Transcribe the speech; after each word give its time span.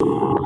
you 0.00 0.38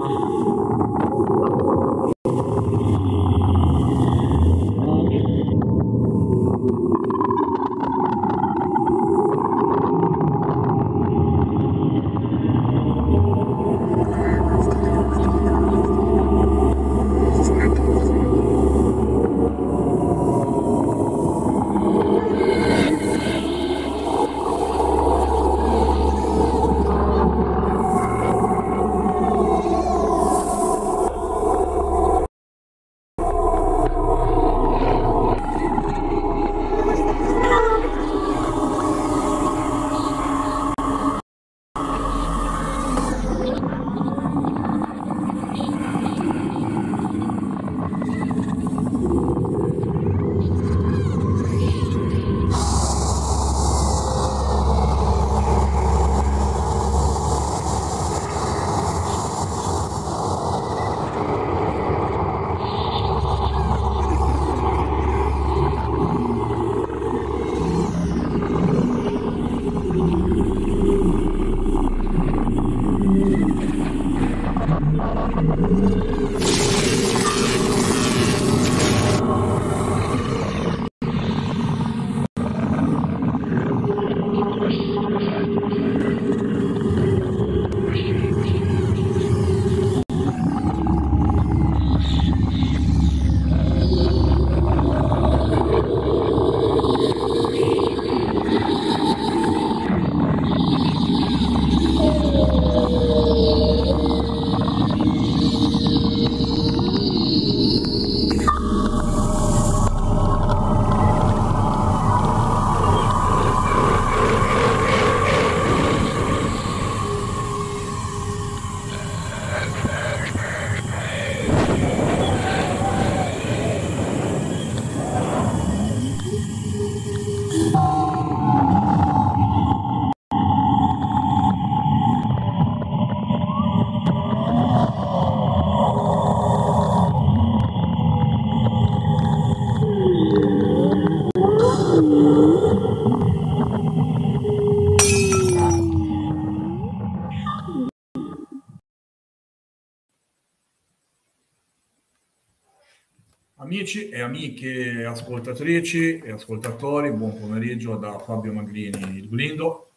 Amici 153.83 154.11
e 154.11 154.21
amiche 154.21 155.05
ascoltatrici 155.05 156.19
e 156.21 156.31
ascoltatori, 156.31 157.11
buon 157.11 157.37
pomeriggio 157.37 157.97
da 157.97 158.17
Fabio 158.21 158.53
Magrini, 158.53 159.17
il 159.17 159.27
Blindo. 159.27 159.89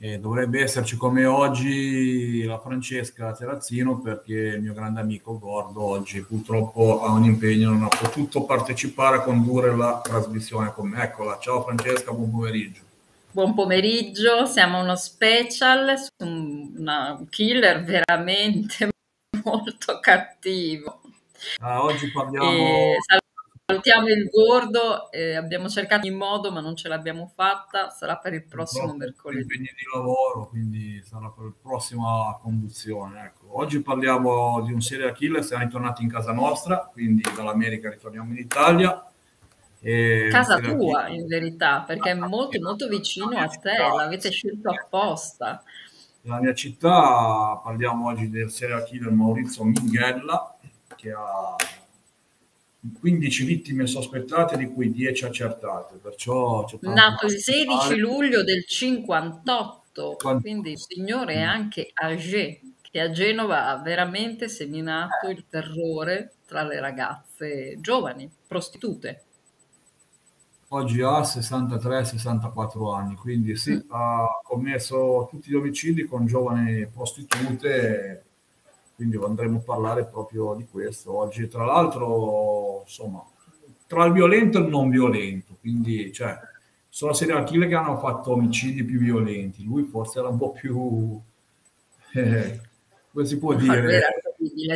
E 0.00 0.18
dovrebbe 0.18 0.60
esserci 0.60 0.96
come 0.96 1.24
oggi 1.24 2.42
la 2.42 2.58
Francesca 2.58 3.32
Terrazzino 3.32 4.00
perché 4.00 4.34
il 4.34 4.62
mio 4.62 4.74
grande 4.74 4.98
amico 4.98 5.38
Gordo 5.38 5.80
oggi 5.80 6.22
purtroppo 6.22 7.04
ha 7.04 7.12
un 7.12 7.22
impegno, 7.22 7.70
non 7.70 7.84
ha 7.84 7.88
potuto 7.88 8.42
partecipare 8.46 9.18
a 9.18 9.20
condurre 9.20 9.76
la 9.76 10.00
trasmissione 10.02 10.72
con 10.72 10.88
me. 10.88 11.00
Eccola, 11.04 11.38
ciao 11.38 11.62
Francesca, 11.62 12.10
buon 12.10 12.32
pomeriggio. 12.32 12.80
Buon 13.30 13.54
pomeriggio, 13.54 14.44
siamo 14.46 14.80
uno 14.80 14.96
special 14.96 15.94
un 16.24 17.26
killer 17.30 17.84
veramente 17.84 18.88
molto 19.44 20.00
cattivo. 20.00 21.03
Ah, 21.60 21.82
oggi 21.82 22.10
parliamo... 22.10 22.50
E 22.50 22.96
salutiamo 23.66 24.08
il 24.08 24.28
gordo, 24.28 25.10
eh, 25.10 25.36
abbiamo 25.36 25.70
cercato 25.70 26.06
in 26.06 26.16
modo 26.16 26.52
ma 26.52 26.60
non 26.60 26.76
ce 26.76 26.88
l'abbiamo 26.88 27.32
fatta, 27.34 27.88
sarà 27.88 28.18
per 28.18 28.34
il 28.34 28.44
prossimo 28.44 28.88
Purtroppo 28.88 29.04
mercoledì. 29.04 29.40
Impegni 29.40 29.70
di 29.74 29.84
lavoro, 29.94 30.48
quindi 30.48 31.02
sarà 31.02 31.30
per 31.30 31.44
la 31.44 31.52
prossima 31.62 32.38
conduzione. 32.42 33.24
Ecco. 33.24 33.58
Oggi 33.58 33.80
parliamo 33.80 34.60
di 34.62 34.72
un 34.72 34.82
serial 34.82 35.14
killer, 35.14 35.42
siamo 35.42 35.64
ritornati 35.64 36.02
in 36.02 36.10
casa 36.10 36.32
nostra, 36.32 36.90
quindi 36.92 37.22
dall'America 37.34 37.88
ritorniamo 37.88 38.32
in 38.32 38.38
Italia. 38.38 39.06
E 39.80 40.28
casa 40.30 40.58
tua 40.60 41.08
in 41.08 41.26
verità, 41.26 41.84
perché 41.86 42.10
è 42.10 42.14
molto 42.14 42.58
molto 42.60 42.88
vicino 42.88 43.36
a 43.36 43.46
te, 43.46 43.76
l'avete 43.76 44.30
scelto 44.30 44.70
apposta. 44.70 45.62
Nella 46.22 46.40
mia 46.40 46.54
città 46.54 47.60
parliamo 47.62 48.06
oggi 48.08 48.30
del 48.30 48.50
serial 48.50 48.84
killer 48.84 49.10
Maurizio 49.10 49.62
Minghella, 49.64 50.53
che 51.04 51.12
ha 51.12 51.56
15 53.00 53.44
vittime 53.44 53.86
sospettate, 53.86 54.56
di 54.56 54.72
cui 54.72 54.90
10 54.90 55.26
accertate. 55.26 55.96
Perciò 55.96 56.66
Nato 56.80 57.26
il 57.26 57.38
16 57.38 57.96
luglio 57.96 58.42
del 58.42 58.64
58, 58.66 59.82
58. 59.92 60.40
quindi 60.40 60.72
il 60.72 60.78
signore 60.78 61.34
è 61.34 61.42
anche 61.42 61.90
âgé, 61.92 62.60
che 62.80 63.00
a 63.00 63.10
Genova 63.10 63.68
ha 63.68 63.82
veramente 63.82 64.48
seminato 64.48 65.28
il 65.28 65.44
terrore 65.48 66.32
tra 66.46 66.62
le 66.62 66.80
ragazze 66.80 67.76
giovani, 67.80 68.30
prostitute. 68.46 69.22
Oggi 70.68 71.02
ha 71.02 71.20
63-64 71.20 72.94
anni, 72.94 73.14
quindi 73.14 73.56
sì, 73.56 73.74
mm. 73.74 73.90
ha 73.90 74.26
commesso 74.42 75.28
tutti 75.30 75.50
gli 75.50 75.54
omicidi 75.54 76.04
con 76.04 76.26
giovani 76.26 76.86
prostitute 76.88 78.24
quindi 78.94 79.16
andremo 79.16 79.58
a 79.58 79.62
parlare 79.62 80.06
proprio 80.06 80.54
di 80.54 80.66
questo 80.70 81.16
oggi. 81.16 81.48
Tra 81.48 81.64
l'altro, 81.64 82.82
insomma, 82.82 83.24
tra 83.86 84.04
il 84.04 84.12
violento 84.12 84.58
e 84.58 84.62
il 84.62 84.68
non 84.68 84.90
violento, 84.90 85.56
quindi 85.60 86.12
cioè, 86.12 86.38
sono 86.88 87.12
serial 87.12 87.44
killer 87.44 87.68
che 87.68 87.74
hanno 87.74 87.98
fatto 87.98 88.32
omicidi 88.32 88.84
più 88.84 88.98
violenti, 88.98 89.64
lui 89.64 89.82
forse 89.84 90.18
era 90.18 90.28
un 90.28 90.38
po' 90.38 90.52
più... 90.52 91.20
Eh, 92.12 92.60
come 93.12 93.26
si 93.26 93.38
può 93.38 93.54
dire? 93.54 94.00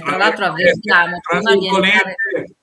Tra 0.05 0.17
l'altro 0.17 0.47
avvertiamo, 0.47 1.19
prima 1.21 1.57
di 1.57 1.67
entrare 1.67 2.58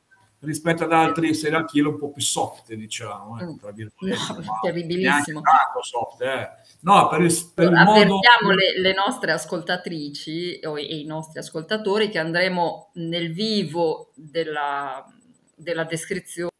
rispetto 0.46 0.84
ad 0.84 0.94
altri 0.94 1.34
serial 1.34 1.66
killer 1.66 1.94
un 1.94 1.98
po' 1.98 2.12
più 2.12 2.22
soft, 2.22 2.74
diciamo. 2.74 3.40
Eh, 3.40 3.56
tra 3.60 3.72
no, 3.72 4.60
terribilissimo. 4.62 5.42
soft, 5.82 6.22
eh. 6.22 6.50
No, 6.82 7.08
per 7.08 7.22
il, 7.22 7.52
per 7.54 7.72
il 7.72 7.76
Avvertiamo 7.76 8.48
modo... 8.48 8.56
le, 8.56 8.80
le, 8.80 8.94
nostre 8.94 9.32
ascoltatrici 9.32 10.60
o, 10.64 10.78
e 10.78 11.00
i 11.00 11.06
nostri 11.06 11.40
ascoltatori 11.40 12.10
che 12.10 12.20
andremo 12.20 12.92
nel 12.94 13.34
vivo 13.34 14.12
della, 14.14 15.04
della 15.56 15.84
descrizione 15.84 16.52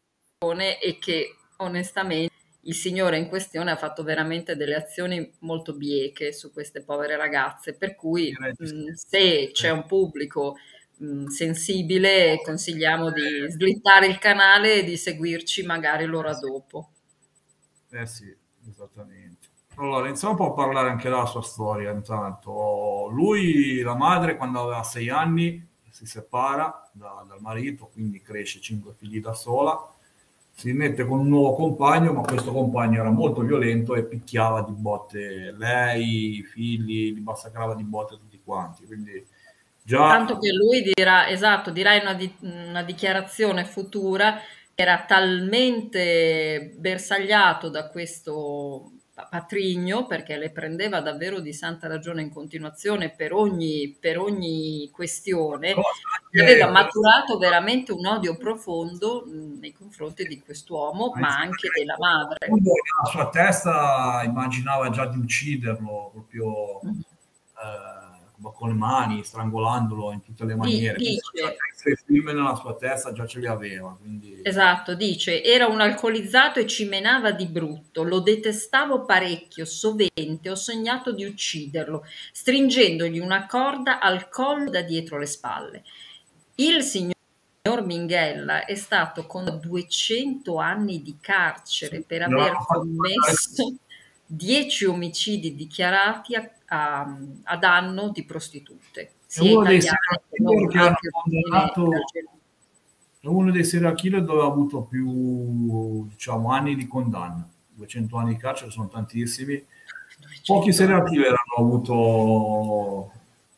e 0.80 0.98
che 0.98 1.36
onestamente 1.58 2.34
il 2.66 2.74
signore 2.74 3.18
in 3.18 3.28
questione 3.28 3.70
ha 3.70 3.76
fatto 3.76 4.02
veramente 4.02 4.56
delle 4.56 4.74
azioni 4.74 5.32
molto 5.40 5.74
bieche 5.74 6.32
su 6.32 6.52
queste 6.52 6.82
povere 6.82 7.16
ragazze, 7.16 7.74
per 7.74 7.94
cui 7.94 8.34
mh, 8.36 8.92
se 8.92 9.50
c'è 9.52 9.70
un 9.70 9.86
pubblico 9.86 10.56
mh, 10.98 11.26
sensibile 11.26 12.40
consigliamo 12.44 13.10
di 13.10 13.46
slittare 13.50 14.06
il 14.06 14.18
canale 14.18 14.74
e 14.76 14.84
di 14.84 14.96
seguirci 14.96 15.64
magari 15.64 16.04
l'ora 16.06 16.34
dopo. 16.34 16.90
Eh 17.90 18.06
sì, 18.06 18.34
esattamente. 18.68 19.48
Allora, 19.76 20.06
iniziamo 20.06 20.32
un 20.34 20.38
po' 20.38 20.52
a 20.52 20.54
parlare 20.54 20.88
anche 20.90 21.08
della 21.08 21.26
sua 21.26 21.42
storia 21.42 21.90
intanto. 21.92 23.08
Lui, 23.10 23.80
la 23.80 23.94
madre, 23.94 24.36
quando 24.36 24.62
aveva 24.62 24.82
sei 24.82 25.08
anni, 25.10 25.64
si 25.90 26.06
separa 26.06 26.88
da, 26.92 27.24
dal 27.26 27.40
marito, 27.40 27.88
quindi 27.92 28.20
cresce 28.22 28.60
cinque 28.60 28.92
figli 28.94 29.20
da 29.20 29.34
sola, 29.34 29.78
si 30.52 30.72
mette 30.72 31.06
con 31.06 31.20
un 31.20 31.28
nuovo 31.28 31.54
compagno, 31.54 32.12
ma 32.14 32.22
questo 32.22 32.52
compagno 32.52 33.00
era 33.00 33.10
molto 33.10 33.42
violento 33.42 33.94
e 33.94 34.04
picchiava 34.04 34.62
di 34.62 34.72
botte 34.72 35.52
lei, 35.52 36.38
i 36.38 36.42
figli, 36.42 37.12
li 37.12 37.20
massacrava 37.20 37.74
di 37.74 37.84
botte 37.84 38.16
tutti 38.16 38.40
quanti. 38.42 38.84
Quindi 38.86 39.24
già... 39.86 40.08
Tanto 40.08 40.38
che 40.38 40.52
lui 40.52 40.82
dirà, 40.82 41.28
esatto, 41.28 41.70
dirà 41.70 41.94
in 41.94 42.02
una, 42.02 42.14
di, 42.14 42.34
una 42.40 42.82
dichiarazione 42.82 43.64
futura, 43.64 44.40
era 44.74 45.04
talmente 45.06 46.74
bersagliato 46.76 47.70
da 47.70 47.88
questo 47.88 48.90
patrigno 49.30 50.04
perché 50.04 50.36
le 50.36 50.50
prendeva 50.50 51.00
davvero 51.00 51.40
di 51.40 51.54
santa 51.54 51.88
ragione 51.88 52.20
in 52.20 52.30
continuazione 52.30 53.08
per 53.08 53.32
ogni, 53.32 53.96
per 53.98 54.18
ogni 54.18 54.90
questione, 54.92 55.74
che 56.30 56.42
aveva 56.42 56.70
maturato 56.70 57.38
veramente 57.38 57.92
un 57.92 58.04
odio 58.04 58.36
profondo 58.36 59.24
nei 59.26 59.72
confronti 59.72 60.24
di 60.24 60.40
quest'uomo, 60.40 61.12
ma 61.14 61.28
anche 61.28 61.70
della 61.74 61.96
madre. 61.98 62.48
La 62.48 63.08
sua 63.08 63.30
testa 63.30 64.20
immaginava 64.24 64.90
già 64.90 65.06
di 65.06 65.18
ucciderlo 65.18 66.10
proprio. 66.12 66.80
Mm-hmm. 66.84 66.98
Eh, 66.98 67.95
con 68.40 68.68
le 68.68 68.74
mani, 68.74 69.24
strangolandolo 69.24 70.12
in 70.12 70.22
tutte 70.22 70.44
le 70.44 70.54
maniere. 70.54 70.96
Dice, 70.96 71.20
i 71.90 71.96
film 72.04 72.26
nella 72.26 72.54
sua 72.54 72.74
testa 72.74 73.12
già 73.12 73.26
ce 73.26 73.40
li 73.40 73.46
aveva. 73.46 73.96
Quindi... 73.98 74.40
Esatto, 74.42 74.94
dice, 74.94 75.42
era 75.42 75.66
un 75.66 75.80
alcolizzato 75.80 76.58
e 76.58 76.66
ci 76.66 76.86
menava 76.86 77.30
di 77.32 77.46
brutto, 77.46 78.02
lo 78.02 78.20
detestavo 78.20 79.04
parecchio, 79.04 79.64
sovente, 79.64 80.50
ho 80.50 80.54
sognato 80.54 81.12
di 81.12 81.24
ucciderlo, 81.24 82.04
stringendogli 82.32 83.18
una 83.18 83.46
corda 83.46 84.00
al 84.00 84.28
collo 84.28 84.70
da 84.70 84.82
dietro 84.82 85.18
le 85.18 85.26
spalle. 85.26 85.84
Il 86.56 86.82
signor 86.82 87.14
Minghella 87.84 88.64
è 88.64 88.74
stato 88.74 89.26
con 89.26 89.58
200 89.60 90.56
anni 90.56 91.02
di 91.02 91.16
carcere 91.20 92.02
per 92.02 92.22
aver 92.22 92.56
commesso 92.66 93.74
10 94.26 94.84
omicidi 94.86 95.54
dichiarati 95.54 96.34
a 96.34 96.50
a, 96.68 97.18
a 97.44 97.56
danno 97.56 98.10
di 98.10 98.24
prostitute. 98.24 99.12
Sia 99.26 99.58
uno 99.58 99.64
dei 99.64 99.80
uno 103.22 103.50
dei 103.50 103.64
serial 103.64 103.94
killer 103.94 104.22
dove 104.22 104.42
ha 104.42 104.46
avuto 104.46 104.82
più 104.82 106.06
diciamo, 106.06 106.50
anni 106.50 106.76
di 106.76 106.86
condanna. 106.86 107.48
200 107.74 108.16
anni 108.16 108.34
di 108.34 108.40
carcere 108.40 108.70
sono 108.70 108.88
tantissimi. 108.88 109.64
Pochi 110.44 110.72
serial 110.72 111.04
killer 111.04 111.34
hanno 111.34 111.66
avuto 111.66 113.12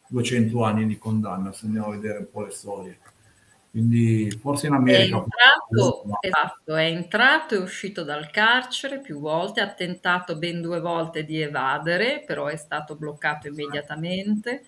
200 0.09 0.65
anni 0.65 0.87
di 0.87 0.99
condanna, 0.99 1.53
se 1.53 1.67
andiamo 1.67 1.89
a 1.89 1.91
vedere 1.91 2.19
un 2.19 2.31
po' 2.31 2.43
le 2.43 2.51
storie. 2.51 2.99
Quindi 3.71 4.31
forse 4.41 4.67
in 4.67 4.73
America. 4.73 5.17
È 5.17 5.21
entrato, 5.21 6.05
esatto, 6.21 6.77
è 6.77 6.85
entrato 6.85 7.55
e 7.55 7.59
uscito 7.59 8.03
dal 8.03 8.31
carcere 8.31 9.01
più 9.01 9.21
volte, 9.21 9.61
ha 9.61 9.69
tentato 9.69 10.37
ben 10.37 10.61
due 10.61 10.81
volte 10.81 11.25
di 11.25 11.41
evadere, 11.41 12.25
però 12.27 12.47
è 12.47 12.57
stato 12.57 12.97
bloccato 12.97 13.47
immediatamente 13.47 14.65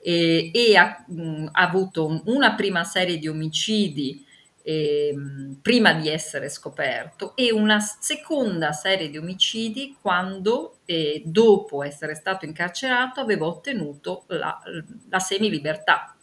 e, 0.00 0.50
e 0.52 0.76
ha, 0.76 1.04
mh, 1.06 1.48
ha, 1.52 1.62
avuto 1.62 2.22
una 2.24 2.54
prima 2.54 2.82
serie 2.82 3.18
di 3.18 3.28
omicidi 3.28 4.26
eh, 4.64 5.14
prima 5.60 5.92
di 5.92 6.08
essere 6.08 6.48
scoperto 6.48 7.34
e 7.36 7.52
una 7.52 7.80
seconda 7.80 8.72
serie 8.72 9.10
di 9.10 9.18
omicidi 9.18 9.96
quando, 10.00 10.78
eh, 10.84 11.22
dopo 11.24 11.82
essere 11.82 12.14
stato 12.14 12.44
incarcerato, 12.44 13.20
aveva 13.20 13.46
ottenuto 13.46 14.24
la, 14.28 14.60
la 15.08 15.18
semilibertà. 15.18 16.14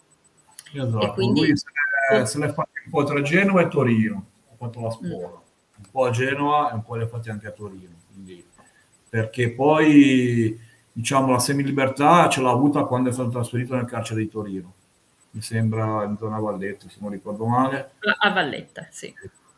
Esatto. 0.72 1.06
E 1.06 1.14
quindi, 1.14 1.54
eh, 2.10 2.26
se 2.26 2.40
l'è 2.40 2.52
fatto 2.52 2.70
un 2.86 2.92
po' 2.92 3.04
tra 3.04 3.22
Genova 3.22 3.62
e 3.62 3.68
Torino, 3.68 4.26
ha 4.52 4.56
fatto 4.56 4.82
la 4.82 4.92
scuola, 4.92 5.42
un 5.78 5.86
po' 5.92 6.06
a 6.06 6.10
Genova 6.12 6.72
e 6.72 6.74
un 6.76 6.84
po' 6.84 6.96
le 6.96 7.08
fatte 7.08 7.30
anche 7.30 7.48
a 7.48 7.52
Torino. 7.52 7.96
Quindi, 8.12 8.46
perché 9.10 9.52
poi 9.52 10.60
diciamo 10.92 11.32
la 11.32 11.40
semilibertà 11.40 12.28
ce 12.30 12.42
l'ha 12.42 12.52
avuta 12.52 12.84
quando 12.84 13.10
è 13.10 13.14
stato 13.14 13.30
trasferito 13.30 13.76
nel 13.76 13.86
carcere 13.86 14.22
di 14.22 14.30
Torino. 14.30 14.74
Mi 15.32 15.42
sembra 15.42 16.04
in 16.04 16.18
zona 16.18 16.40
Valletta, 16.40 16.90
se 16.90 16.98
non 17.00 17.12
ricordo 17.12 17.46
male. 17.46 17.92
A 18.20 18.32
Valletta, 18.32 18.88
sì. 18.90 19.14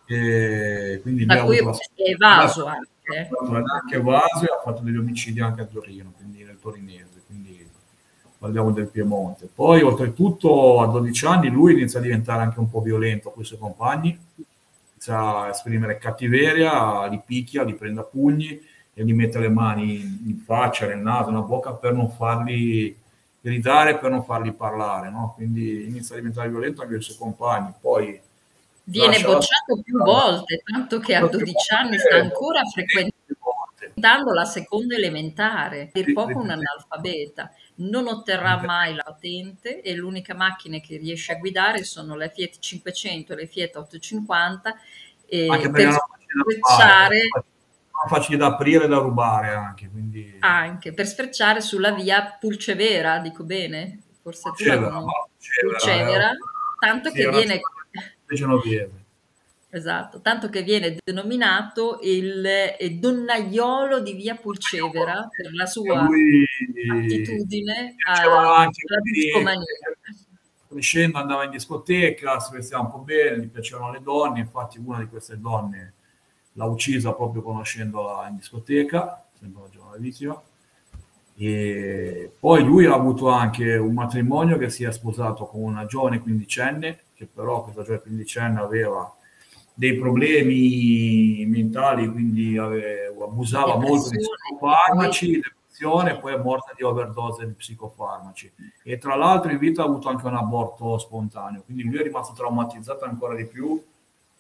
E 0.06 1.00
quindi 1.02 1.26
da 1.26 1.44
cui 1.44 1.58
è 1.58 1.64
evaso 2.12 2.66
anche. 2.66 2.90
Anche 3.12 3.96
evaso 3.96 4.44
e 4.44 4.54
ha 4.54 4.62
fatto 4.64 4.82
degli 4.84 4.98
omicidi 4.98 5.42
anche 5.42 5.62
a 5.62 5.66
Torino, 5.66 6.14
quindi 6.16 6.44
nel 6.44 6.60
torinese 6.60 7.11
parliamo 8.42 8.72
del 8.72 8.88
Piemonte. 8.88 9.48
Poi, 9.54 9.84
oltretutto, 9.84 10.82
a 10.82 10.88
12 10.88 11.26
anni 11.28 11.50
lui 11.50 11.74
inizia 11.74 12.00
a 12.00 12.02
diventare 12.02 12.42
anche 12.42 12.58
un 12.60 12.72
po' 12.72 12.82
violento 12.82 13.30
con 13.30 13.44
i 13.44 13.46
suoi 13.46 13.60
compagni, 13.60 14.18
inizia 14.94 15.42
a 15.42 15.50
esprimere 15.50 16.00
cattiveria, 16.00 17.06
li 17.06 17.22
picchia, 17.24 17.62
li 17.62 17.76
prende 17.76 18.00
a 18.00 18.04
pugni 18.04 18.60
e 18.96 19.06
gli 19.06 19.14
mette 19.14 19.38
le 19.38 19.50
mani 19.50 19.94
in 20.26 20.42
faccia, 20.44 20.88
nel 20.88 20.98
naso, 20.98 21.30
nella 21.30 21.44
bocca 21.44 21.74
per 21.74 21.94
non 21.94 22.10
farli 22.10 22.98
gridare, 23.40 24.00
per 24.00 24.10
non 24.10 24.24
farli 24.24 24.52
parlare. 24.54 25.12
No? 25.12 25.34
Quindi 25.36 25.86
inizia 25.86 26.16
a 26.16 26.18
diventare 26.18 26.50
violento 26.50 26.82
anche 26.82 26.94
con 26.94 27.02
i 27.02 27.06
suoi 27.06 27.18
compagni. 27.18 27.72
Poi 27.80 28.20
viene 28.86 29.20
bocciato 29.20 29.76
la... 29.76 29.82
più 29.84 29.98
volte, 30.00 30.64
tanto 30.66 30.98
che 30.98 31.14
a 31.14 31.28
12 31.28 31.76
anni 31.76 32.00
sta 32.00 32.16
ancora 32.16 32.62
frequentando 32.66 34.34
la 34.34 34.46
seconda 34.46 34.96
elementare, 34.96 35.92
per 35.94 36.12
poco 36.12 36.40
un 36.40 36.50
analfabeta 36.50 37.52
non 37.90 38.08
otterrà 38.08 38.62
mai 38.64 38.94
la 38.94 39.04
patente 39.04 39.82
e 39.82 39.96
l'unica 39.96 40.36
macchina 40.36 40.80
che 40.80 40.98
riesce 40.98 41.34
a 41.34 41.36
guidare 41.36 41.84
sono 41.84 42.16
le 42.16 42.30
Fiat 42.30 42.60
500 42.60 43.34
e 43.34 43.36
le 43.36 43.48
Fiat 43.48 43.76
850 43.76 44.76
e 45.26 45.48
per 45.72 45.92
sfrecciare 45.92 47.30
facili 48.08 48.38
da 48.38 48.48
aprire 48.48 48.86
e 48.86 48.88
da 48.88 48.98
rubare 48.98 49.54
anche, 49.54 49.90
quindi... 49.90 50.38
anche 50.40 50.94
per 50.94 51.06
sfrecciare 51.06 51.62
sulla 51.62 51.92
via 51.92 52.36
Pulcevera, 52.40 53.20
dico 53.20 53.44
bene, 53.44 54.00
forse 54.22 54.50
Pulcevera, 54.50 54.88
tu 54.88 55.06
la 55.06 55.28
Pulcevera, 55.38 55.70
Pulcevera, 55.70 56.32
tanto 56.80 57.12
che 57.12 57.30
viene 57.30 57.62
Esatto, 59.74 60.20
tanto 60.20 60.50
che 60.50 60.64
viene 60.64 60.98
denominato 61.02 62.00
il 62.04 62.46
donnaiolo 63.00 64.02
di 64.02 64.12
via 64.14 64.36
Pulcevera 64.36 65.30
per 65.34 65.54
la 65.54 65.66
sua 65.66 66.04
lui, 66.04 66.46
attitudine 66.90 67.96
alla 68.06 68.68
discomania. 69.02 69.64
Crescendo 70.68 71.18
andava 71.18 71.46
in 71.46 71.52
discoteca, 71.52 72.40
si 72.42 72.54
vestiva 72.54 72.82
un 72.82 72.92
po' 72.92 72.98
bene, 72.98 73.40
gli 73.40 73.48
piacevano 73.48 73.94
le 73.94 74.02
donne, 74.02 74.40
infatti 74.42 74.78
una 74.78 75.00
di 75.00 75.08
queste 75.08 75.40
donne 75.40 75.94
l'ha 76.54 76.66
uccisa 76.66 77.14
proprio 77.14 77.42
conoscendola 77.42 78.28
in 78.28 78.36
discoteca, 78.36 79.26
sembra 79.40 79.62
una 79.62 79.70
giovanissima. 79.70 80.42
E 81.38 82.30
poi 82.38 82.64
lui 82.64 82.86
ha 82.88 82.94
avuto 82.94 83.30
anche 83.30 83.76
un 83.78 83.94
matrimonio 83.94 84.58
che 84.58 84.70
si 84.70 84.84
è 84.84 84.92
sposato 84.92 85.46
con 85.46 85.62
una 85.62 85.86
giovane 85.86 86.20
quindicenne, 86.20 87.00
che 87.14 87.26
però 87.26 87.64
questa 87.64 87.84
giovane 87.84 88.02
quindicenne 88.02 88.60
aveva 88.60 89.16
dei 89.82 89.96
problemi 89.96 91.44
mentali, 91.48 92.08
quindi 92.08 92.56
aveva, 92.56 93.26
abusava 93.26 93.78
molto 93.78 94.10
di 94.10 94.18
psicofarmaci, 94.18 95.42
depressione, 95.42 96.20
poi 96.20 96.36
è 96.36 96.38
morta 96.38 96.72
di 96.76 96.84
overdose 96.84 97.48
di 97.48 97.54
psicofarmaci. 97.54 98.54
E 98.84 99.00
tra 99.00 99.16
l'altro 99.16 99.50
in 99.50 99.58
vita 99.58 99.82
ha 99.82 99.86
avuto 99.86 100.08
anche 100.08 100.28
un 100.28 100.36
aborto 100.36 101.00
spontaneo, 101.00 101.64
quindi 101.64 101.82
lui 101.82 101.98
è 101.98 102.04
rimasto 102.04 102.36
traumatizzato 102.36 103.06
ancora 103.06 103.34
di 103.34 103.48
più 103.48 103.84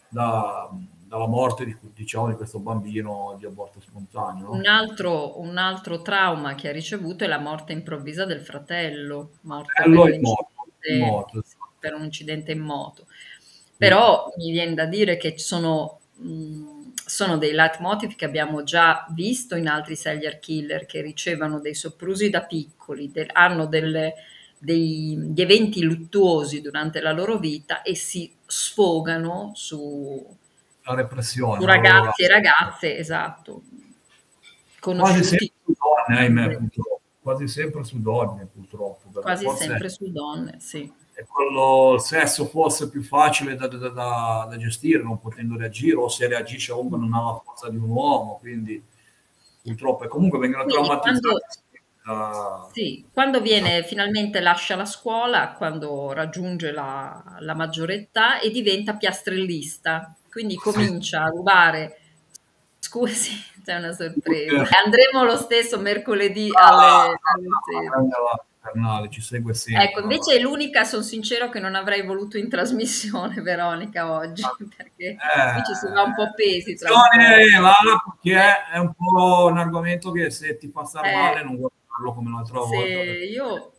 da, 0.09 0.69
dalla 1.07 1.27
morte 1.27 1.65
di, 1.65 1.75
diciamo, 1.91 2.27
di 2.27 2.35
questo 2.35 2.59
bambino 2.59 3.35
di 3.39 3.47
aborto 3.47 3.81
spontaneo. 3.81 4.51
Un, 4.51 4.67
altro, 4.67 5.41
un 5.41 5.57
altro 5.57 6.03
trauma 6.03 6.53
che 6.53 6.69
ha 6.69 6.71
ricevuto 6.71 7.23
è 7.23 7.27
la 7.27 7.39
morte 7.39 7.73
improvvisa 7.73 8.25
del 8.25 8.41
fratello, 8.41 9.31
morto, 9.41 9.71
per, 9.75 9.87
un 9.87 10.19
morto, 10.21 10.53
morto. 10.99 11.43
per 11.79 11.95
un 11.95 12.03
incidente 12.03 12.51
in 12.51 12.59
moto. 12.59 13.07
Però 13.81 14.31
mi 14.37 14.51
viene 14.51 14.75
da 14.75 14.85
dire 14.85 15.17
che 15.17 15.39
sono, 15.39 16.01
mh, 16.17 16.91
sono 17.03 17.39
dei 17.39 17.51
leitmotiv 17.51 18.13
che 18.15 18.25
abbiamo 18.25 18.61
già 18.61 19.07
visto 19.09 19.55
in 19.55 19.67
altri 19.67 19.95
serial 19.95 20.37
killer 20.37 20.85
che 20.85 21.01
ricevono 21.01 21.59
dei 21.59 21.73
soprusi 21.73 22.29
da 22.29 22.43
piccoli, 22.43 23.09
del, 23.11 23.29
hanno 23.33 23.65
delle, 23.65 24.13
dei, 24.59 25.33
eventi 25.35 25.81
luttuosi 25.81 26.61
durante 26.61 27.01
la 27.01 27.11
loro 27.11 27.39
vita 27.39 27.81
e 27.81 27.95
si 27.95 28.31
sfogano 28.45 29.49
su, 29.55 30.27
la 30.83 30.93
repressione, 30.93 31.59
su 31.59 31.65
ragazzi 31.65 32.21
e 32.21 32.27
ragazze, 32.27 32.97
esatto. 32.99 33.63
Quasi 34.79 35.23
sempre 35.23 35.47
su 35.65 35.73
donne, 35.73 36.19
ahimè, 36.19 36.55
purtroppo. 36.55 36.99
Quasi 37.19 37.47
sempre 37.47 37.83
su 37.83 37.99
donne, 37.99 38.45
purtroppo. 38.45 39.21
Quasi 39.21 39.47
sempre 39.57 39.89
su 39.89 40.11
donne, 40.11 40.57
sì 40.59 41.00
e 41.13 41.25
quello, 41.25 41.93
il 41.95 42.01
sesso 42.01 42.45
forse 42.45 42.89
più 42.89 43.03
facile 43.03 43.55
da, 43.55 43.67
da, 43.67 43.89
da, 43.89 44.47
da, 44.49 44.57
gestire, 44.57 45.03
non 45.03 45.19
potendo 45.19 45.57
reagire, 45.57 45.95
o 45.95 46.07
se 46.07 46.27
reagisce 46.27 46.71
comunque 46.71 46.97
non 46.97 47.13
ha 47.13 47.23
la 47.23 47.41
forza 47.43 47.69
di 47.69 47.77
un 47.77 47.89
uomo, 47.89 48.37
quindi 48.39 48.81
purtroppo, 49.61 50.05
e 50.05 50.07
comunque 50.07 50.39
vengono 50.39 50.63
quindi 50.63 50.81
traumatizzati. 50.83 51.49
Quando, 52.03 52.69
sì, 52.73 53.05
quando 53.13 53.41
viene 53.41 53.83
finalmente 53.83 54.39
lascia 54.39 54.75
la 54.75 54.85
scuola, 54.85 55.51
quando 55.51 56.13
raggiunge 56.13 56.71
la, 56.71 57.37
la 57.39 57.53
maggiore 57.53 57.95
età 57.95 58.39
e 58.39 58.49
diventa 58.49 58.95
piastrellista, 58.95 60.15
quindi 60.29 60.55
comincia 60.55 61.23
a 61.23 61.29
rubare 61.29 61.99
scusi, 62.79 63.31
c'è 63.63 63.75
una 63.75 63.93
sorpresa. 63.93 64.67
Andremo 64.83 65.23
lo 65.23 65.37
stesso 65.37 65.79
mercoledì 65.79 66.49
alle, 66.51 66.85
ah, 66.85 67.19
alle 67.33 68.43
infernale, 68.63 69.09
ci 69.09 69.21
segue 69.21 69.53
sempre. 69.53 69.85
Ecco, 69.85 70.01
invece 70.01 70.35
è 70.35 70.39
l'unica, 70.39 70.83
sono 70.83 71.01
sincero, 71.01 71.49
che 71.49 71.59
non 71.59 71.73
avrei 71.75 72.05
voluto 72.05 72.37
in 72.37 72.47
trasmissione, 72.47 73.41
Veronica, 73.41 74.11
oggi, 74.11 74.43
perché 74.75 75.15
qui 75.53 75.63
ci 75.65 75.73
si 75.73 75.87
va 75.91 76.03
un 76.03 76.13
po' 76.13 76.31
pesi 76.35 76.75
tra 76.75 76.89
perché 78.21 78.69
è 78.71 78.77
un 78.77 78.93
po' 78.93 79.47
un 79.49 79.57
argomento 79.57 80.11
che 80.11 80.29
se 80.29 80.57
ti 80.57 80.69
fa 80.69 80.85
stare 80.85 81.11
Eh. 81.11 81.15
male 81.15 81.43
non 81.43 81.57
guardarlo 81.57 82.13
come 82.13 82.29
l'altra 82.31 82.59
volta. 82.59 82.77
Io 82.77 83.71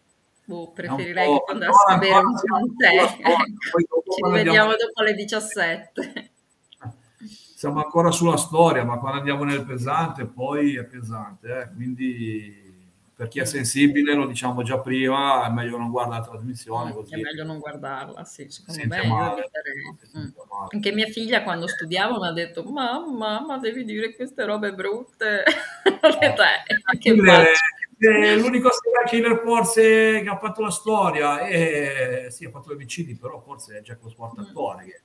boh, 0.45 0.73
preferirei 0.73 1.27
che 1.33 1.43
tu 1.47 1.53
andassi 1.53 1.93
a 1.93 1.99
bere 1.99 2.15
un 2.17 2.77
tè. 2.77 2.95
ecco. 2.97 4.03
Ci 4.13 4.23
rivediamo 4.25 4.71
dopo 4.71 5.03
le 5.03 5.15
17. 5.15 6.31
siamo 7.55 7.81
ancora 7.83 8.11
sulla 8.11 8.37
storia, 8.37 8.85
ma 8.85 8.99
quando 8.99 9.19
andiamo 9.19 9.45
nel 9.45 9.65
pesante, 9.65 10.27
poi 10.27 10.77
è 10.77 10.85
pesante. 10.85 11.61
eh. 11.61 11.75
Quindi 11.75 12.72
per 13.15 13.29
chi 13.29 13.41
è 13.41 13.45
sensibile, 13.45 14.15
lo 14.15 14.27
diciamo 14.27 14.63
già 14.63 14.81
prima, 14.81 15.47
è 15.47 15.51
meglio 15.51 15.77
non 15.77 15.91
guardare 15.91 16.21
la 16.23 16.29
trasmissione 16.29 16.91
È 16.91 16.95
così. 16.95 17.15
meglio 17.17 17.45
non 17.45 17.59
guardarla, 17.59 18.25
sì, 18.25 18.49
secondo 18.49 18.83
me 18.87 19.07
male. 19.07 19.51
Mm. 20.17 20.29
Anche 20.71 20.93
mia 20.93 21.07
figlia 21.07 21.43
quando 21.43 21.67
studiavo 21.67 22.19
mi 22.19 22.27
ha 22.27 22.33
detto 22.33 22.65
mamma, 22.65 23.45
ma 23.45 23.59
devi 23.59 23.85
dire 23.85 24.15
queste 24.15 24.45
robe 24.45 24.73
brutte. 24.73 25.45
Ho 26.03 26.19
detto, 26.19 26.43
eh, 26.43 26.63
che 26.65 26.81
faccio? 26.83 27.51
che 28.03 28.35
l'unico 28.35 28.69
serial 28.73 29.05
killer 29.07 29.41
forse 29.45 30.23
che 30.23 30.29
ha 30.29 30.37
fatto 30.37 30.63
la 30.63 30.71
storia 30.71 31.47
e 31.47 32.27
sì, 32.31 32.45
ha 32.45 32.51
fatto 32.51 32.71
gli 32.71 32.75
omicidi, 32.75 33.15
però 33.15 33.41
forse 33.41 33.79
è 33.79 33.83
Jack 33.83 34.03
lo 34.03 34.09
sportatore. 34.09 34.85
Che... 34.85 35.01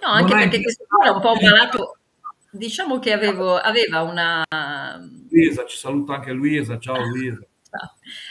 No, 0.00 0.10
anche 0.10 0.32
perché 0.32 0.62
questo 0.62 0.84
era 1.02 1.12
un 1.12 1.20
po' 1.20 1.34
malato. 1.40 1.98
Diciamo 2.56 3.00
che 3.00 3.12
avevo, 3.12 3.56
aveva 3.56 4.02
una... 4.02 4.44
Luisa, 5.28 5.66
ci 5.66 5.76
saluta 5.76 6.14
anche 6.14 6.30
Luisa, 6.30 6.78
ciao 6.78 7.02
Luisa. 7.02 7.40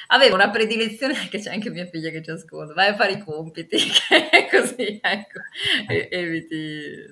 Aveva 0.08 0.36
una 0.36 0.50
predilezione, 0.50 1.14
che 1.30 1.40
c'è 1.40 1.52
anche 1.52 1.70
mia 1.70 1.86
figlia 1.86 2.10
che 2.10 2.24
ci 2.24 2.30
ascolta, 2.30 2.74
vai 2.74 2.88
a 2.90 2.96
fare 2.96 3.14
i 3.14 3.20
compiti, 3.20 3.78
così, 4.50 5.00
ecco, 5.02 5.40
e- 5.90 6.08
eviti, 6.10 6.56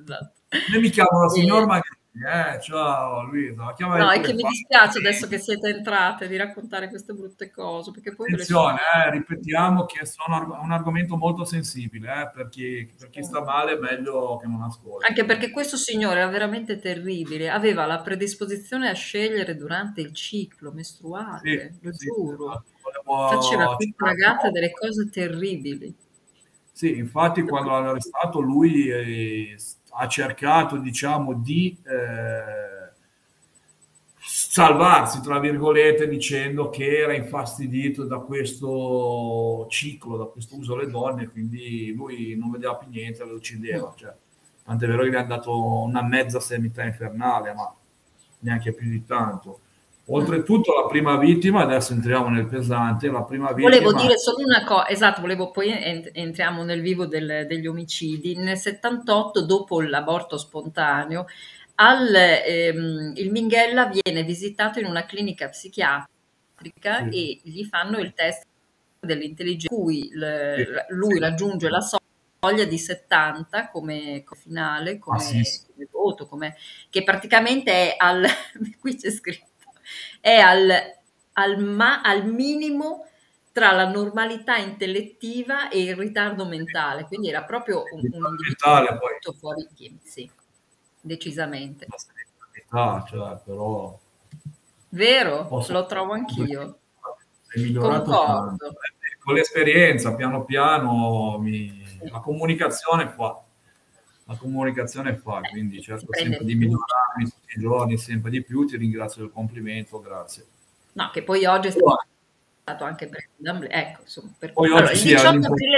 esatto. 0.02 0.34
Io 0.74 0.80
mi 0.80 0.90
chiamo 0.90 1.20
la 1.20 1.26
E- 1.26 1.30
signor 1.30 1.66
Magrini, 1.66 2.01
eh, 2.14 2.60
ciao 2.62 3.24
Luisa. 3.24 3.74
No, 3.78 4.10
è 4.10 4.20
che 4.20 4.34
mi 4.34 4.44
dispiace 4.44 4.98
adesso 5.00 5.28
che 5.28 5.38
siete 5.38 5.70
entrate 5.70 6.28
di 6.28 6.36
raccontare 6.36 6.90
queste 6.90 7.14
brutte 7.14 7.50
cose, 7.50 7.92
perché 7.92 8.14
poi 8.14 8.28
le 8.30 8.34
Attenzione, 8.34 8.80
sono- 8.92 9.04
eh, 9.06 9.12
ripetiamo 9.12 9.86
che 9.86 10.06
sono 10.06 10.60
un 10.62 10.72
argomento 10.72 11.16
molto 11.16 11.46
sensibile, 11.46 12.12
eh, 12.24 12.30
per, 12.34 12.50
chi, 12.50 12.92
per 13.00 13.10
chi 13.10 13.24
sta 13.24 13.42
male 13.42 13.74
è 13.74 13.80
meglio 13.80 14.38
che 14.38 14.48
non 14.48 14.62
ascolti. 14.64 15.08
Anche 15.08 15.24
perché 15.24 15.52
questo 15.52 15.78
signore 15.78 16.20
era 16.20 16.30
veramente 16.30 16.80
terribile, 16.80 17.50
aveva 17.50 17.86
la 17.86 18.02
predisposizione 18.02 18.90
a 18.90 18.94
scegliere 18.94 19.56
durante 19.56 20.02
il 20.02 20.14
ciclo 20.14 20.72
mestruale, 20.74 21.78
lo 21.82 21.94
sì, 21.94 22.08
giuro. 22.08 22.64
Volevo 22.82 23.42
Faceva 23.42 23.78
citare- 23.80 24.12
ragazze 24.12 24.50
delle 24.52 24.72
cose 24.72 25.10
terribili. 25.10 25.96
Sì, 26.74 26.98
infatti 26.98 27.44
quando 27.44 27.70
l'hanno 27.70 27.90
arrestato 27.92 28.40
lui 28.40 28.88
eh, 28.90 29.56
ha 29.94 30.08
cercato, 30.08 30.78
diciamo, 30.78 31.34
di 31.34 31.78
eh, 31.86 32.92
salvarsi, 34.18 35.22
tra 35.22 35.40
virgolette, 35.40 36.08
dicendo 36.08 36.70
che 36.70 37.00
era 37.00 37.14
infastidito 37.14 38.06
da 38.06 38.20
questo 38.20 39.66
ciclo, 39.70 40.18
da 40.18 40.26
questo 40.26 40.56
uso 40.56 40.76
alle 40.76 40.90
donne, 40.90 41.30
quindi 41.30 41.94
lui 41.94 42.36
non 42.36 42.52
vedeva 42.52 42.76
più 42.76 42.90
niente, 42.90 43.26
le 43.26 43.34
uccideva. 43.34 43.94
Cioè, 43.96 44.14
tant'è 44.64 44.88
vero 44.88 45.04
che 45.04 45.10
gli 45.10 45.16
hanno 45.16 45.28
dato 45.28 45.84
una 45.84 46.04
mezza 46.04 46.40
semità 46.40 46.84
infernale, 46.84 47.54
ma 47.54 47.74
neanche 48.40 48.74
più 48.74 48.90
di 48.90 49.04
tanto. 49.06 49.60
Oltretutto 50.08 50.74
la 50.74 50.88
prima 50.88 51.16
vittima, 51.18 51.62
adesso 51.62 51.94
entriamo 51.94 52.28
nel 52.30 52.48
pesante, 52.48 53.10
la 53.10 53.24
prima 53.24 53.54
vittima... 53.54 53.70
Volevo 53.70 53.94
dire 53.94 54.18
solo 54.18 54.44
una 54.44 54.64
cosa, 54.64 54.90
esatto, 54.90 55.22
volevo 55.22 55.52
poi 55.52 55.70
ent- 55.72 56.10
entriamo 56.14 56.64
nel 56.64 56.82
vivo 56.82 57.06
del- 57.06 57.46
degli 57.48 57.68
omicidi. 57.68 58.36
Nel 58.36 58.58
78, 58.58 59.46
dopo 59.46 59.80
l'aborto 59.80 60.38
spontaneo, 60.38 61.26
al, 61.76 62.14
ehm, 62.14 63.14
il 63.16 63.32
Minghella 63.32 63.90
viene 64.04 64.24
visitato 64.24 64.80
in 64.80 64.86
una 64.86 65.06
clinica 65.06 65.48
psichiatrica 65.50 67.10
Sì. 67.10 67.38
e 67.38 67.40
gli 67.44 67.64
fanno 67.66 67.98
il 68.00 68.14
test 68.14 68.46
dell'intelligenza, 69.00 69.74
in 69.76 69.82
cui 69.82 70.08
il- 70.08 70.56
Sì, 70.88 70.94
lui 70.96 71.14
sì. 71.14 71.20
raggiunge 71.20 71.70
la 71.70 71.80
soglia 71.82 72.66
di 72.66 72.78
70 72.78 73.70
come, 73.70 74.24
come 74.26 74.42
finale, 74.42 75.00
come, 75.00 75.18
Ah, 75.18 75.20
sì, 75.22 75.44
sì. 75.44 75.62
come 75.72 75.88
voto, 75.92 76.28
come- 76.28 76.56
che 76.90 77.04
praticamente 77.04 77.72
è 77.72 77.96
al, 77.98 78.26
qui 78.80 78.96
c'è 78.98 79.10
scritto, 79.12 79.46
è 80.20 80.38
al, 80.38 80.70
al, 81.34 81.58
ma- 81.60 82.02
al 82.02 82.26
minimo 82.26 83.06
tra 83.52 83.72
la 83.72 83.90
normalità 83.90 84.56
intellettiva 84.58 85.70
e 85.70 85.82
il 85.84 85.96
ritardo 85.96 86.46
mentale, 86.46 87.04
quindi 87.06 87.28
era 87.30 87.44
proprio 87.44 87.84
un, 87.92 88.00
un 88.00 88.26
individuo 88.30 88.98
tutto 89.22 89.38
fuori 89.38 89.68
sì, 90.04 90.30
decisamente. 91.02 91.88
semità, 92.72 93.06
cioè, 93.08 93.38
però... 93.44 93.98
Vero? 94.90 95.48
Posso- 95.48 95.74
Lo 95.74 95.86
trovo 95.86 96.14
anch'io. 96.14 96.78
È 97.48 97.60
migliorato. 97.60 98.52
Eh, 98.52 99.18
Con 99.20 99.36
l'esperienza, 99.36 100.16
piano 100.16 100.44
piano, 100.46 101.38
mi- 101.40 101.84
la 102.10 102.20
comunicazione 102.20 103.10
fa. 103.10 103.40
La 104.26 104.36
comunicazione 104.38 105.16
fa, 105.18 105.42
quindi 105.52 105.82
cerco 105.82 106.00
si 106.02 106.06
prende 106.08 106.38
sempre 106.38 106.46
di 106.54 106.56
migliorarmi 106.56 107.24
tutti 107.26 107.58
i 107.58 107.60
giorni, 107.60 107.98
sempre 107.98 108.30
di 108.32 108.44
più. 108.44 108.66
Ti 108.66 108.78
ringrazio 108.78 109.22
del 109.24 109.32
complimento, 109.32 110.00
grazie. 110.00 110.46
No, 110.94 111.10
che 111.12 111.24
poi 111.24 111.46
oggi 111.46 111.68
è 111.70 111.74
Poi- 111.76 111.96
stato 112.62 112.84
anche 112.86 113.08
per 113.08 113.28
ecco, 113.70 114.02
insomma, 114.02 114.32
per- 114.38 114.54
Poi 114.54 114.68
allora, 114.68 114.92
il 114.92 114.98
sì, 114.98 115.10
è 115.12 115.16
18 115.16 115.36
un 115.36 115.42
po'- 115.42 115.48
aprile 115.52 115.78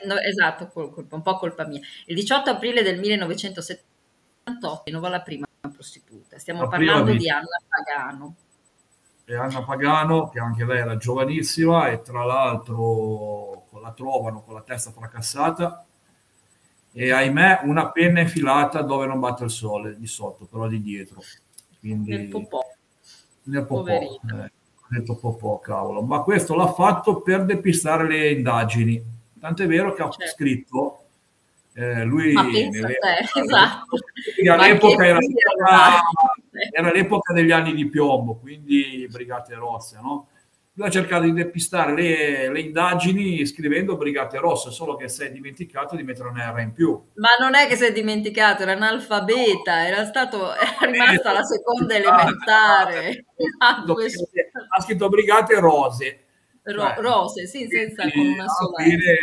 del 0.00 0.08
no, 0.08 0.18
esatto, 0.20 0.66
col- 0.68 0.90
colpa- 0.92 1.16
un 1.16 1.22
po' 1.22 1.36
colpa 1.38 1.66
mia. 1.66 1.80
Il 2.06 2.14
18 2.14 2.50
aprile 2.50 2.82
del 2.82 2.98
1978 3.00 4.82
Genova 4.84 5.08
la 5.08 5.20
prima 5.22 5.46
prostituta. 5.72 6.38
Stiamo 6.38 6.62
La 6.62 6.68
parlando 6.68 7.12
di. 7.12 7.28
Anna 7.28 7.46
Pagano. 7.66 8.34
E 9.24 9.34
Anna 9.36 9.62
Pagano, 9.64 10.28
che 10.28 10.38
anche 10.38 10.64
lei 10.64 10.78
era 10.78 10.96
giovanissima 10.96 11.88
e 11.88 12.02
tra 12.02 12.24
l'altro 12.24 13.66
la 13.80 13.92
trovano 13.92 14.42
con 14.42 14.54
la 14.54 14.62
testa 14.62 14.90
fracassata 14.90 15.84
e 16.92 17.10
ahimè 17.12 17.60
una 17.64 17.90
penna 17.90 18.20
infilata 18.20 18.82
dove 18.82 19.06
non 19.06 19.20
batte 19.20 19.44
il 19.44 19.50
sole, 19.50 19.96
di 19.98 20.06
sotto, 20.06 20.46
però 20.46 20.66
di 20.66 20.82
dietro. 20.82 21.22
Quindi, 21.78 22.10
Nel 22.10 22.28
popò. 22.28 22.60
Nel 23.44 23.64
popò, 23.64 23.86
eh, 23.88 24.52
detto 24.88 25.16
popò, 25.16 25.58
cavolo. 25.60 26.02
Ma 26.02 26.22
questo 26.22 26.54
l'ha 26.54 26.72
fatto 26.72 27.20
per 27.20 27.44
depistare 27.44 28.06
le 28.08 28.30
indagini. 28.32 29.02
Tant'è 29.38 29.66
vero 29.66 29.94
che 29.94 30.02
ha 30.02 30.10
Certo. 30.10 30.32
scritto, 30.32 31.04
eh, 31.72 32.04
lui 32.04 32.34
nelle- 32.34 32.98
esatto. 33.34 33.96
all'epoca 34.50 35.06
era, 35.06 35.18
era 36.72 36.92
l'epoca 36.92 37.32
degli 37.32 37.52
anni 37.52 37.72
di 37.74 37.88
piombo, 37.88 38.34
quindi 38.34 39.06
Brigate 39.10 39.54
Rosse, 39.54 39.98
no? 40.02 40.26
Lui 40.74 40.86
ha 40.86 40.90
cercato 40.90 41.24
di 41.24 41.32
depistare 41.32 41.94
le, 41.94 42.50
le 42.50 42.60
indagini 42.60 43.44
scrivendo 43.44 43.96
Brigate 43.96 44.38
Rosse, 44.38 44.70
solo 44.70 44.96
che 44.96 45.08
si 45.08 45.22
è 45.24 45.30
dimenticato 45.30 45.96
di 45.96 46.02
mettere 46.02 46.28
una 46.28 46.50
R 46.52 46.60
in 46.60 46.72
più. 46.72 47.00
Ma 47.14 47.28
non 47.40 47.54
è 47.54 47.66
che 47.66 47.76
si 47.76 47.84
è 47.84 47.92
dimenticato, 47.92 48.62
era 48.62 48.72
analfabeta, 48.72 49.86
era 49.86 50.04
stato, 50.06 50.54
era 50.54 50.90
rimasta 50.90 51.32
la 51.32 51.42
seconda 51.42 51.94
elementare. 51.96 53.24
Ah, 53.58 53.82
Ha 54.68 54.80
scritto 54.82 55.08
Brigate 55.08 55.58
Rose. 55.60 56.18
Ro- 56.62 56.74
Cioè, 56.82 56.94
rose, 57.00 57.46
sì, 57.46 57.66
senza 57.68 58.02
con 58.10 58.26
una 58.26 58.46
sola. 58.48 58.84
fine 58.84 59.14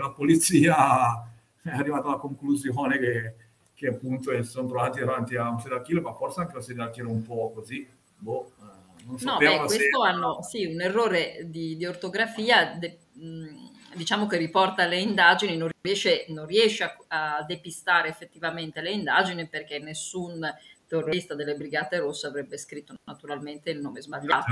la 0.00 0.10
polizia 0.10 0.74
è 1.62 1.70
arrivata 1.70 2.08
alla 2.08 2.16
conclusione 2.16 2.98
che, 2.98 3.34
che 3.74 3.88
appunto 3.88 4.32
si 4.42 4.42
sono 4.50 4.68
trovati 4.68 5.00
davanti 5.00 5.36
a 5.36 5.48
un 5.50 5.60
serial 5.60 5.82
killer, 5.82 6.02
ma 6.02 6.14
forse 6.14 6.40
anche 6.40 6.56
un 6.56 6.62
serial 6.62 6.90
killer 6.90 7.10
un 7.10 7.22
po' 7.22 7.52
così. 7.54 7.86
Boh, 8.16 8.52
eh, 8.58 8.77
No, 9.08 9.14
beh, 9.14 9.18
sapevano 9.44 9.68
se- 9.68 9.76
questo 9.76 10.02
hanno 10.02 10.42
sì, 10.42 10.64
un 10.66 10.80
errore 10.80 11.40
di, 11.46 11.76
di 11.76 11.86
ortografia, 11.86 12.74
de- 12.78 12.98
mh, 13.14 13.96
diciamo 13.96 14.26
che 14.26 14.36
riporta 14.36 14.86
le 14.86 14.98
indagini, 14.98 15.56
non 15.56 15.70
riesce, 15.80 16.26
non 16.28 16.46
riesce 16.46 16.84
a, 17.08 17.36
a 17.38 17.42
depistare 17.44 18.08
effettivamente 18.08 18.80
le 18.80 18.90
indagini 18.90 19.48
perché 19.48 19.78
nessun 19.78 20.40
terrorista 20.86 21.34
delle 21.34 21.54
Brigate 21.54 21.98
Rosse 21.98 22.26
avrebbe 22.26 22.56
scritto 22.58 22.94
naturalmente 23.04 23.70
il 23.70 23.80
nome 23.80 24.00
sbagliato. 24.00 24.46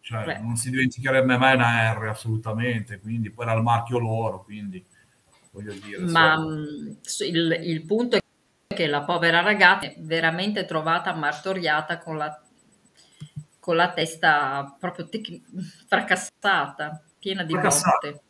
cioè, 0.00 0.24
Beh. 0.24 0.38
non 0.38 0.56
si 0.56 0.70
dimenticherebbe 0.70 1.36
mai 1.36 1.54
una 1.54 1.92
R 1.92 2.08
assolutamente, 2.08 2.98
quindi 2.98 3.30
poi 3.30 3.44
era 3.46 3.54
il 3.54 3.62
marchio 3.62 3.98
loro, 3.98 4.42
quindi 4.42 4.84
voglio 5.50 5.72
dire. 5.72 5.98
Ma 5.98 6.36
insomma. 6.36 6.54
mh, 6.56 6.98
s- 7.02 7.20
il, 7.20 7.58
il 7.62 7.84
punto 7.84 8.16
è 8.16 8.20
che 8.74 8.86
la 8.86 9.02
povera 9.02 9.40
ragazza 9.40 9.86
è 9.86 9.94
veramente 9.98 10.64
trovata 10.64 11.12
martoriata 11.14 11.98
con 11.98 12.16
la 12.16 12.40
con 13.68 13.76
la 13.76 13.92
testa 13.92 14.74
proprio 14.80 15.06
tec- 15.10 15.42
fracassata, 15.86 17.02
piena 17.18 17.44
di 17.44 17.52
botte. 17.52 18.22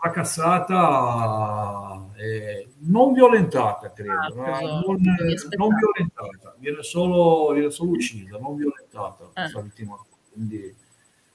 fracassata 0.00 2.06
eh, 2.16 2.68
non 2.78 3.12
violentata, 3.12 3.92
credo, 3.92 4.12
Ah, 4.12 4.28
non, 4.62 4.86
non 4.86 4.96
violentata, 5.76 6.54
viene 6.56 6.82
solo, 6.82 7.52
viene 7.52 7.70
solo 7.70 7.90
uccisa, 7.90 8.38
non 8.38 8.56
violentata 8.56 9.28
Eh. 9.34 9.50
vittima. 9.64 9.98
Quindi, 10.32 10.74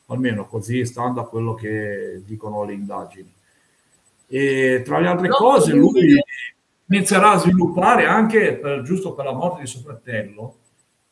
almeno 0.07 0.47
così 0.47 0.83
stando 0.83 1.21
a 1.21 1.29
quello 1.29 1.53
che 1.53 2.23
dicono 2.25 2.63
le 2.63 2.73
indagini. 2.73 3.31
E 4.25 4.81
tra 4.83 4.97
le 4.97 5.07
altre 5.07 5.27
No, 5.27 5.35
cose, 5.35 5.71
lui- 5.73 5.91
lui 6.13 6.23
inizierà 6.87 7.33
a 7.33 7.37
sviluppare 7.37 8.07
anche, 8.07 8.57
per- 8.57 8.81
giusto 8.81 9.13
per 9.13 9.25
la 9.25 9.33
morte 9.33 9.61
di 9.61 9.67
suo 9.67 9.81
fratello, 9.81 10.55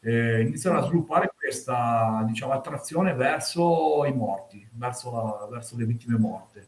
eh, 0.02 0.40
inizierà 0.42 0.78
a 0.80 0.84
sviluppare 0.84 1.30
questa 1.50 2.24
diciamo, 2.28 2.54
attrazione 2.54 3.14
verso 3.14 4.06
i 4.06 4.14
morti, 4.14 4.66
verso, 4.74 5.12
la- 5.12 5.48
verso 5.50 5.76
le 5.76 5.86
vittime 5.86 6.18
morte. 6.18 6.68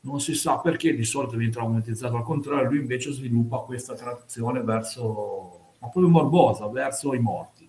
Non 0.00 0.20
si 0.20 0.34
sa 0.34 0.58
perché, 0.58 0.94
di 0.94 1.04
solito 1.04 1.36
viene 1.36 1.52
traumatizzato 1.52 2.16
al 2.16 2.22
contrario, 2.22 2.68
lui 2.68 2.78
invece 2.78 3.10
sviluppa 3.10 3.58
questa 3.58 3.92
attrazione 3.94 4.62
verso, 4.62 5.72
ma 5.80 5.88
proprio 5.88 6.08
morbosa, 6.08 6.68
verso 6.68 7.12
i 7.14 7.18
morti. 7.18 7.68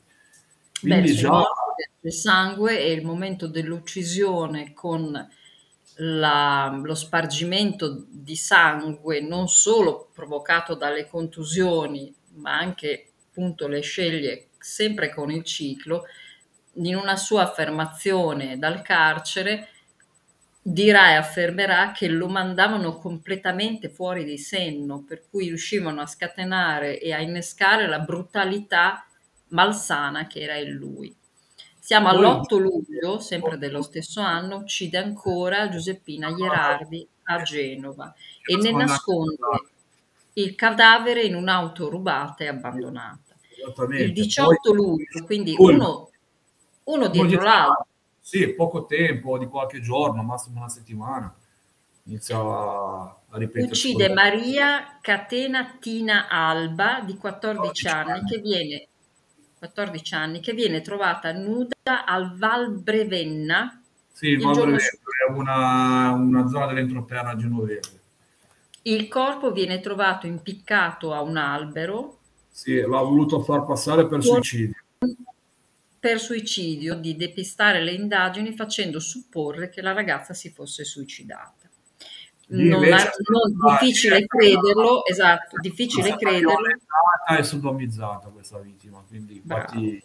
Quindi 0.79 1.07
verso 1.07 1.21
già 1.21 1.43
il 2.01 2.13
sangue 2.13 2.79
e 2.79 2.91
il 2.91 3.03
momento 3.03 3.48
dell'uccisione 3.48 4.74
con 4.74 5.27
la- 5.95 6.79
lo 6.81 6.95
spargimento 6.95 8.05
di 8.07 8.36
sangue 8.36 9.19
non 9.19 9.50
solo 9.50 10.07
provocato 10.13 10.75
dalle 10.75 11.07
contusioni, 11.07 12.13
ma 12.36 12.57
anche 12.57 13.07
appunto 13.29 13.67
le 13.67 13.81
sceglie 13.81 14.49
sempre 14.60 15.13
con 15.13 15.32
il 15.32 15.44
ciclo, 15.44 16.06
in 16.74 16.96
una 16.96 17.16
sua 17.16 17.44
affermazione 17.44 18.58
dal 18.58 18.82
carcere 18.82 19.70
dirà 20.62 21.12
e 21.12 21.16
affermerà 21.16 21.92
che 21.92 22.08
lo 22.08 22.28
mandavano 22.28 22.98
completamente 22.98 23.89
fuori 23.89 24.24
di 24.24 24.38
senno, 24.38 25.04
per 25.08 25.24
cui 25.30 25.48
riuscivano 25.48 26.01
a 26.01 26.06
scatenare 26.06 27.00
e 27.00 27.13
a 27.13 27.20
innescare 27.20 27.88
la 27.88 28.00
brutalità 28.00 29.06
malsana 29.48 30.28
che 30.28 30.42
era 30.42 30.56
in 30.56 30.72
lui. 30.72 31.16
Siamo 31.80 32.10
Poi- 32.10 32.18
all'8 32.18 32.58
luglio, 32.58 33.20
sempre 33.20 33.58
dello 33.58 33.82
stesso 33.82 34.22
anno, 34.22 34.58
uccide 34.58 34.98
ancora 35.00 35.70
Giuseppina 35.70 36.32
Gherardi 36.32 37.08
a 37.24 37.42
Genova 37.42 38.13
e 38.46 38.56
ne 38.58 38.72
nasconde 38.72 39.38
il 40.34 40.56
cadavere 40.56 41.24
in 41.24 41.36
un'auto 41.36 41.89
rubata 41.89 42.44
e 42.44 42.48
abbandonata. 42.48 43.28
Esattamente. 43.62 44.04
Il 44.06 44.13
18 44.13 44.60
Poi- 44.62 44.75
luglio, 44.75 45.25
quindi 45.25 45.56
uno, 45.58 46.10
uno 46.84 47.08
dietro 47.08 47.42
l'altro. 47.42 47.88
Sì, 48.20 48.48
poco 48.54 48.86
tempo, 48.86 49.38
di 49.38 49.48
qualche 49.48 49.82
giorno, 49.82 50.22
massimo 50.22 50.60
una 50.60 50.70
settimana, 50.70 51.34
iniziava 52.04 53.22
a 53.30 53.38
ripetere. 53.38 53.72
Uccide 53.72 54.13
Maria 54.13 55.00
Catena 55.01 55.78
Tina 55.80 56.28
Alba 56.30 57.01
di 57.01 57.18
14 57.18 57.88
anni 57.88 58.25
che 58.25 58.38
viene, 58.39 58.88
14 59.58 60.13
anni, 60.13 60.39
che 60.42 60.54
viene 60.54 60.82
trovata 60.82 61.32
nuda 61.32 62.06
al 62.06 62.38
Val 62.38 62.72
Brevenna. 62.72 63.82
Sì, 64.12 64.28
il 64.28 64.42
Val 64.42 64.54
Brevetto 64.54 65.10
è 65.28 65.32
una, 65.32 66.12
una 66.12 66.48
zona 66.48 66.68
dell'entroterra 66.68 67.36
genovese. 67.36 67.98
Il 68.84 69.08
corpo 69.08 69.51
viene 69.51 69.80
trovato 69.80 70.28
impiccato 70.28 71.13
a 71.13 71.22
un 71.22 71.38
albero 71.38 72.19
Sì, 72.50 72.75
l'ha 72.79 73.01
voluto 73.01 73.41
far 73.41 73.65
passare 73.65 74.08
per 74.08 74.24
suicidio. 74.24 74.75
per 76.00 76.20
suicidio 76.20 76.96
di 76.96 77.15
depistare 77.15 77.84
le 77.84 77.91
indagini 77.91 78.53
facendo 78.53 79.00
supporre 79.00 79.70
che 79.70 79.82
la 79.82 79.91
ragazza 79.91 80.34
si 80.34 80.50
fosse 80.50 80.86
suicidata. 80.86 81.70
Non, 82.51 82.84
ha- 82.91 83.12
non- 83.27 83.77
difficile 83.79 84.25
crederlo, 84.25 85.06
esatto, 85.06 85.58
difficile 85.62 86.10
È 86.10 86.15
crederlo. 86.15 86.57
e 87.38 87.44
sodomizzata 87.44 88.29
questa 88.29 88.57
vittima, 88.59 89.03
quindi 89.07 89.35
infatti 89.35 90.01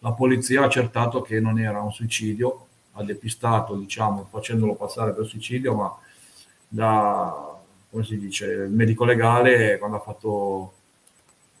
la 0.00 0.12
polizia 0.12 0.62
ha 0.62 0.66
accertato 0.66 1.22
che 1.22 1.40
non 1.40 1.58
era 1.58 1.80
un 1.80 1.92
suicidio, 1.92 2.66
ha 2.92 3.02
depistato, 3.04 3.74
diciamo, 3.74 4.26
facendolo 4.30 4.74
passare 4.74 5.14
per 5.14 5.24
suicidio, 5.26 5.74
ma 5.74 5.98
da, 6.68 7.58
come 7.90 8.04
si 8.04 8.18
dice, 8.18 8.44
il 8.44 8.70
medico 8.70 9.04
legale 9.04 9.78
quando 9.78 9.96
ha 9.96 10.00
fatto, 10.00 10.72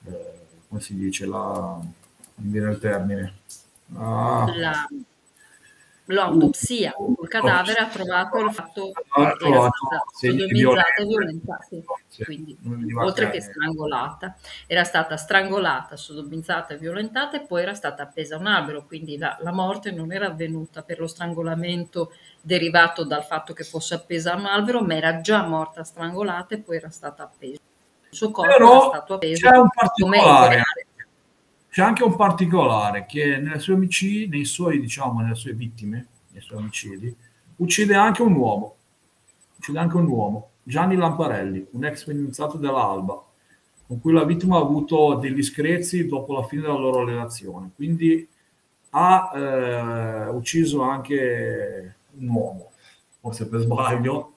eh, 0.06 0.46
come 0.68 0.80
si 0.80 0.94
dice, 0.94 1.26
la, 1.26 1.38
non 1.40 1.86
mi 2.36 2.50
viene 2.52 2.70
il 2.70 2.78
termine, 2.78 3.34
Ah, 3.96 4.44
La- 4.56 4.86
l'autopsia 6.10 6.92
sul 7.14 7.28
cadavere 7.28 7.80
ha 7.80 7.88
trovato 7.88 8.38
il 8.38 8.50
fatto 8.52 8.90
che 9.02 9.20
Ha 9.20 9.36
era 9.48 9.58
stata 9.60 10.04
sodomizzata 10.10 10.94
e 11.02 11.04
violentata, 11.06 11.62
sì. 11.68 11.84
Sì, 12.08 12.24
quindi 12.24 12.58
oltre 13.00 13.28
che 13.28 13.40
strangolata, 13.40 14.36
era 14.66 14.82
stata 14.84 15.16
strangolata, 15.16 15.96
sodomizzata 15.96 16.74
e 16.74 16.78
violentata 16.78 17.36
e 17.40 17.46
poi 17.46 17.62
era 17.62 17.74
stata 17.74 18.02
appesa 18.04 18.36
a 18.36 18.38
un 18.38 18.46
albero, 18.46 18.86
quindi 18.86 19.18
la, 19.18 19.36
la 19.40 19.52
morte 19.52 19.90
non 19.92 20.10
era 20.12 20.26
avvenuta 20.26 20.82
per 20.82 20.98
lo 20.98 21.06
strangolamento 21.06 22.12
derivato 22.40 23.04
dal 23.04 23.24
fatto 23.24 23.52
che 23.52 23.62
fosse 23.64 23.94
appesa 23.94 24.32
a 24.32 24.36
un 24.36 24.46
albero, 24.46 24.82
ma 24.82 24.94
era 24.96 25.20
già 25.20 25.42
morta 25.46 25.84
strangolata 25.84 26.54
e 26.54 26.58
poi 26.60 26.76
era 26.76 26.90
stata 26.90 27.22
appesa. 27.24 27.60
Il 28.10 28.16
suo 28.16 28.30
corpo 28.30 28.50
era 28.50 28.58
Però 28.58 28.88
stato 28.88 29.14
appeso 29.14 29.48
c'è 29.48 29.56
un 29.56 29.68
particolare, 29.68 30.62
c'è 31.70 31.82
anche 31.82 32.02
un 32.04 32.16
particolare 32.16 33.06
che 33.06 33.36
nelle 33.36 33.58
sue 33.58 33.74
omicidi, 33.74 34.28
nei 34.28 34.44
suoi, 34.44 34.80
diciamo, 34.80 35.20
nelle 35.20 35.34
sue 35.34 35.52
vittime, 35.52 36.06
nei 36.30 36.40
suoi 36.40 36.58
omicidi, 36.58 37.14
uccide 37.56 37.94
anche 37.94 38.22
un 38.22 38.34
uomo, 38.34 38.76
uccide 39.56 39.78
anche 39.78 39.96
un 39.96 40.06
uomo, 40.06 40.50
Gianni 40.62 40.96
Lamparelli, 40.96 41.66
un 41.72 41.84
ex 41.84 42.04
fidanzato 42.04 42.56
dell'Alba, 42.56 43.22
con 43.86 44.00
cui 44.00 44.12
la 44.12 44.24
vittima 44.24 44.56
ha 44.56 44.60
avuto 44.60 45.14
degli 45.14 45.42
screzi 45.42 46.06
dopo 46.06 46.34
la 46.34 46.42
fine 46.42 46.62
della 46.62 46.74
loro 46.74 47.04
relazione. 47.04 47.70
Quindi 47.74 48.28
ha 48.90 49.30
eh, 49.34 50.28
ucciso 50.28 50.82
anche 50.82 51.96
un 52.18 52.28
uomo, 52.28 52.72
forse 53.20 53.48
per 53.48 53.60
sbaglio, 53.60 54.34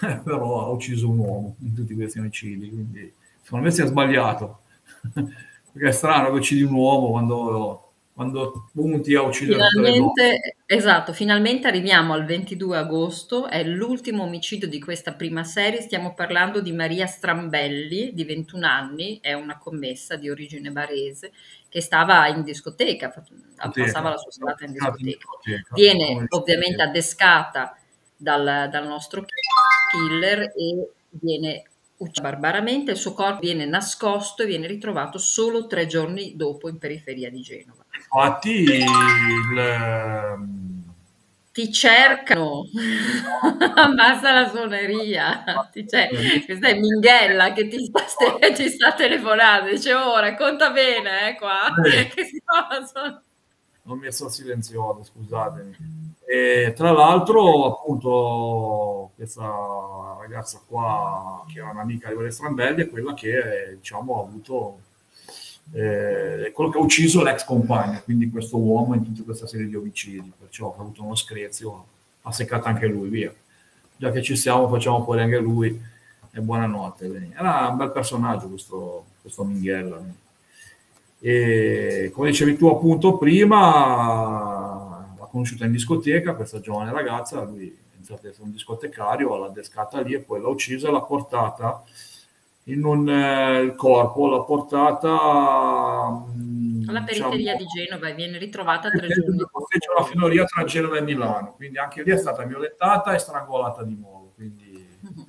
però 0.24 0.64
ha 0.64 0.68
ucciso 0.70 1.08
un 1.10 1.18
uomo 1.18 1.56
in 1.60 1.74
tutti 1.74 1.94
questi 1.94 2.18
omicidi. 2.18 2.68
Quindi 2.68 3.12
secondo 3.42 3.66
me 3.66 3.70
si 3.70 3.82
è 3.82 3.86
sbagliato. 3.86 4.60
Perché 5.72 5.88
è 5.88 5.92
strano 5.92 6.30
che 6.30 6.36
uccidi 6.36 6.62
un 6.62 6.74
uomo 6.74 7.08
quando, 7.10 7.92
quando 8.12 8.68
punti 8.74 9.14
a 9.14 9.22
uccidere 9.22 9.56
donne. 9.56 9.92
Finalmente, 9.92 10.56
esatto, 10.66 11.12
finalmente 11.14 11.66
arriviamo 11.66 12.12
al 12.12 12.26
22 12.26 12.76
agosto, 12.76 13.48
è 13.48 13.64
l'ultimo 13.64 14.24
omicidio 14.24 14.68
di 14.68 14.78
questa 14.78 15.14
prima 15.14 15.44
serie, 15.44 15.80
stiamo 15.80 16.12
parlando 16.12 16.60
di 16.60 16.72
Maria 16.72 17.06
Strambelli, 17.06 18.12
di 18.12 18.24
21 18.24 18.66
anni, 18.66 19.18
è 19.22 19.32
una 19.32 19.56
commessa 19.56 20.16
di 20.16 20.28
origine 20.28 20.70
barese, 20.70 21.32
che 21.70 21.80
stava 21.80 22.28
in 22.28 22.42
discoteca, 22.42 23.10
fa- 23.10 23.24
passava 23.70 24.10
la 24.10 24.18
sua 24.18 24.30
serata 24.30 24.66
in 24.66 24.72
discoteca. 24.72 25.26
Viene 25.72 26.26
ovviamente 26.28 26.82
adescata 26.82 27.74
dal, 28.14 28.68
dal 28.70 28.86
nostro 28.86 29.24
killer 29.92 30.52
e 30.56 30.90
viene 31.10 31.64
uccisa 31.98 32.22
barbaramente, 32.22 32.90
il 32.92 32.96
suo 32.96 33.12
corpo 33.12 33.40
viene 33.40 33.64
nascosto 33.64 34.42
e 34.42 34.46
viene 34.46 34.66
ritrovato 34.66 35.18
solo 35.18 35.66
tre 35.68 35.86
giorni 35.86 36.34
dopo 36.34 36.68
in 36.68 36.78
periferia 36.78 37.30
di 37.30 37.40
Genova. 37.40 37.84
Infatti, 37.94 38.50
il, 38.50 38.84
Ti 41.52 41.70
cercano, 41.70 42.64
basta 43.94 44.32
la 44.32 44.48
suoneria. 44.48 45.44
Cer- 45.86 46.44
Questa 46.46 46.66
è 46.68 46.78
Minghella 46.78 47.52
che 47.52 47.68
ti 47.68 47.84
sta, 47.84 48.06
ste- 48.06 48.52
ti 48.54 48.68
sta 48.70 48.94
telefonando. 48.94 49.68
Dice: 49.70 49.92
Oh, 49.92 50.18
racconta 50.18 50.70
bene, 50.70 51.28
eh, 51.30 51.36
qua. 51.36 51.68
Possono- 52.68 53.22
l'ho 53.82 53.94
messo 53.96 54.26
a 54.26 54.30
silenzioso, 54.30 55.02
scusatemi. 55.04 55.76
E 56.24 56.72
tra 56.74 56.92
l'altro, 56.92 57.66
appunto, 57.66 59.10
questa 59.16 60.16
ragazza 60.20 60.60
qua, 60.66 61.44
che 61.52 61.58
era 61.58 61.70
un'amica 61.70 62.08
di 62.08 62.14
Valeria 62.14 62.34
Strambelli, 62.34 62.82
è 62.82 62.88
quella 62.88 63.14
che 63.14 63.76
diciamo, 63.78 64.18
ha 64.18 64.22
avuto 64.22 64.78
eh, 65.74 66.46
è 66.46 66.52
quello 66.52 66.70
che 66.70 66.78
ha 66.78 66.82
ucciso 66.82 67.22
l'ex 67.22 67.44
compagno, 67.44 68.00
quindi 68.04 68.28
questo 68.30 68.58
uomo 68.58 68.94
in 68.94 69.04
tutta 69.04 69.22
questa 69.22 69.46
serie 69.46 69.66
di 69.66 69.74
omicidi, 69.74 70.32
perciò 70.38 70.74
ha 70.76 70.80
avuto 70.80 71.02
uno 71.02 71.14
screzio, 71.14 71.84
ha 72.22 72.32
seccato 72.32 72.68
anche 72.68 72.86
lui, 72.86 73.08
via. 73.08 73.32
Già 73.96 74.10
che 74.10 74.22
ci 74.22 74.36
siamo, 74.36 74.68
facciamo 74.68 75.02
fuori 75.04 75.22
anche 75.22 75.38
lui 75.38 75.80
e 76.30 76.40
buonanotte. 76.40 77.30
Era 77.36 77.68
un 77.68 77.76
bel 77.76 77.92
personaggio 77.92 78.48
questo, 78.48 79.04
questo 79.22 79.44
Minghella. 79.44 80.02
E 81.20 82.10
come 82.12 82.30
dicevi 82.30 82.56
tu 82.56 82.66
appunto 82.66 83.16
prima, 83.16 84.61
conosciuta 85.32 85.64
in 85.64 85.72
discoteca 85.72 86.34
questa 86.34 86.60
giovane 86.60 86.92
ragazza, 86.92 87.42
lui 87.42 87.74
è 87.90 88.12
ad 88.12 88.24
essere 88.24 88.42
un 88.42 88.52
discotecario, 88.52 89.36
l'ha 89.36 89.48
descata 89.48 90.00
lì 90.02 90.12
e 90.12 90.20
poi 90.20 90.40
l'ha 90.40 90.48
uccisa 90.48 90.88
e 90.88 90.92
l'ha 90.92 91.00
portata 91.00 91.82
in 92.64 92.84
un 92.84 93.08
eh, 93.08 93.62
il 93.62 93.74
corpo, 93.74 94.28
l'ha 94.28 94.42
portata 94.42 96.10
mh, 96.10 96.84
alla 96.86 97.00
diciamo, 97.00 97.30
periferia 97.30 97.56
di 97.56 97.64
Genova 97.64 98.08
e 98.08 98.14
viene 98.14 98.38
ritrovata 98.38 98.90
tre 98.90 99.08
giorni. 99.08 99.38
C'è 99.38 99.90
una 99.96 100.06
finoria 100.06 100.44
tra 100.44 100.64
Genova 100.64 100.98
e 100.98 101.00
Milano, 101.00 101.54
quindi 101.54 101.78
anche 101.78 102.02
lì 102.02 102.10
è 102.10 102.18
stata 102.18 102.44
violentata 102.44 103.14
e 103.14 103.18
strangolata 103.18 103.82
di 103.82 103.96
nuovo. 103.98 104.32
Quindi 104.34 104.86
uh-huh. 105.00 105.26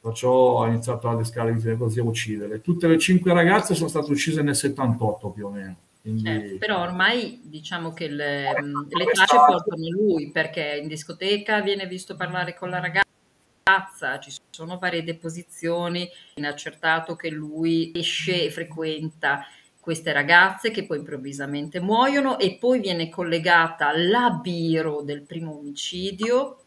perciò 0.00 0.30
ho 0.30 0.66
iniziato 0.66 1.08
a 1.10 1.16
descare 1.16 1.54
così 1.76 2.00
a 2.00 2.04
uccidere. 2.04 2.62
Tutte 2.62 2.88
le 2.88 2.98
cinque 2.98 3.34
ragazze 3.34 3.74
sono 3.74 3.88
state 3.88 4.10
uccise 4.10 4.40
nel 4.42 4.56
78 4.56 5.28
più 5.28 5.46
o 5.46 5.50
meno. 5.50 5.76
Quindi... 6.02 6.24
Certo, 6.24 6.58
però 6.58 6.80
ormai 6.80 7.40
diciamo 7.44 7.92
che 7.92 8.08
le, 8.08 8.52
le 8.88 9.04
tracce 9.04 9.36
portano 9.36 9.88
lui 9.88 10.32
perché 10.32 10.80
in 10.82 10.88
discoteca 10.88 11.60
viene 11.60 11.86
visto 11.86 12.16
parlare 12.16 12.54
con 12.54 12.70
la 12.70 12.80
ragazza, 12.80 14.18
ci 14.18 14.34
sono 14.50 14.78
varie 14.78 15.04
deposizioni, 15.04 16.08
viene 16.34 16.50
accertato 16.50 17.14
che 17.14 17.30
lui 17.30 17.92
esce 17.94 18.46
e 18.46 18.50
frequenta 18.50 19.46
queste 19.78 20.12
ragazze 20.12 20.72
che 20.72 20.86
poi 20.86 20.98
improvvisamente 20.98 21.78
muoiono 21.78 22.36
e 22.38 22.56
poi 22.58 22.80
viene 22.80 23.08
collegata 23.08 23.96
la 23.96 24.30
biro 24.42 25.02
del 25.02 25.22
primo 25.22 25.56
omicidio 25.56 26.58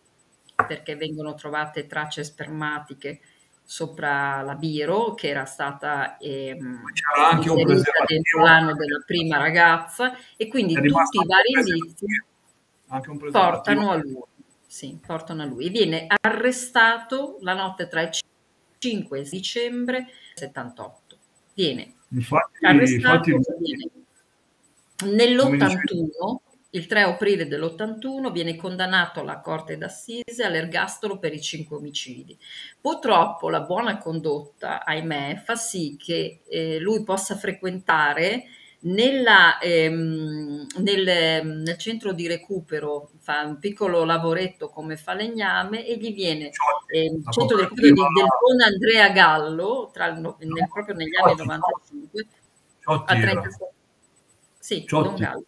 perché 0.68 0.96
vengono 0.96 1.34
trovate 1.34 1.88
tracce 1.88 2.24
spermatiche 2.24 3.20
sopra 3.66 4.42
la 4.44 4.54
biro 4.54 5.16
che 5.16 5.28
era 5.28 5.46
stata 5.46 6.18
ehm, 6.18 6.82
dentro 8.08 8.44
l'anno 8.44 8.76
della 8.76 9.04
prima 9.06 9.38
ragazza 9.38 10.14
e 10.38 10.48
quindi 10.48 10.76
tutti 10.76 11.18
i 11.18 11.26
vari 11.26 11.52
indizi 11.52 12.06
portano 13.32 13.90
a 13.90 13.96
lui. 13.96 14.24
Sì, 14.68 15.00
portano 15.06 15.42
a 15.42 15.46
lui. 15.46 15.70
Viene 15.70 16.06
arrestato 16.08 17.38
la 17.42 17.54
notte 17.54 17.88
tra 17.88 18.02
il 18.02 18.10
5 18.78 19.20
e 19.20 19.24
dicembre 19.24 20.08
78. 20.36 21.18
Viene 21.54 21.94
infatti, 22.10 22.66
arrestato 22.66 23.30
infatti, 23.30 23.92
nell'81, 25.06 26.36
il 26.76 26.88
3 26.88 27.02
aprile 27.04 27.48
dell'81, 27.48 28.32
viene 28.32 28.56
condannato 28.58 29.22
alla 29.22 29.40
corte 29.40 29.78
d'assise 29.78 30.44
all'ergastolo 30.44 31.18
per 31.18 31.34
i 31.34 31.42
cinque 31.42 31.78
omicidi. 31.78 32.38
Purtroppo 32.80 33.50
la 33.50 33.62
buona 33.62 33.98
condotta, 33.98 34.84
ahimè, 34.84 35.42
fa 35.44 35.56
sì 35.56 35.96
che 35.98 36.42
eh, 36.48 36.80
lui 36.80 37.04
possa 37.04 37.36
frequentare 37.36 38.44
nella, 38.82 39.58
ehm, 39.60 40.68
nel, 40.80 41.46
nel, 41.46 41.78
centro 41.78 42.12
di 42.12 42.28
recupero 42.28 43.10
fa 43.20 43.42
un 43.44 43.58
piccolo 43.58 44.04
lavoretto 44.04 44.70
come 44.70 44.96
falegname 44.96 45.88
e 45.88 45.98
gli 45.98 46.14
viene 46.14 46.52
eh, 46.94 47.06
il 47.06 47.24
centro 47.32 47.56
di 47.56 47.64
recupero 47.64 47.88
di, 47.88 47.94
del 47.94 48.28
buon 48.40 48.62
Andrea 48.62 49.10
Gallo 49.10 49.90
tra 49.92 50.06
il, 50.06 50.20
nel, 50.20 50.70
proprio 50.72 50.94
negli 50.94 51.16
anni 51.16 51.36
95 51.36 52.28
a 52.84 53.04
36 53.06 53.68
sì, 54.60 54.86
Don 54.88 55.16
Gallo 55.16 55.46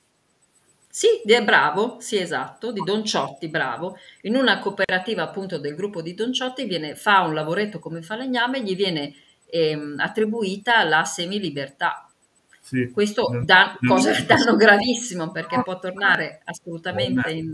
sì, 0.98 1.22
è 1.24 1.44
bravo, 1.44 1.98
sì 2.00 2.18
esatto, 2.18 2.72
di 2.72 2.82
Don 2.84 3.06
Ciotti, 3.06 3.50
bravo. 3.50 4.00
In 4.22 4.36
una 4.36 4.58
cooperativa 4.58 5.22
appunto 5.22 5.60
del 5.60 5.76
gruppo 5.76 6.02
di 6.02 6.16
Don 6.16 6.34
Ciotti 6.34 6.66
viene, 6.66 6.96
fa 6.96 7.22
un 7.22 7.36
lavoretto 7.36 7.78
come 7.78 8.02
falegname 8.02 8.58
e 8.58 8.64
gli 8.64 8.76
viene 8.76 9.14
ehm, 9.46 9.98
attribuita 10.00 10.84
la 10.86 11.04
semilibertà. 11.04 12.10
Sì. 12.60 12.90
Questo 12.92 13.28
dà 13.44 13.78
cosa 13.88 14.12
danno 14.26 14.56
gravissimo 14.56 15.30
perché 15.30 15.62
può 15.62 15.78
tornare 15.78 16.42
assolutamente 16.46 17.30
in, 17.30 17.54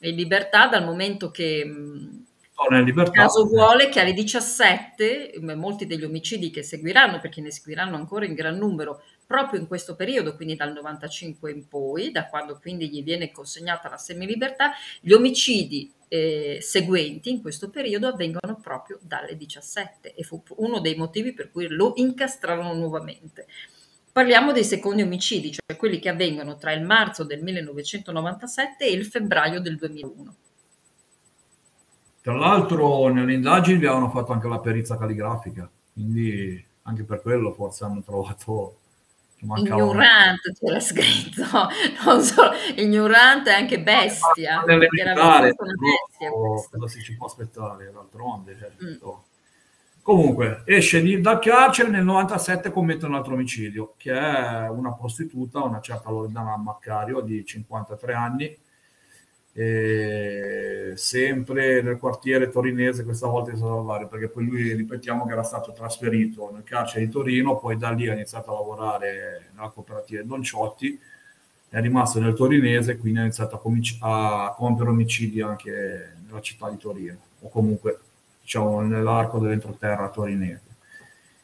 in 0.00 0.14
libertà 0.16 0.66
dal 0.66 0.84
momento 0.84 1.30
che 1.30 1.62
il 1.62 3.10
caso 3.12 3.46
vuole 3.46 3.88
che 3.88 4.00
alle 4.00 4.12
17 4.12 5.34
molti 5.54 5.86
degli 5.86 6.02
omicidi 6.02 6.50
che 6.50 6.64
seguiranno, 6.64 7.20
perché 7.20 7.40
ne 7.40 7.52
seguiranno 7.52 7.94
ancora 7.94 8.24
in 8.24 8.34
gran 8.34 8.58
numero 8.58 9.02
proprio 9.30 9.60
in 9.60 9.68
questo 9.68 9.94
periodo, 9.94 10.34
quindi 10.34 10.56
dal 10.56 10.72
95 10.72 11.52
in 11.52 11.68
poi, 11.68 12.10
da 12.10 12.26
quando 12.26 12.58
quindi 12.60 12.90
gli 12.90 13.04
viene 13.04 13.30
consegnata 13.30 13.88
la 13.88 13.96
semilibertà, 13.96 14.72
gli 15.00 15.12
omicidi 15.12 15.88
eh, 16.08 16.58
seguenti 16.60 17.30
in 17.30 17.40
questo 17.40 17.70
periodo 17.70 18.08
avvengono 18.08 18.58
proprio 18.60 18.98
dalle 19.00 19.36
17 19.36 20.14
e 20.16 20.24
fu 20.24 20.42
uno 20.56 20.80
dei 20.80 20.96
motivi 20.96 21.32
per 21.32 21.52
cui 21.52 21.68
lo 21.68 21.92
incastrarono 21.94 22.74
nuovamente. 22.74 23.46
Parliamo 24.10 24.50
dei 24.50 24.64
secondi 24.64 25.02
omicidi, 25.02 25.52
cioè 25.52 25.78
quelli 25.78 26.00
che 26.00 26.08
avvengono 26.08 26.56
tra 26.56 26.72
il 26.72 26.82
marzo 26.82 27.22
del 27.22 27.40
1997 27.40 28.84
e 28.84 28.90
il 28.90 29.06
febbraio 29.06 29.60
del 29.60 29.76
2001. 29.76 30.34
Tra 32.20 32.34
l'altro 32.34 33.06
nelle 33.06 33.34
indagini 33.34 33.78
vi 33.78 33.86
avevano 33.86 34.10
fatto 34.10 34.32
anche 34.32 34.48
la 34.48 34.58
perizia 34.58 34.98
calligrafica, 34.98 35.70
quindi 35.92 36.66
anche 36.82 37.04
per 37.04 37.22
quello 37.22 37.52
forse 37.52 37.84
hanno 37.84 38.02
trovato... 38.02 38.79
Ignorante 39.42 40.52
c'era 40.58 40.80
scritto, 40.80 41.44
non 42.04 42.20
solo 42.22 42.50
ignorante 42.76 43.50
anche 43.50 43.80
bestia. 43.80 44.62
Perché 44.64 45.00
era 45.00 45.40
bestia 45.40 46.30
cosa 46.30 46.88
si 46.88 47.00
ci 47.00 47.16
può 47.16 47.26
aspettare 47.26 47.90
d'altronde? 47.90 48.56
Certo. 48.58 48.84
Mm. 48.84 49.28
Comunque, 50.02 50.62
esce 50.64 51.00
di, 51.02 51.20
dal 51.20 51.38
carcere 51.38 51.90
nel 51.90 52.04
97 52.04 52.70
commette 52.70 53.06
un 53.06 53.14
altro 53.14 53.34
omicidio, 53.34 53.94
che 53.96 54.12
è 54.12 54.68
una 54.68 54.92
prostituta, 54.92 55.62
una 55.62 55.80
certa 55.80 56.10
Loredana 56.10 56.56
Maccario 56.56 57.20
di 57.20 57.44
53 57.44 58.14
anni, 58.14 58.58
sempre 59.52 61.82
nel 61.82 61.98
quartiere 61.98 62.50
torinese, 62.50 63.04
questa 63.04 63.26
volta 63.26 63.50
in 63.50 63.58
Salvario, 63.58 64.06
perché 64.06 64.28
poi 64.28 64.44
lui, 64.44 64.72
ripetiamo, 64.74 65.26
che 65.26 65.32
era 65.32 65.42
stato 65.42 65.72
trasferito 65.72 66.50
nel 66.52 66.62
carcere 66.62 67.04
di 67.04 67.10
Torino, 67.10 67.58
poi 67.58 67.76
da 67.76 67.90
lì 67.90 68.08
ha 68.08 68.12
iniziato 68.12 68.50
a 68.50 68.54
lavorare 68.54 69.50
nella 69.54 69.70
cooperativa 69.70 70.22
Don 70.22 70.42
Ciotti, 70.42 70.98
è 71.68 71.80
rimasto 71.80 72.20
nel 72.20 72.34
torinese, 72.34 72.96
quindi 72.96 73.20
ha 73.20 73.22
iniziato 73.22 73.56
a, 73.56 73.60
comici- 73.60 73.98
a 74.00 74.54
compiere 74.56 74.90
omicidi 74.90 75.40
anche 75.40 76.14
nella 76.26 76.40
città 76.40 76.68
di 76.68 76.76
Torino, 76.76 77.18
o 77.40 77.48
comunque 77.48 77.98
diciamo, 78.42 78.80
nell'arco 78.82 79.38
dell'entroterra 79.38 80.10
torinese. 80.10 80.68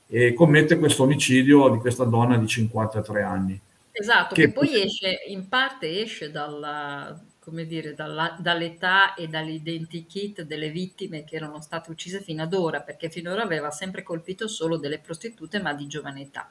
E 0.09 0.35
commette 0.35 0.79
questo 0.79 1.03
omicidio 1.03 1.69
di 1.69 1.79
questa 1.79 2.05
donna 2.05 2.37
di 2.37 2.47
53 2.47 3.23
anni. 3.23 3.61
Esatto, 3.91 4.35
che, 4.35 4.47
che 4.47 4.53
poi 4.53 4.83
esce, 4.83 5.23
in 5.29 5.49
parte 5.49 6.03
esce 6.03 6.31
dalla, 6.31 7.19
come 7.47 7.65
dire, 7.65 7.95
dalla, 7.95 8.37
dall'età 8.41 9.15
e 9.15 9.29
dall'identikit 9.29 10.43
delle 10.43 10.69
vittime 10.69 11.23
che 11.23 11.37
erano 11.37 11.61
state 11.61 11.93
uccise 11.93 12.21
fino 12.21 12.43
ad 12.43 12.53
ora, 12.53 12.81
perché 12.81 13.09
finora 13.09 13.45
aveva 13.45 13.71
sempre 13.71 14.03
colpito 14.03 14.49
solo 14.49 14.79
delle 14.79 14.99
prostitute, 14.99 15.61
ma 15.61 15.73
di 15.73 15.87
giovane 15.87 16.23
età 16.23 16.49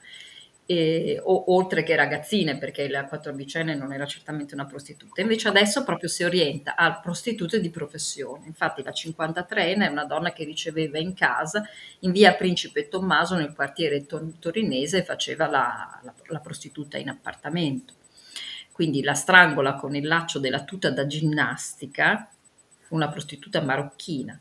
e, 0.66 1.20
o, 1.22 1.54
oltre 1.54 1.84
che 1.84 1.98
ragazzine, 1.98 2.58
perché 2.58 2.88
la 2.88 3.04
quattordicenne 3.04 3.76
non 3.76 3.92
era 3.92 4.06
certamente 4.06 4.54
una 4.54 4.66
prostituta. 4.66 5.20
Invece 5.20 5.50
adesso 5.50 5.84
proprio 5.84 6.08
si 6.08 6.24
orienta 6.24 6.78
a 6.78 6.98
prostitute 6.98 7.60
di 7.60 7.70
professione. 7.70 8.46
Infatti 8.46 8.82
la 8.82 8.92
53enne 8.92 9.82
è 9.82 9.88
una 9.88 10.06
donna 10.06 10.32
che 10.32 10.46
riceveva 10.46 10.98
in 10.98 11.14
casa 11.14 11.68
in 12.00 12.14
via 12.14 12.36
Principe 12.36 12.88
Tommaso 12.88 13.36
nel 13.36 13.54
quartiere 13.54 14.06
torinese 14.06 15.00
e 15.00 15.04
faceva 15.04 15.48
la, 15.50 16.00
la, 16.04 16.14
la 16.28 16.40
prostituta 16.40 16.98
in 16.98 17.10
appartamento. 17.10 18.04
Quindi 18.76 19.02
la 19.02 19.14
strangola 19.14 19.76
con 19.76 19.96
il 19.96 20.06
laccio 20.06 20.40
della 20.40 20.66
tuta 20.66 20.92
da 20.92 21.08
ginnastica, 21.08 22.30
una 22.90 23.08
prostituta 23.08 23.62
marocchina 23.62 24.38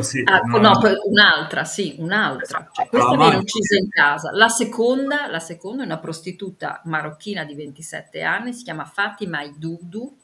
sì. 0.00 0.22
Ah, 0.24 0.40
no, 0.40 0.58
no, 0.58 0.80
un'altra, 1.06 1.64
sì, 1.64 1.96
un'altra. 1.98 2.58
Esatto. 2.58 2.72
Cioè, 2.74 2.88
questa 2.88 3.16
viene 3.16 3.36
uccisa 3.36 3.76
in 3.76 3.88
casa. 3.88 4.30
La 4.32 4.48
seconda, 4.48 5.26
la 5.28 5.40
seconda 5.40 5.82
è 5.82 5.86
una 5.86 5.98
prostituta 5.98 6.80
marocchina 6.84 7.44
di 7.44 7.54
27 7.54 8.22
anni, 8.22 8.52
si 8.52 8.62
chiama 8.62 8.84
Fatima 8.84 9.42
Idudu 9.42 10.16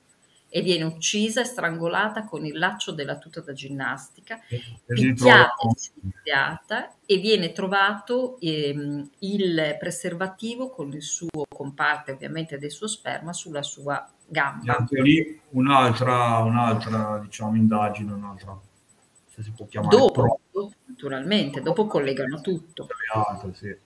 e 0.53 0.63
viene 0.63 0.85
uccisa 0.85 1.41
e 1.41 1.45
strangolata 1.45 2.25
con 2.25 2.45
il 2.45 2.59
laccio 2.59 2.93
della 2.93 3.17
tuta 3.17 3.41
da 3.41 3.53
ginnastica, 3.53 4.39
picchiata 4.85 6.95
e 7.07 7.11
e 7.11 7.19
viene 7.19 7.53
trovato 7.53 8.39
ehm, 8.41 9.11
il 9.21 9.77
preservativo 9.79 10.71
con 10.71 10.93
il 10.93 11.03
suo, 11.03 11.45
con 11.49 11.75
parte 11.75 12.13
ovviamente 12.13 12.59
del 12.59 12.71
suo 12.71 12.87
sperma, 12.87 13.33
sulla 13.33 13.63
sua 13.63 14.09
gamba. 14.27 14.73
E 14.73 14.77
anche 14.79 15.03
lì 15.03 15.41
un'altra, 15.51 16.39
un'altra 16.39 17.19
diciamo, 17.21 17.57
indagine, 17.57 18.13
un'altra 18.13 18.57
se 19.27 19.43
si 19.43 19.51
può 19.51 19.67
chiamare. 19.67 19.97
Dopo, 19.97 20.41
dopo 20.53 20.73
naturalmente, 20.85 21.61
dopo 21.63 21.87
collegano 21.87 22.41
tutto. 22.41 22.87
Altre, 23.13 23.55
sì. 23.55 23.77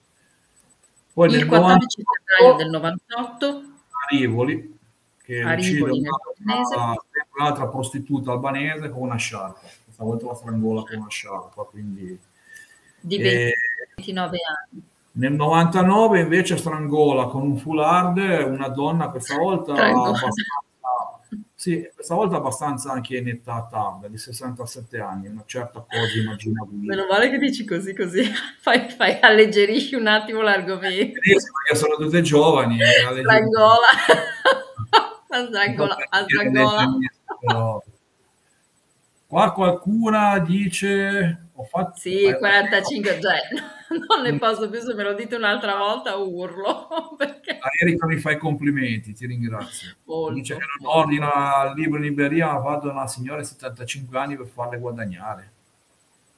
Poi 1.14 1.32
il 1.32 1.46
14 1.46 2.02
febbraio 2.02 2.56
del 2.56 2.70
98 2.70 3.62
Rivoli, 4.10 4.78
che 5.24 5.54
Rivoli 5.54 6.00
una, 6.00 6.94
un'altra 7.36 7.66
prostituta 7.68 8.32
albanese 8.32 8.90
con 8.90 9.02
una 9.02 9.16
sciarpa. 9.16 9.60
Questa 9.84 10.04
volta 10.04 10.26
la 10.26 10.34
strangola 10.34 10.82
con 10.82 10.98
una 10.98 11.08
sciarpa, 11.08 11.62
quindi... 11.62 12.18
Di 13.00 13.18
20, 13.18 13.52
29 13.96 14.38
anni. 14.70 14.82
Nel 15.16 15.32
99 15.32 16.20
invece 16.20 16.56
strangola 16.56 17.26
con 17.26 17.42
un 17.42 17.56
foulard 17.56 18.16
una 18.18 18.66
donna 18.68 19.10
questa 19.10 19.36
volta 19.36 19.72
abbastanza 19.72 20.42
Sì, 21.54 21.88
questa 21.94 22.14
volta 22.16 22.36
abbastanza 22.36 22.90
anche 22.90 23.18
in 23.18 23.28
età 23.28 23.68
tarda, 23.70 24.08
di 24.08 24.18
67 24.18 24.98
anni, 24.98 25.28
una 25.28 25.44
certa 25.46 25.86
cosa 25.88 26.18
immaginabile. 26.20 26.86
Meno 26.86 27.06
male 27.08 27.30
che 27.30 27.38
dici 27.38 27.64
così, 27.64 27.94
così 27.94 28.24
fai, 28.60 28.90
fai 28.90 29.18
alleggerisci 29.20 29.94
un 29.94 30.08
attimo 30.08 30.40
l'argomento. 30.42 31.20
Perché 31.20 31.76
sono 31.76 31.94
tutte 31.96 32.20
giovani. 32.20 32.78
Strangola. 32.82 33.86
Strangola. 35.42 35.96
Strangola. 36.26 37.82
Qua 39.26 39.52
qualcuna 39.52 40.38
dice... 40.38 41.48
Ho 41.56 41.64
fatto... 41.64 41.98
Sì, 41.98 42.34
45, 42.38 43.20
cioè, 43.20 43.38
non 44.08 44.22
ne 44.22 44.38
posso 44.38 44.68
più, 44.68 44.80
se 44.80 44.94
me 44.94 45.02
lo 45.02 45.14
dite 45.14 45.36
un'altra 45.36 45.76
volta 45.76 46.14
urlo. 46.16 46.88
Perché... 47.18 47.58
Erika 47.80 48.06
mi 48.06 48.18
fa 48.18 48.32
i 48.32 48.38
complimenti, 48.38 49.12
ti 49.12 49.26
ringrazio. 49.26 49.96
Molto, 50.04 50.34
Dice 50.34 50.54
che 50.54 50.64
non 50.80 50.94
ordina 50.94 51.64
il 51.68 51.80
libro 51.80 51.98
in 51.98 52.04
libreria, 52.04 52.52
ma 52.52 52.58
vado 52.58 52.90
una 52.90 53.06
signora 53.06 53.40
di 53.40 53.46
75 53.46 54.18
anni 54.18 54.36
per 54.36 54.46
farle 54.46 54.78
guadagnare. 54.78 55.52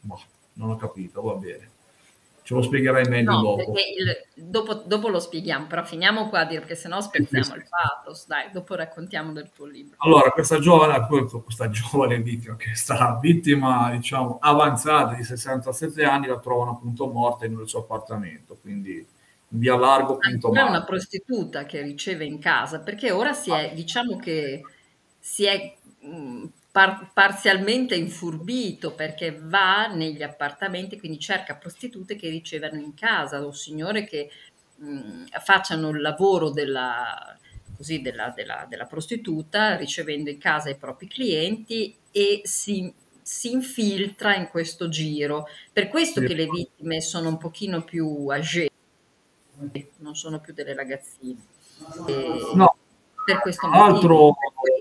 Boh, 0.00 0.20
non 0.54 0.70
ho 0.70 0.76
capito, 0.76 1.20
va 1.22 1.34
bene. 1.34 1.70
Ce 2.46 2.54
lo 2.54 2.62
spiegherai 2.62 3.08
meglio 3.08 3.32
no, 3.32 3.40
dopo. 3.42 3.72
Il, 3.72 4.46
dopo. 4.48 4.74
dopo. 4.74 5.08
lo 5.08 5.18
spieghiamo, 5.18 5.66
però 5.66 5.82
finiamo 5.82 6.28
qua 6.28 6.46
perché 6.46 6.76
sennò 6.76 7.00
spezziamo 7.00 7.56
il 7.56 7.66
pathos. 7.68 8.28
Dai, 8.28 8.50
dopo 8.52 8.76
raccontiamo 8.76 9.32
del 9.32 9.50
tuo 9.52 9.66
libro. 9.66 9.96
Allora, 9.98 10.30
questa 10.30 10.60
giovane, 10.60 11.04
questa 11.42 11.68
giovane 11.70 12.22
vittima, 12.22 12.54
che 12.54 12.72
sta 12.76 13.18
vittima, 13.20 13.90
diciamo, 13.90 14.38
avanzata 14.40 15.14
di 15.14 15.24
67 15.24 16.04
anni, 16.04 16.28
la 16.28 16.38
trovano 16.38 16.70
appunto 16.70 17.08
morta 17.08 17.48
nel 17.48 17.66
suo 17.66 17.80
appartamento, 17.80 18.56
quindi 18.62 18.94
in 19.48 19.58
via 19.58 19.76
Largo 19.76 20.16
Pinto 20.16 20.52
È 20.52 20.62
una 20.62 20.84
prostituta 20.84 21.64
che 21.64 21.82
riceve 21.82 22.26
in 22.26 22.38
casa, 22.38 22.78
perché 22.78 23.10
ora 23.10 23.32
si 23.32 23.50
è, 23.50 23.72
diciamo 23.74 24.18
che 24.18 24.62
si 25.18 25.46
è 25.46 25.74
mh, 25.98 26.44
par- 26.76 27.10
parzialmente 27.14 27.94
infurbito 27.94 28.92
perché 28.92 29.34
va 29.42 29.86
negli 29.86 30.22
appartamenti, 30.22 30.98
quindi 30.98 31.18
cerca 31.18 31.56
prostitute 31.56 32.16
che 32.16 32.28
ricevano 32.28 32.78
in 32.78 32.92
casa 32.92 33.42
o 33.42 33.50
signore 33.50 34.04
che 34.04 34.28
mh, 34.76 35.24
facciano 35.42 35.88
il 35.88 36.02
lavoro 36.02 36.50
della, 36.50 37.34
così, 37.74 38.02
della, 38.02 38.30
della, 38.36 38.66
della, 38.68 38.84
prostituta, 38.84 39.74
ricevendo 39.76 40.28
in 40.28 40.36
casa 40.36 40.68
i 40.68 40.76
propri 40.76 41.08
clienti 41.08 41.96
e 42.10 42.42
si, 42.44 42.92
si 43.22 43.52
infiltra 43.52 44.34
in 44.34 44.48
questo 44.48 44.90
giro. 44.90 45.48
Per 45.72 45.88
questo 45.88 46.20
che 46.20 46.34
le 46.34 46.46
vittime 46.46 47.00
sono 47.00 47.30
un 47.30 47.38
pochino 47.38 47.84
più 47.84 48.26
âgée, 48.28 48.68
non 50.00 50.14
sono 50.14 50.40
più 50.40 50.52
delle 50.52 50.74
ragazzine. 50.74 51.40
E... 52.06 52.52
No, 52.52 52.76
per 53.26 53.40
questo 53.40 53.66
motivo 53.66 54.36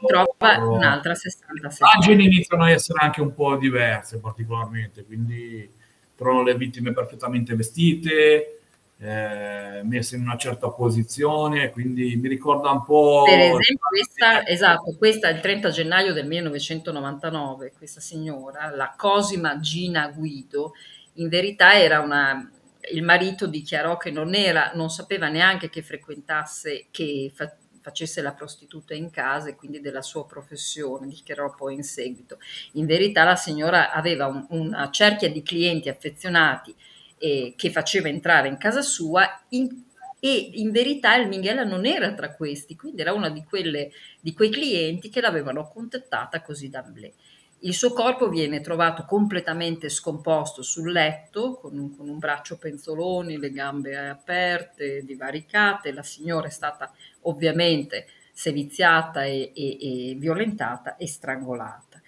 trova 0.06 0.58
un'altra 0.64 1.16
66. 1.16 1.80
Le 1.80 2.12
immagini 2.12 2.26
iniziano 2.32 2.64
a 2.64 2.70
essere 2.70 3.00
anche 3.02 3.22
un 3.22 3.34
po' 3.34 3.56
diverse 3.56 4.20
particolarmente, 4.20 5.04
quindi 5.04 5.68
trovano 6.16 6.44
le 6.44 6.56
vittime 6.56 6.94
perfettamente 6.94 7.56
vestite, 7.56 8.60
eh, 8.98 9.82
messe 9.84 10.16
in 10.16 10.22
una 10.22 10.38
certa 10.38 10.70
posizione, 10.70 11.72
quindi 11.72 12.16
mi 12.18 12.30
ricorda 12.30 12.70
un 12.70 12.84
po'... 12.84 13.24
Per 13.26 13.40
esempio 13.40 13.88
questa, 13.90 14.46
esatto, 14.46 14.96
questa 14.96 15.28
è 15.30 15.34
il 15.34 15.42
30 15.42 15.70
gennaio 15.72 16.14
del 16.14 16.28
1999, 16.28 17.74
questa 17.76 18.00
signora, 18.00 18.70
la 18.70 18.94
Cosima 18.96 19.60
Gina 19.60 20.08
Guido, 20.10 20.74
in 21.14 21.30
verità 21.30 21.78
era 21.78 22.00
una... 22.00 22.50
Il 22.92 23.02
marito 23.02 23.48
dichiarò 23.48 23.98
che 23.98 24.12
non 24.12 24.36
era, 24.36 24.72
non 24.76 24.92
sapeva 24.92 25.28
neanche 25.28 25.70
che 25.70 25.82
frequentasse, 25.82 26.86
che 26.92 27.32
fa, 27.34 27.52
facesse 27.86 28.20
la 28.24 28.34
prostituta 28.34 28.96
in 28.96 29.12
casa 29.12 29.50
e 29.50 29.56
quindi 29.56 29.80
della 29.80 30.02
sua 30.02 30.26
professione, 30.26 31.08
dichiarò 31.08 31.54
poi 31.54 31.76
in 31.76 31.84
seguito. 31.84 32.40
In 32.74 32.88
verità 32.88 33.24
la 33.24 33.36
signora 33.36 33.92
aveva 33.92 34.26
un, 34.26 34.44
una 34.50 34.90
cerchia 34.90 35.30
di 35.30 35.44
clienti 35.44 35.88
affezionati 35.88 36.74
eh, 37.20 37.54
che 37.56 37.70
faceva 37.70 38.08
entrare 38.08 38.48
in 38.48 38.58
casa 38.58 38.82
sua 38.82 39.44
in, 39.50 39.84
e 40.20 40.50
in 40.54 40.72
verità 40.72 41.16
il 41.16 41.28
Minghella 41.28 41.64
non 41.64 41.86
era 41.86 42.12
tra 42.16 42.34
questi, 42.34 42.76
quindi 42.76 43.02
era 43.02 43.14
una 43.14 43.30
di, 43.30 43.44
quelle, 43.44 43.92
di 44.20 44.34
quei 44.34 44.50
clienti 44.50 45.10
che 45.10 45.22
l'avevano 45.22 45.68
contattata 45.68 46.42
così 46.42 46.70
d'amblè. 46.70 47.12
Il 47.60 47.74
suo 47.74 47.94
corpo 47.94 48.30
viene 48.30 48.62
trovato 48.62 49.06
completamente 49.06 49.90
scomposto 49.90 50.62
sul 50.62 50.92
letto, 50.92 51.56
con 51.56 51.78
un, 51.78 51.96
con 51.96 52.08
un, 52.08 52.20
braccio 52.20 52.58
penzoloni, 52.58 53.38
le 53.38 53.52
gambe 53.52 53.98
aperte, 53.98 55.04
divaricate. 55.04 55.92
La 55.92 56.04
signora 56.04 56.48
è 56.48 56.52
stata 56.52 56.92
ovviamente 57.22 58.06
seviziata 58.32 59.24
e, 59.24 59.52
e, 59.56 60.12
e 60.12 60.16
violentata 60.16 60.96
e 60.98 61.08
strangolata. 61.08 62.02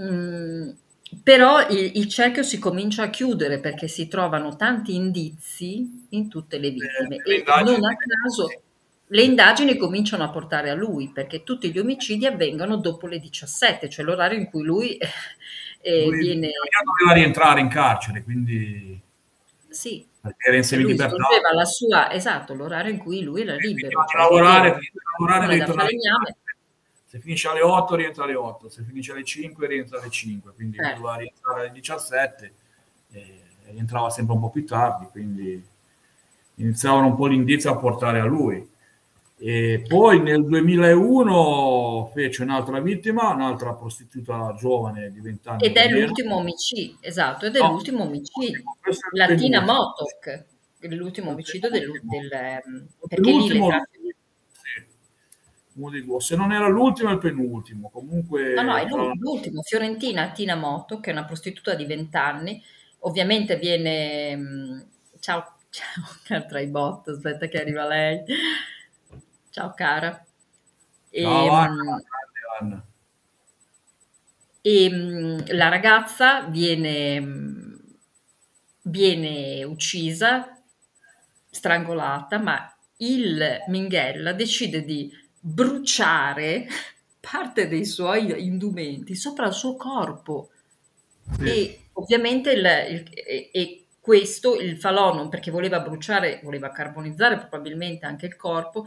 Mm, 0.00 0.70
però 1.22 1.66
il, 1.68 1.92
il, 1.94 2.08
cerchio 2.08 2.42
si 2.42 2.58
comincia 2.58 3.04
a 3.04 3.10
chiudere 3.10 3.58
perché 3.58 3.88
si 3.88 4.06
trovano 4.06 4.54
tanti 4.56 4.94
indizi 4.94 6.06
in 6.10 6.28
tutte 6.28 6.58
le 6.58 6.70
vittime 6.70 7.16
eh, 7.16 7.36
e 7.36 7.44
non 7.46 7.84
a 7.84 7.96
caso 7.96 8.48
le 9.12 9.22
indagini 9.22 9.76
cominciano 9.76 10.22
a 10.22 10.30
portare 10.30 10.70
a 10.70 10.74
lui 10.74 11.10
perché 11.10 11.42
tutti 11.42 11.72
gli 11.72 11.78
omicidi 11.78 12.26
avvengono 12.26 12.76
dopo 12.76 13.06
le 13.06 13.18
17, 13.18 13.88
cioè 13.88 14.04
l'orario 14.04 14.38
in 14.38 14.46
cui 14.46 14.62
lui, 14.62 14.96
eh, 15.82 16.06
lui 16.06 16.18
viene... 16.18 16.50
doveva 16.98 17.14
rientrare 17.14 17.60
in 17.60 17.68
carcere, 17.68 18.22
quindi... 18.22 19.00
Sì, 19.68 20.06
perché 20.20 20.48
era 20.48 20.56
in 20.56 20.64
semidibertà. 20.64 21.16
la 21.52 21.64
sua, 21.64 22.12
esatto, 22.12 22.54
l'orario 22.54 22.90
in 22.92 22.98
cui 22.98 23.22
lui 23.22 23.42
era 23.42 23.54
libero. 23.54 24.04
Cioè 24.06 24.20
lavorare, 24.20 24.78
lavorare 25.18 25.64
se 27.06 27.18
finisce 27.18 27.48
alle 27.48 27.62
8 27.62 27.96
rientra 27.96 28.22
alle 28.22 28.36
8, 28.36 28.68
se 28.68 28.84
finisce 28.84 29.10
alle 29.10 29.24
5 29.24 29.66
rientra 29.66 29.98
alle 29.98 30.10
5, 30.10 30.52
quindi 30.54 30.76
eh. 30.76 30.94
doveva 30.94 31.16
rientrare 31.16 31.60
alle 31.62 31.72
17 31.72 32.52
e 33.10 33.42
rientrava 33.72 34.10
sempre 34.10 34.34
un 34.34 34.40
po' 34.40 34.50
più 34.50 34.64
tardi, 34.64 35.06
quindi 35.10 35.60
iniziavano 36.54 37.06
un 37.06 37.16
po' 37.16 37.26
l'indizio 37.26 37.72
a 37.72 37.76
portare 37.76 38.20
a 38.20 38.24
lui. 38.24 38.68
E 39.42 39.82
poi 39.88 40.20
nel 40.20 40.44
2001 40.44 42.10
fece 42.12 42.42
un'altra 42.42 42.78
vittima, 42.80 43.32
un'altra 43.32 43.72
prostituta 43.72 44.54
giovane 44.58 45.10
di 45.10 45.20
20 45.20 45.48
anni. 45.48 45.64
Ed 45.64 45.76
è 45.76 45.88
l'ultimo 45.88 46.36
omicidio, 46.36 46.98
esatto, 47.00 47.46
ed 47.46 47.56
è 47.56 47.60
no, 47.60 47.70
l'ultimo 47.70 48.02
omicidio. 48.02 48.62
Latina 49.12 49.62
Motok, 49.62 50.44
l'ultimo 50.80 51.30
omicidio 51.30 51.70
del... 51.70 51.90
del 52.02 52.30
ehm, 52.30 52.86
perché 53.08 53.30
lì 53.30 53.48
le 53.48 53.66
tratte... 53.66 53.98
Se 56.18 56.36
non 56.36 56.52
era 56.52 56.68
l'ultimo, 56.68 57.08
è 57.08 57.12
il 57.14 57.18
penultimo. 57.18 57.88
Comunque, 57.88 58.52
no, 58.52 58.60
no, 58.60 58.76
è 58.76 58.84
l'ultimo. 58.86 59.62
Fiorentina 59.62 60.32
Tina 60.32 60.54
Moto, 60.54 61.00
che 61.00 61.08
è 61.08 61.12
una 61.14 61.24
prostituta 61.24 61.74
di 61.74 61.86
20 61.86 62.16
anni, 62.18 62.62
ovviamente 62.98 63.56
viene... 63.56 64.36
Mm, 64.36 64.80
ciao, 65.18 65.56
ciao, 65.70 66.44
tra 66.46 66.60
i 66.60 66.66
bot, 66.66 67.08
aspetta 67.08 67.46
che 67.46 67.58
arriva 67.58 67.86
lei. 67.86 68.22
Ciao 69.50 69.74
cara. 69.74 70.24
E, 71.10 71.22
Ciao, 71.22 71.50
Anna, 71.50 72.02
Anna. 72.60 72.84
E, 74.62 74.90
mm, 74.90 75.38
la 75.48 75.68
ragazza 75.68 76.42
viene, 76.42 77.20
viene 78.82 79.64
uccisa, 79.64 80.56
strangolata, 81.50 82.38
ma 82.38 82.72
il 82.98 83.64
Minghella 83.66 84.32
decide 84.34 84.84
di 84.84 85.10
bruciare 85.40 86.68
parte 87.18 87.66
dei 87.66 87.84
suoi 87.84 88.44
indumenti 88.44 89.16
sopra 89.16 89.48
il 89.48 89.52
suo 89.52 89.74
corpo. 89.74 90.50
Sì. 91.32 91.42
E 91.44 91.80
ovviamente 91.94 92.52
il, 92.52 92.64
il, 92.90 93.50
e 93.52 93.84
questo 94.00 94.58
il 94.58 94.78
falò 94.78 95.12
non 95.14 95.28
perché 95.28 95.50
voleva 95.50 95.80
bruciare, 95.80 96.40
voleva 96.42 96.70
carbonizzare 96.70 97.36
probabilmente 97.38 98.06
anche 98.06 98.26
il 98.26 98.36
corpo 98.36 98.86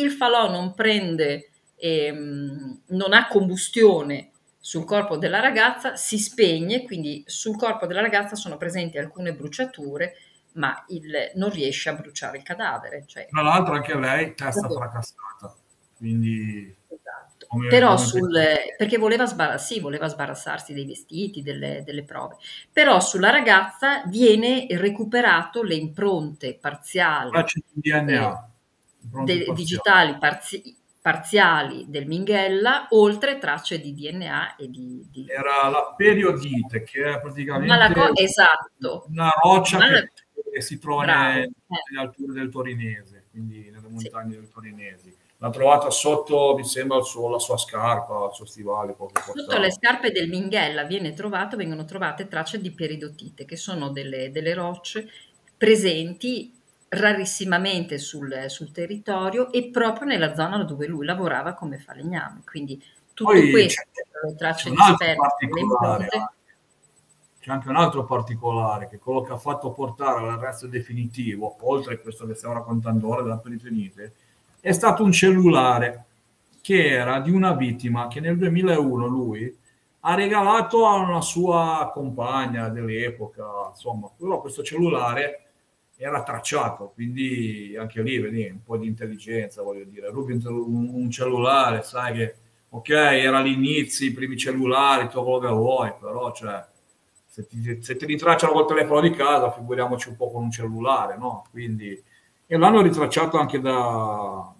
il 0.00 0.10
falò 0.10 0.50
non 0.50 0.74
prende, 0.74 1.50
ehm, 1.76 2.80
non 2.88 3.12
ha 3.12 3.28
combustione 3.28 4.30
sul 4.58 4.84
corpo 4.84 5.18
della 5.18 5.40
ragazza, 5.40 5.94
si 5.96 6.18
spegne, 6.18 6.84
quindi 6.84 7.22
sul 7.26 7.56
corpo 7.56 7.86
della 7.86 8.00
ragazza 8.00 8.34
sono 8.34 8.56
presenti 8.56 8.96
alcune 8.96 9.34
bruciature, 9.34 10.16
ma 10.52 10.84
il, 10.88 11.32
non 11.34 11.50
riesce 11.50 11.90
a 11.90 11.94
bruciare 11.94 12.38
il 12.38 12.42
cadavere. 12.42 13.04
Cioè, 13.06 13.28
Tra 13.30 13.42
l'altro 13.42 13.74
anche 13.74 13.94
lei 13.94 14.34
testa 14.34 14.68
fracassata, 14.68 15.54
quindi... 15.96 16.74
Esatto. 16.88 17.46
Come, 17.46 17.68
Però 17.68 17.94
come 17.94 18.06
sul, 18.06 18.42
perché 18.78 18.96
voleva, 18.96 19.26
sbar- 19.26 19.58
sì, 19.58 19.80
voleva 19.80 20.08
sbarazzarsi 20.08 20.72
dei 20.72 20.86
vestiti, 20.86 21.42
delle, 21.42 21.82
delle, 21.84 22.02
prove. 22.02 22.36
Però 22.72 23.00
sulla 23.00 23.30
ragazza 23.30 24.02
viene 24.06 24.66
recuperato 24.70 25.62
le 25.62 25.74
impronte 25.74 26.56
parziali. 26.58 27.30
Tracce 27.30 27.62
di 27.70 27.80
DNA. 27.90 28.12
Eh, 28.12 28.52
de- 29.24 29.52
digitali 29.52 30.16
parzi- 30.18 30.76
parziali 31.04 31.84
del 31.86 32.06
Minghella, 32.06 32.86
oltre 32.92 33.36
tracce 33.36 33.78
di 33.78 33.92
DNA 33.92 34.56
e 34.56 34.70
di... 34.70 35.06
di... 35.10 35.26
Era 35.28 35.68
la 35.68 35.92
periodite, 35.94 36.82
che 36.82 37.04
è 37.04 37.20
praticamente 37.20 37.92
co- 37.92 38.14
esatto. 38.14 39.04
una 39.10 39.30
roccia 39.42 39.76
la... 39.76 39.86
che, 39.86 40.10
che, 40.50 40.60
si 40.62 40.78
trova 40.78 41.04
nelle, 41.04 41.50
nelle, 41.66 42.00
alture 42.00 42.32
del 42.32 42.48
Torinese, 42.48 43.26
quindi 43.30 43.70
nelle 43.70 43.86
montagne 43.86 44.32
sì. 44.32 44.38
del 44.38 44.48
Torinese. 44.48 45.14
l'ha 45.36 45.50
trovata 45.50 45.90
sotto, 45.90 46.54
mi 46.56 46.64
sembra, 46.64 47.02
suo, 47.02 47.28
la 47.28 47.38
sua 47.38 47.58
scarpa, 47.58 48.28
il 48.30 48.34
suo 48.34 48.46
stivale. 48.46 48.96
Sotto 48.96 49.58
le 49.58 49.72
scarpe 49.72 50.10
del 50.10 50.30
Minghella 50.30 50.84
viene 50.84 51.12
trovato, 51.12 51.58
vengono 51.58 51.84
trovate 51.84 52.28
tracce 52.28 52.62
di 52.62 52.70
peridotite, 52.70 53.44
che 53.44 53.56
sono 53.58 53.90
delle, 53.90 54.30
delle 54.30 54.54
rocce 54.54 55.06
presenti 55.58 56.53
rarissimamente 56.94 57.98
sul, 57.98 58.44
sul, 58.48 58.72
territorio 58.72 59.50
e 59.52 59.70
proprio 59.70 60.06
nella 60.06 60.34
zona 60.34 60.62
dove 60.64 60.86
lui 60.86 61.04
lavorava 61.04 61.54
come 61.54 61.78
falegname. 61.78 62.42
Quindi 62.44 62.82
tutto 63.12 63.32
Poi 63.32 63.50
questo, 63.50 63.82
le 64.26 64.34
tracce 64.34 64.70
di 64.70 64.76
sperma, 64.76 65.28
c'è 67.44 67.50
anche 67.50 67.68
un 67.68 67.76
altro 67.76 68.04
particolare, 68.04 68.88
che 68.88 68.98
quello 68.98 69.20
che 69.20 69.32
ha 69.32 69.36
fatto 69.36 69.70
portare 69.70 70.20
all'arresto 70.20 70.66
definitivo, 70.66 71.56
oltre 71.60 71.94
a 71.94 71.98
questo 71.98 72.26
che 72.26 72.34
stiamo 72.34 72.54
raccontando 72.54 73.06
ora 73.06 73.20
della 73.20 73.36
peritonite, 73.36 74.14
è 74.60 74.72
stato 74.72 75.04
un 75.04 75.12
cellulare 75.12 76.04
che 76.62 76.88
era 76.88 77.20
di 77.20 77.30
una 77.30 77.52
vittima 77.52 78.08
che 78.08 78.20
nel 78.20 78.38
2001 78.38 79.06
lui 79.06 79.58
ha 80.00 80.14
regalato 80.14 80.86
a 80.86 80.94
una 80.94 81.20
sua 81.20 81.90
compagna 81.92 82.68
dell'epoca, 82.68 83.44
insomma, 83.68 84.10
però 84.16 84.40
questo 84.40 84.62
cellulare 84.62 85.43
era 86.04 86.22
tracciato, 86.22 86.90
quindi 86.94 87.74
anche 87.78 88.02
lì 88.02 88.18
vedi 88.18 88.46
un 88.50 88.62
po' 88.62 88.76
di 88.76 88.86
intelligenza, 88.86 89.62
voglio 89.62 89.84
dire, 89.84 90.10
rubi 90.10 90.34
un, 90.34 90.90
un 90.92 91.10
cellulare, 91.10 91.82
sai 91.82 92.12
che 92.12 92.34
ok, 92.68 92.90
era 92.90 93.38
all'inizio, 93.38 94.06
i 94.06 94.12
primi 94.12 94.36
cellulari, 94.36 95.08
tutto 95.08 95.24
quello 95.24 95.38
che 95.38 95.48
vuoi, 95.48 95.94
però 95.98 96.30
cioè, 96.32 96.62
se, 97.24 97.46
ti, 97.46 97.82
se 97.82 97.96
ti 97.96 98.04
ritracciano 98.04 98.52
col 98.52 98.66
telefono 98.66 99.00
di 99.00 99.12
casa, 99.12 99.50
figuriamoci 99.50 100.10
un 100.10 100.16
po' 100.16 100.30
con 100.30 100.42
un 100.42 100.50
cellulare, 100.50 101.16
no? 101.16 101.46
Quindi, 101.50 101.98
e 102.46 102.56
l'hanno 102.58 102.82
ritracciato 102.82 103.38
anche 103.38 103.58
da 103.58 104.52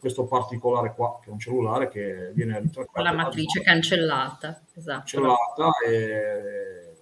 questo 0.00 0.24
particolare 0.24 0.94
qua, 0.96 1.20
che 1.22 1.28
è 1.28 1.32
un 1.32 1.38
cellulare 1.38 1.88
che 1.88 2.32
viene 2.34 2.58
ritracciato. 2.58 2.90
Con 2.92 3.04
la 3.04 3.12
matrice 3.12 3.62
cancellata, 3.62 4.62
esatto. 4.74 4.98
Cancellata 4.98 5.70
e 5.86 6.92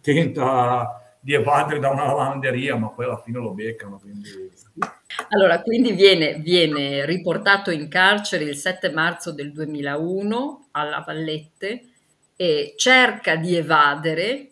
tenta 0.00 1.03
di 1.24 1.32
evadere 1.32 1.80
da 1.80 1.88
una 1.88 2.04
lavanderia, 2.04 2.76
ma 2.76 2.90
poi 2.90 3.06
alla 3.06 3.22
fine 3.24 3.38
lo 3.38 3.52
beccano. 3.52 3.98
Quindi... 3.98 4.28
Allora, 5.30 5.62
quindi 5.62 5.92
viene, 5.92 6.34
viene, 6.34 7.06
riportato 7.06 7.70
in 7.70 7.88
carcere 7.88 8.44
il 8.44 8.56
7 8.56 8.90
marzo 8.90 9.32
del 9.32 9.50
2001 9.50 10.68
alla 10.72 11.02
Vallette 11.06 11.88
e 12.36 12.74
cerca 12.76 13.36
di 13.36 13.56
evadere 13.56 14.50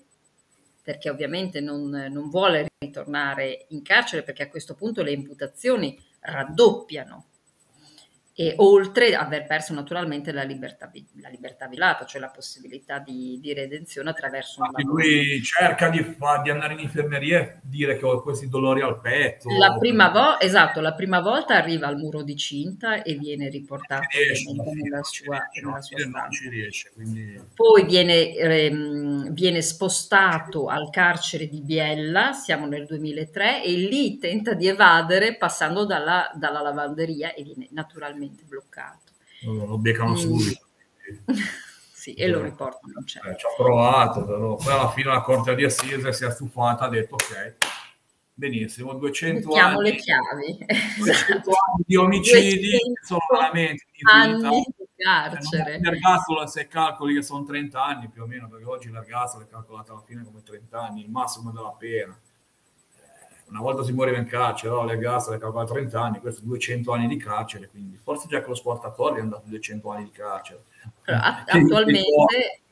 perché 0.82 1.10
ovviamente 1.10 1.60
non, 1.60 1.90
non 1.90 2.30
vuole 2.30 2.68
ritornare 2.78 3.66
in 3.68 3.82
carcere 3.82 4.22
perché 4.22 4.44
a 4.44 4.48
questo 4.48 4.74
punto 4.74 5.02
le 5.02 5.12
imputazioni 5.12 6.00
raddoppiano 6.20 7.26
e 8.34 8.54
oltre 8.58 9.14
ad 9.14 9.26
aver 9.26 9.44
perso 9.44 9.74
naturalmente 9.74 10.32
la 10.32 10.42
libertà, 10.42 10.90
la 11.20 11.28
libertà 11.28 11.66
vilata, 11.66 12.06
cioè 12.06 12.18
la 12.18 12.30
possibilità 12.30 12.98
di, 12.98 13.38
di 13.42 13.52
redenzione 13.52 14.08
attraverso 14.08 14.62
un 14.62 14.70
lavoro. 14.72 14.94
Lui 14.94 15.42
cerca 15.42 15.90
di, 15.90 16.02
di, 16.42 16.50
andare 16.50 16.72
in 16.72 16.78
infermeria 16.78 17.40
e 17.40 17.58
dire 17.62 17.98
che 17.98 18.06
ho 18.06 18.22
questi 18.22 18.48
dolori 18.48 18.80
al 18.80 19.00
petto. 19.00 19.50
La 19.58 19.76
prima 19.76 20.08
vo- 20.08 20.40
esatto, 20.40 20.80
la 20.80 20.94
prima 20.94 21.20
volta 21.20 21.56
arriva 21.56 21.88
al 21.88 21.98
muro 21.98 22.22
di 22.22 22.34
cinta 22.34 23.02
e 23.02 23.14
viene 23.16 23.50
riportato 23.50 24.06
riesce, 24.10 24.50
nella 24.50 25.02
sua, 25.02 25.38
nella 25.62 25.80
sua 25.82 26.48
riesce, 26.48 26.90
quindi... 26.94 27.38
Poi 27.54 27.84
viene, 27.84 28.34
ehm, 28.34 29.32
viene 29.32 29.60
spostato 29.60 30.68
al 30.68 30.88
carcere 30.88 31.48
di 31.48 31.60
Biella, 31.60 32.32
siamo 32.32 32.66
nel 32.66 32.86
2003, 32.86 33.62
e 33.62 33.72
lì 33.72 34.16
tenta 34.16 34.54
di 34.54 34.68
evadere 34.68 35.36
passando 35.36 35.84
dalla, 35.84 36.30
dalla 36.34 36.62
lavanderia 36.62 37.34
e 37.34 37.42
viene 37.42 37.68
naturalmente 37.72 38.20
totalmente 38.22 38.44
bloccato. 38.44 39.12
Lo, 39.42 39.66
lo 39.66 39.78
beccano 39.78 40.12
mm. 40.12 40.16
subito. 40.16 40.66
sì, 41.92 42.14
e 42.14 42.28
lo 42.28 42.42
riportano. 42.42 43.00
Eh, 43.00 43.06
ci 43.06 43.18
ha 43.18 43.54
provato, 43.56 44.24
però 44.24 44.56
poi 44.56 44.72
alla 44.72 44.90
fine 44.90 45.10
la 45.10 45.20
Corte 45.22 45.54
di 45.54 45.64
Assise 45.64 46.12
si 46.12 46.24
è 46.24 46.30
stufata, 46.30 46.84
ha 46.84 46.88
detto 46.88 47.14
ok, 47.14 47.56
benissimo, 48.34 48.94
200 48.94 49.48
Mettiamo 49.48 49.78
anni, 49.78 49.90
le 49.90 49.96
chiavi. 49.96 50.58
200 50.98 51.10
esatto. 51.10 51.50
anni 51.50 51.84
di 51.86 51.96
omicidi 51.96 52.78
sono 53.02 53.20
veramente 53.30 53.86
di 53.90 53.98
vita. 53.98 54.12
Anni 54.12 54.64
di 54.76 54.86
carcere. 54.96 55.80
L'ergastolo, 55.80 56.46
se 56.46 56.68
calcoli 56.68 57.14
che 57.14 57.22
sono 57.22 57.44
30 57.44 57.84
anni 57.84 58.08
più 58.08 58.22
o 58.22 58.26
meno, 58.26 58.48
perché 58.48 58.64
oggi 58.64 58.90
l'ergastolo 58.90 59.44
è 59.44 59.48
calcolato 59.48 59.92
alla 59.92 60.02
fine 60.02 60.22
come 60.22 60.42
30 60.42 60.80
anni, 60.80 61.02
il 61.02 61.10
massimo 61.10 61.50
della 61.50 61.74
pena 61.76 62.16
una 63.52 63.60
volta 63.60 63.84
si 63.84 63.92
moriva 63.92 64.16
in 64.16 64.24
carcere, 64.24 64.72
no? 64.72 64.84
l'ergastolo 64.84 65.36
è 65.36 65.38
calcolato 65.38 65.74
30 65.74 66.00
anni, 66.00 66.20
questo 66.20 66.40
200 66.44 66.90
anni 66.90 67.06
di 67.06 67.18
carcere, 67.18 67.68
quindi 67.68 67.98
forse 68.02 68.26
già 68.26 68.40
con 68.40 68.50
lo 68.50 68.54
sportatore 68.56 69.18
è 69.18 69.20
andato 69.20 69.42
200 69.46 69.90
anni 69.90 70.04
di 70.04 70.10
carcere. 70.10 70.62
Allora, 71.04 71.44
attualmente, 71.46 72.62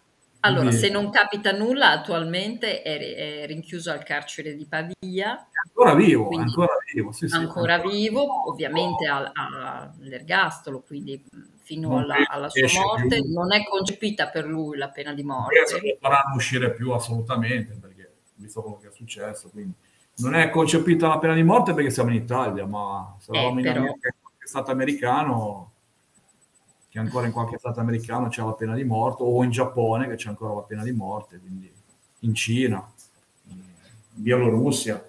allora, 0.40 0.70
se 0.72 0.88
non 0.88 1.10
capita 1.10 1.52
nulla, 1.52 1.90
attualmente 1.90 2.80
è, 2.80 3.42
è 3.42 3.46
rinchiuso 3.46 3.90
al 3.90 4.02
carcere 4.02 4.56
di 4.56 4.64
Pavia. 4.64 5.48
Ancora 5.66 5.94
vivo, 5.94 6.30
ancora 6.30 6.72
vivo. 6.94 7.12
Sì, 7.12 7.28
sì, 7.28 7.36
ancora, 7.36 7.74
ancora 7.74 7.92
vivo, 7.92 8.48
ovviamente 8.48 9.06
all'ergastolo, 9.06 10.80
quindi 10.80 11.22
fino 11.58 11.98
alla, 11.98 12.26
alla, 12.26 12.48
sua 12.48 12.66
morte. 12.82 13.20
Più. 13.20 13.32
Non 13.34 13.52
è 13.52 13.62
concepita 13.64 14.28
per 14.28 14.46
lui 14.46 14.78
la 14.78 14.88
pena 14.88 15.12
di 15.12 15.22
morte. 15.22 15.60
Non 15.70 15.96
faranno 16.00 16.36
uscire 16.36 16.72
più 16.72 16.90
assolutamente, 16.92 17.76
perché 17.78 18.14
visto 18.36 18.62
quello 18.62 18.78
che 18.78 18.88
è 18.88 18.92
successo, 18.92 19.50
quindi 19.50 19.74
non 20.20 20.34
è 20.34 20.50
concepita 20.50 21.08
la 21.08 21.18
pena 21.18 21.34
di 21.34 21.42
morte 21.42 21.74
perché 21.74 21.90
siamo 21.90 22.10
in 22.10 22.16
Italia, 22.16 22.66
ma 22.66 23.16
se 23.18 23.32
eravamo 23.32 23.58
eh, 23.60 23.68
in 23.68 23.72
qualche 23.72 24.46
stato 24.46 24.70
americano, 24.70 25.70
che 26.88 26.98
ancora 26.98 27.26
in 27.26 27.32
qualche 27.32 27.58
stato 27.58 27.80
americano 27.80 28.28
c'è 28.28 28.42
la 28.42 28.52
pena 28.52 28.74
di 28.74 28.84
morte, 28.84 29.22
o 29.22 29.42
in 29.42 29.50
Giappone 29.50 30.08
che 30.08 30.16
c'è 30.16 30.28
ancora 30.28 30.54
la 30.54 30.62
pena 30.62 30.82
di 30.82 30.92
morte, 30.92 31.38
quindi 31.38 31.72
in 32.20 32.34
Cina, 32.34 32.86
in 33.48 33.62
Bielorussia, 34.10 35.08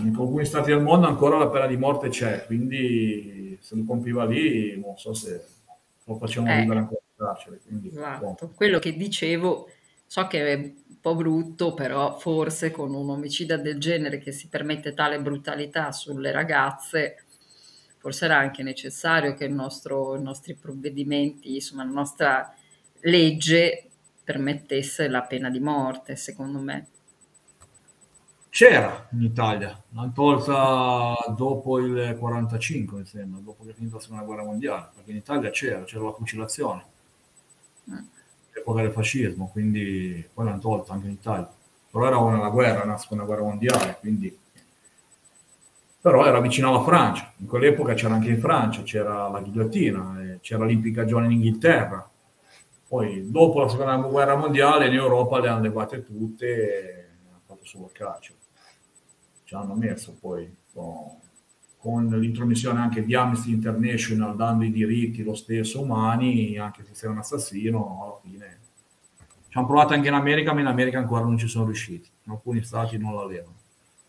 in 0.00 0.08
alcuni 0.08 0.44
stati 0.44 0.70
del 0.70 0.82
mondo 0.82 1.06
ancora 1.06 1.38
la 1.38 1.48
pena 1.48 1.66
di 1.66 1.76
morte 1.76 2.08
c'è, 2.08 2.46
quindi 2.46 3.58
se 3.60 3.74
lo 3.74 3.84
compiva 3.84 4.24
lì 4.24 4.80
non 4.80 4.96
so 4.96 5.12
se 5.14 5.44
lo 6.04 6.16
facciamo 6.16 6.52
eh, 6.52 6.60
vivere 6.60 6.78
ancora 6.80 7.00
in 7.02 7.24
carcere. 7.24 7.60
Quindi, 7.66 7.88
esatto. 7.88 8.52
Quello 8.54 8.78
che 8.78 8.96
dicevo, 8.96 9.68
so 10.06 10.26
che 10.26 10.74
po' 11.06 11.14
brutto, 11.14 11.72
però 11.72 12.18
forse 12.18 12.72
con 12.72 12.92
un 12.92 13.10
omicida 13.10 13.56
del 13.56 13.78
genere 13.78 14.18
che 14.18 14.32
si 14.32 14.48
permette 14.48 14.92
tale 14.92 15.20
brutalità 15.20 15.92
sulle 15.92 16.32
ragazze, 16.32 17.26
forse 17.98 18.24
era 18.24 18.38
anche 18.38 18.64
necessario 18.64 19.34
che 19.34 19.44
il 19.44 19.52
nostro, 19.52 20.16
i 20.16 20.22
nostri 20.22 20.54
provvedimenti, 20.54 21.54
insomma 21.54 21.84
la 21.84 21.92
nostra 21.92 22.52
legge 23.02 23.88
permettesse 24.24 25.06
la 25.06 25.22
pena 25.22 25.48
di 25.48 25.60
morte, 25.60 26.16
secondo 26.16 26.58
me. 26.58 26.86
C'era 28.48 29.06
in 29.12 29.22
Italia, 29.22 29.80
l'hanno 29.90 30.10
tolta 30.10 31.14
dopo 31.36 31.78
il 31.78 32.16
45, 32.18 32.98
mi 32.98 33.06
sembra, 33.06 33.38
dopo 33.38 33.62
che 33.62 33.70
è 33.70 33.74
finita 33.74 33.94
la 33.94 34.02
seconda 34.02 34.24
guerra 34.24 34.42
mondiale, 34.42 34.88
perché 34.92 35.12
in 35.12 35.18
Italia 35.18 35.50
c'era, 35.50 35.84
c'era 35.84 36.02
la 36.02 36.12
fucilazione. 36.14 36.84
Mm 37.88 38.15
l'epoca 38.56 38.80
del 38.80 38.90
fascismo, 38.90 39.50
quindi 39.52 40.26
poi 40.32 40.46
l'hanno 40.46 40.58
tolto 40.58 40.92
anche 40.92 41.06
in 41.06 41.12
Italia. 41.12 41.50
Però 41.90 42.06
era 42.06 42.16
una 42.16 42.48
guerra, 42.48 42.84
una 42.84 42.98
seconda 42.98 43.24
guerra 43.24 43.42
mondiale, 43.42 43.98
quindi... 44.00 44.38
Però 46.00 46.24
era 46.24 46.40
vicino 46.40 46.68
alla 46.68 46.84
Francia. 46.84 47.32
In 47.38 47.46
quell'epoca 47.46 47.94
c'era 47.94 48.14
anche 48.14 48.28
in 48.28 48.38
Francia, 48.38 48.82
c'era 48.82 49.28
la 49.28 49.40
ghigliottina, 49.40 50.38
c'era 50.40 50.64
l'impiccagione 50.64 51.26
in 51.26 51.32
Inghilterra. 51.32 52.08
Poi 52.88 53.28
dopo 53.28 53.60
la 53.60 53.68
seconda 53.68 53.96
guerra 53.96 54.36
mondiale 54.36 54.86
in 54.86 54.94
Europa 54.94 55.40
le 55.40 55.48
hanno 55.48 55.62
levate 55.62 56.04
tutte 56.04 56.46
e 56.46 57.08
hanno 57.28 57.40
fatto 57.44 57.64
solo 57.64 57.86
il 57.86 57.92
carcere. 57.92 58.38
Ci 59.42 59.54
hanno 59.54 59.74
messo 59.74 60.16
poi 60.20 60.54
con 60.72 61.18
con 61.86 62.08
l'intromissione 62.08 62.80
anche 62.80 63.04
di 63.04 63.14
Amnesty 63.14 63.52
International 63.52 64.34
dando 64.34 64.64
i 64.64 64.72
diritti 64.72 65.22
lo 65.22 65.36
stesso 65.36 65.82
umani, 65.82 66.58
anche 66.58 66.82
se 66.82 66.94
sei 66.94 67.10
un 67.10 67.18
assassino, 67.18 68.02
alla 68.02 68.18
fine 68.20 68.58
ci 69.48 69.56
hanno 69.56 69.68
provato 69.68 69.94
anche 69.94 70.08
in 70.08 70.14
America, 70.14 70.52
ma 70.52 70.60
in 70.62 70.66
America 70.66 70.98
ancora 70.98 71.22
non 71.22 71.38
ci 71.38 71.46
sono 71.46 71.66
riusciti. 71.66 72.10
In 72.24 72.32
alcuni 72.32 72.64
stati 72.64 72.98
non 72.98 73.14
la 73.14 73.24
levano. 73.24 73.54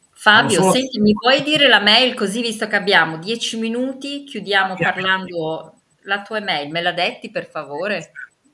Fabio, 0.10 0.64
so... 0.64 0.72
senti, 0.72 1.00
mi 1.00 1.14
puoi 1.14 1.44
dire 1.44 1.68
la 1.68 1.80
mail 1.80 2.16
così, 2.16 2.42
visto 2.42 2.68
che 2.68 2.76
abbiamo 2.76 3.20
dieci 3.20 3.60
minuti, 3.60 4.24
chiudiamo 4.24 4.74
yeah. 4.74 4.92
parlando 4.92 5.74
la 6.02 6.24
tua 6.24 6.42
mail, 6.42 6.72
me 6.72 6.82
la 6.82 6.94
detti 6.94 7.30
per 7.30 7.48
favore? 7.48 8.12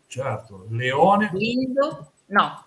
Certo, 0.07 0.67
Leone. 0.69 1.32
Lindo? 1.34 2.11
No. 2.26 2.65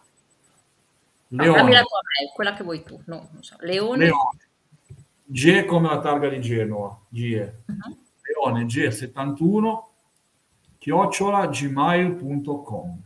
Leone. 1.29 1.51
No, 1.51 1.55
dammi 1.55 1.73
la 1.73 1.83
tua 1.83 2.01
mail, 2.17 2.33
quella 2.35 2.55
che 2.55 2.65
vuoi 2.65 2.83
tu. 2.83 2.99
No, 3.05 3.29
so. 3.41 3.57
Leone. 3.61 4.07
Leone 4.07 4.46
G 5.27 5.65
come 5.65 5.89
la 5.89 5.99
targa 6.01 6.29
di 6.29 6.41
Genova, 6.41 6.99
GE. 7.09 7.63
Uh-huh. 7.67 7.99
Leone 8.23 8.65
G71 8.65 9.85
chiocciola 10.79 11.49
gmail.com 11.49 13.03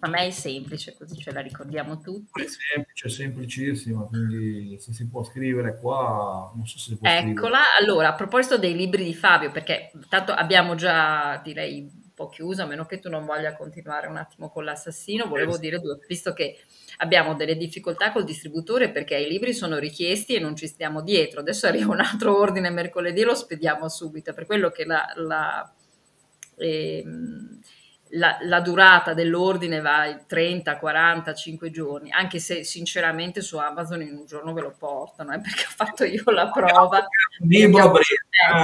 A 0.00 0.08
me 0.08 0.26
è 0.26 0.30
semplice, 0.30 0.96
così 0.96 1.16
ce 1.16 1.32
la 1.32 1.40
ricordiamo 1.40 2.00
tutti. 2.00 2.42
È 2.42 2.46
semplice, 2.46 3.08
semplicissima, 3.10 4.02
quindi 4.04 4.78
se 4.80 4.94
si 4.94 5.06
può 5.06 5.22
scrivere 5.22 5.78
qua, 5.78 6.50
non 6.54 6.66
so 6.66 6.78
se 6.78 6.92
si 6.92 6.96
può 6.96 7.06
Eccola, 7.08 7.58
scrivere. 7.58 7.64
allora 7.78 8.08
a 8.08 8.14
proposito 8.14 8.56
dei 8.56 8.74
libri 8.74 9.04
di 9.04 9.14
Fabio, 9.14 9.50
perché 9.50 9.90
tanto 10.08 10.32
abbiamo 10.32 10.74
già, 10.74 11.38
direi, 11.44 11.90
po' 12.20 12.28
chiuso, 12.28 12.62
a 12.62 12.66
meno 12.66 12.84
che 12.84 12.98
tu 12.98 13.08
non 13.08 13.24
voglia 13.24 13.56
continuare 13.56 14.06
un 14.06 14.18
attimo 14.18 14.50
con 14.50 14.64
l'assassino, 14.64 15.26
volevo 15.26 15.56
dire 15.56 15.80
due, 15.80 15.98
visto 16.06 16.34
che 16.34 16.58
abbiamo 16.98 17.34
delle 17.34 17.56
difficoltà 17.56 18.12
col 18.12 18.24
distributore 18.24 18.90
perché 18.90 19.16
i 19.16 19.26
libri 19.26 19.54
sono 19.54 19.78
richiesti 19.78 20.34
e 20.34 20.38
non 20.38 20.54
ci 20.54 20.66
stiamo 20.66 21.00
dietro. 21.00 21.40
Adesso 21.40 21.66
arriva 21.66 21.92
un 21.92 22.00
altro 22.00 22.38
ordine 22.38 22.68
mercoledì 22.68 23.22
lo 23.22 23.34
spediamo 23.34 23.88
subito, 23.88 24.34
per 24.34 24.44
quello 24.44 24.70
che 24.70 24.84
la... 24.84 25.10
la 25.16 25.72
ehm, 26.56 27.60
la, 28.10 28.38
la, 28.42 28.60
durata 28.60 29.14
dell'ordine 29.14 29.80
va 29.80 30.00
ai 30.00 30.18
30, 30.26 30.78
40, 30.78 31.34
5 31.34 31.70
giorni, 31.70 32.10
anche 32.10 32.38
se 32.38 32.64
sinceramente 32.64 33.40
su 33.40 33.56
Amazon 33.58 34.02
in 34.02 34.16
un 34.16 34.26
giorno 34.26 34.52
ve 34.52 34.62
lo 34.62 34.74
portano, 34.76 35.32
eh, 35.32 35.40
perché 35.40 35.64
ho 35.66 35.72
fatto 35.74 36.04
io 36.04 36.22
la 36.30 36.50
prova. 36.50 37.06
Libro 37.40 37.92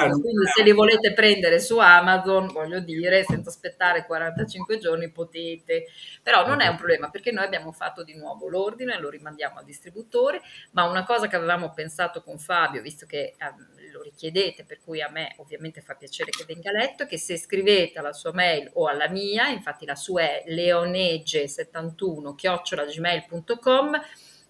quindi 0.08 0.46
se 0.54 0.62
li 0.62 0.72
volete 0.72 1.12
prendere 1.12 1.60
su 1.60 1.78
Amazon, 1.78 2.50
voglio 2.52 2.80
dire, 2.80 3.24
senza 3.24 3.50
aspettare 3.50 4.06
45 4.06 4.78
giorni 4.78 5.10
potete, 5.10 5.86
però 6.22 6.46
non 6.46 6.60
è 6.60 6.68
un 6.68 6.76
problema 6.76 7.10
perché 7.10 7.30
noi 7.30 7.44
abbiamo 7.44 7.72
fatto 7.72 8.02
di 8.02 8.16
nuovo 8.16 8.48
l'ordine, 8.48 8.98
lo 8.98 9.10
rimandiamo 9.10 9.58
al 9.58 9.64
distributore, 9.64 10.40
ma 10.72 10.84
una 10.84 11.04
cosa 11.04 11.28
che 11.28 11.36
avevamo 11.36 11.72
pensato 11.72 12.22
con 12.22 12.38
Fabio, 12.38 12.80
visto 12.80 13.06
che 13.06 13.36
um, 13.40 13.75
richiedete, 14.06 14.64
per 14.64 14.80
cui 14.82 15.02
a 15.02 15.10
me 15.10 15.34
ovviamente 15.38 15.80
fa 15.80 15.94
piacere 15.94 16.30
che 16.30 16.44
venga 16.46 16.70
letto, 16.70 17.06
che 17.06 17.18
se 17.18 17.36
scrivete 17.36 17.98
alla 17.98 18.12
sua 18.12 18.32
mail 18.32 18.70
o 18.74 18.86
alla 18.86 19.08
mia, 19.08 19.48
infatti 19.48 19.84
la 19.84 19.94
sua 19.94 20.22
è 20.22 20.44
leonegge71 20.48 22.34
chiocciolagmail.com, 22.34 24.00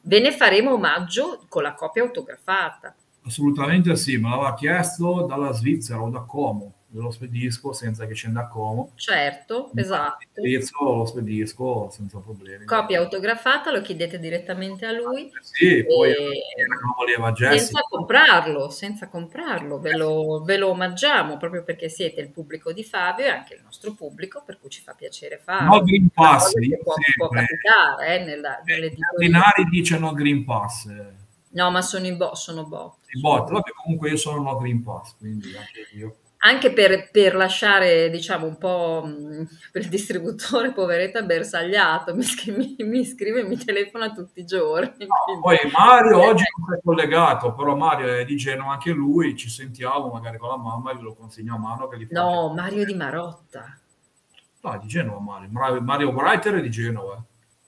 ve 0.02 0.20
ne 0.20 0.32
faremo 0.32 0.74
omaggio 0.74 1.44
con 1.48 1.62
la 1.62 1.74
copia 1.74 2.02
autografata. 2.02 2.94
Assolutamente 3.24 3.96
sì, 3.96 4.16
me 4.18 4.28
l'aveva 4.28 4.54
chiesto 4.54 5.26
dalla 5.26 5.52
Svizzera 5.52 6.00
o 6.00 6.10
da 6.10 6.20
Como 6.20 6.75
ve 6.96 7.02
lo 7.02 7.10
spedisco 7.10 7.74
senza 7.74 8.06
che 8.06 8.14
scenda 8.14 8.40
a 8.40 8.48
Como. 8.48 8.92
Certo, 8.94 9.70
esatto. 9.74 10.24
lo 10.80 11.04
spedisco 11.04 11.90
senza 11.90 12.18
problemi. 12.20 12.64
Copia 12.64 13.00
autografata, 13.00 13.70
lo 13.70 13.82
chiedete 13.82 14.18
direttamente 14.18 14.86
a 14.86 14.92
lui. 14.92 15.30
Sì, 15.42 15.84
poi 15.84 16.14
voleva 16.96 17.32
Jessica. 17.32 17.58
Senza 17.58 17.80
comprarlo, 17.86 18.70
senza 18.70 19.08
comprarlo, 19.08 19.78
ve 19.78 19.94
lo, 19.94 20.42
ve 20.42 20.56
lo 20.56 20.70
omaggiamo 20.70 21.36
proprio 21.36 21.62
perché 21.62 21.90
siete 21.90 22.22
il 22.22 22.30
pubblico 22.30 22.72
di 22.72 22.82
Fabio 22.82 23.26
e 23.26 23.28
anche 23.28 23.54
il 23.54 23.60
nostro 23.62 23.92
pubblico, 23.92 24.42
per 24.44 24.58
cui 24.58 24.70
ci 24.70 24.80
fa 24.80 24.94
piacere 24.94 25.36
farlo. 25.36 25.76
No 25.76 25.82
Green 25.82 26.08
Pass, 26.08 26.52
può, 26.82 26.94
può 27.16 27.28
capitare 27.28 28.20
eh, 28.20 28.24
nella, 28.24 28.62
nelle 28.64 28.86
I 28.86 28.96
cardinali 28.96 29.64
dicono 29.64 30.14
Green 30.14 30.44
Pass. 30.44 30.88
No, 31.50 31.70
ma 31.70 31.82
sono 31.82 32.06
i 32.06 32.14
bot, 32.14 32.34
sono 32.34 32.64
bot. 32.64 32.96
I 33.08 33.20
bot, 33.20 33.50
vabbè, 33.50 33.70
comunque 33.82 34.10
io 34.10 34.16
sono 34.16 34.42
no 34.42 34.56
Green 34.56 34.82
Pass, 34.82 35.16
quindi 35.18 35.54
anche 35.56 35.88
io 35.94 36.16
anche 36.46 36.72
per, 36.72 37.10
per, 37.10 37.34
lasciare, 37.34 38.08
diciamo, 38.08 38.46
un 38.46 38.56
po' 38.56 39.02
mm, 39.04 39.42
per 39.72 39.82
il 39.82 39.88
distributore, 39.88 40.72
poveretta, 40.72 41.22
bersagliato, 41.22 42.14
mi, 42.14 42.24
mi, 42.56 42.76
mi 42.78 43.04
scrive 43.04 43.40
e 43.40 43.44
mi 43.44 43.56
telefona 43.56 44.12
tutti 44.12 44.40
i 44.40 44.44
giorni. 44.44 45.06
No, 45.06 45.40
poi 45.40 45.58
Mario 45.72 46.20
oggi 46.20 46.44
non 46.56 46.76
è 46.76 46.80
collegato, 46.82 47.52
però 47.52 47.74
Mario 47.74 48.14
è 48.14 48.24
di 48.24 48.36
Genova 48.36 48.72
anche 48.72 48.92
lui, 48.92 49.36
ci 49.36 49.48
sentiamo 49.48 50.08
magari 50.08 50.38
con 50.38 50.50
la 50.50 50.56
mamma 50.56 50.92
e 50.92 50.96
glielo 50.96 51.14
consegno 51.14 51.56
a 51.56 51.58
mano. 51.58 51.88
Che 51.88 51.98
gli 51.98 52.06
no, 52.10 52.52
Mario 52.54 52.84
di 52.84 52.94
Marotta. 52.94 53.78
No, 54.60 54.72
è 54.72 54.78
di 54.78 54.86
Genova 54.86 55.20
Mario, 55.50 55.80
Mario 55.80 56.12
Breiter 56.12 56.54
è 56.54 56.60
di 56.60 56.70
Genova. 56.70 57.22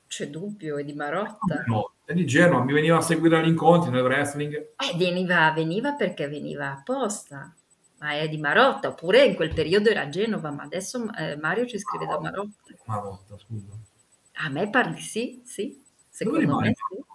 C'è 0.07 0.29
dubbio, 0.29 0.79
è 0.79 0.85
di 0.85 0.95
Marotta. 0.95 1.65
No, 1.67 1.93
è 2.05 2.15
di 2.15 2.25
Genova, 2.27 2.63
mi 2.63 2.73
veniva 2.73 2.97
a 2.97 3.03
seguire 3.03 3.39
agli 3.39 3.49
incontri 3.49 3.91
nel 3.91 4.03
wrestling. 4.03 4.55
Eh, 4.55 4.97
veniva, 4.97 5.51
veniva 5.53 5.93
perché 5.93 6.29
veniva 6.29 6.71
apposta 6.71 7.53
ma 7.99 8.13
è 8.13 8.29
di 8.29 8.39
Marotta, 8.39 8.89
oppure 8.89 9.25
in 9.25 9.35
quel 9.35 9.53
periodo 9.53 9.91
era 9.91 10.03
a 10.03 10.09
Genova, 10.09 10.51
ma 10.51 10.63
adesso 10.63 11.11
eh, 11.17 11.37
Mario 11.37 11.67
ci 11.67 11.79
scrive 11.79 12.07
da 12.07 12.21
Marotta. 12.21 12.75
Marotta, 12.87 13.37
scusa. 13.39 13.73
A 14.41 14.49
me 14.49 14.71
parli 14.71 15.01
sì, 15.01 15.43
sì, 15.45 15.83
secondo 16.09 16.57
me 16.59 16.75
sì. 16.75 17.07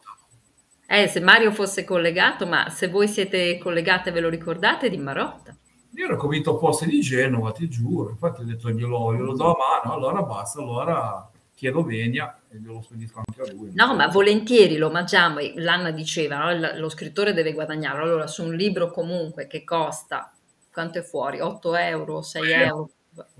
Eh, 0.86 1.08
se 1.08 1.22
Mario 1.22 1.52
fosse 1.52 1.86
collegato, 1.86 2.46
ma 2.46 2.70
se 2.70 2.90
voi 2.90 3.08
siete 3.08 3.58
collegate 3.58 4.12
ve 4.12 4.20
lo 4.20 4.30
ricordate, 4.30 4.90
di 4.90 4.98
Marotta. 4.98 5.56
Io 5.96 6.06
ero 6.06 6.18
convinto 6.18 6.58
fosse 6.58 6.86
di 6.86 7.00
Genova, 7.00 7.52
ti 7.52 7.70
giuro, 7.70 8.10
infatti 8.10 8.42
ho 8.42 8.44
detto 8.44 8.70
glielo, 8.70 9.14
glielo 9.14 9.36
do 9.36 9.54
a 9.54 9.58
mano, 9.58 9.94
allora 9.96 10.22
basta, 10.24 10.60
allora 10.60 11.30
chiedo 11.54 11.84
venia 11.84 12.38
e 12.50 12.58
glielo 12.58 12.82
spedisco 12.82 13.22
anche 13.26 13.50
a 13.50 13.54
lui. 13.54 13.72
No, 13.74 13.96
ma 13.96 14.08
volentieri 14.08 14.78
lo 14.78 14.92
mangiamo, 14.92 15.38
L'Anna 15.56 15.92
diceva, 15.92 16.52
no? 16.52 16.78
lo 16.78 16.90
scrittore 16.90 17.34
deve 17.34 17.54
guadagnare, 17.54 18.02
allora 18.02 18.28
su 18.28 18.44
un 18.44 18.54
libro 18.54 18.92
comunque 18.92 19.48
che 19.48 19.64
costa 19.64 20.33
quanto 20.74 21.00
è 21.00 21.04
fuori? 21.04 21.40
8 21.40 21.76
euro, 21.76 22.22
6 22.22 22.52
euro? 22.52 22.90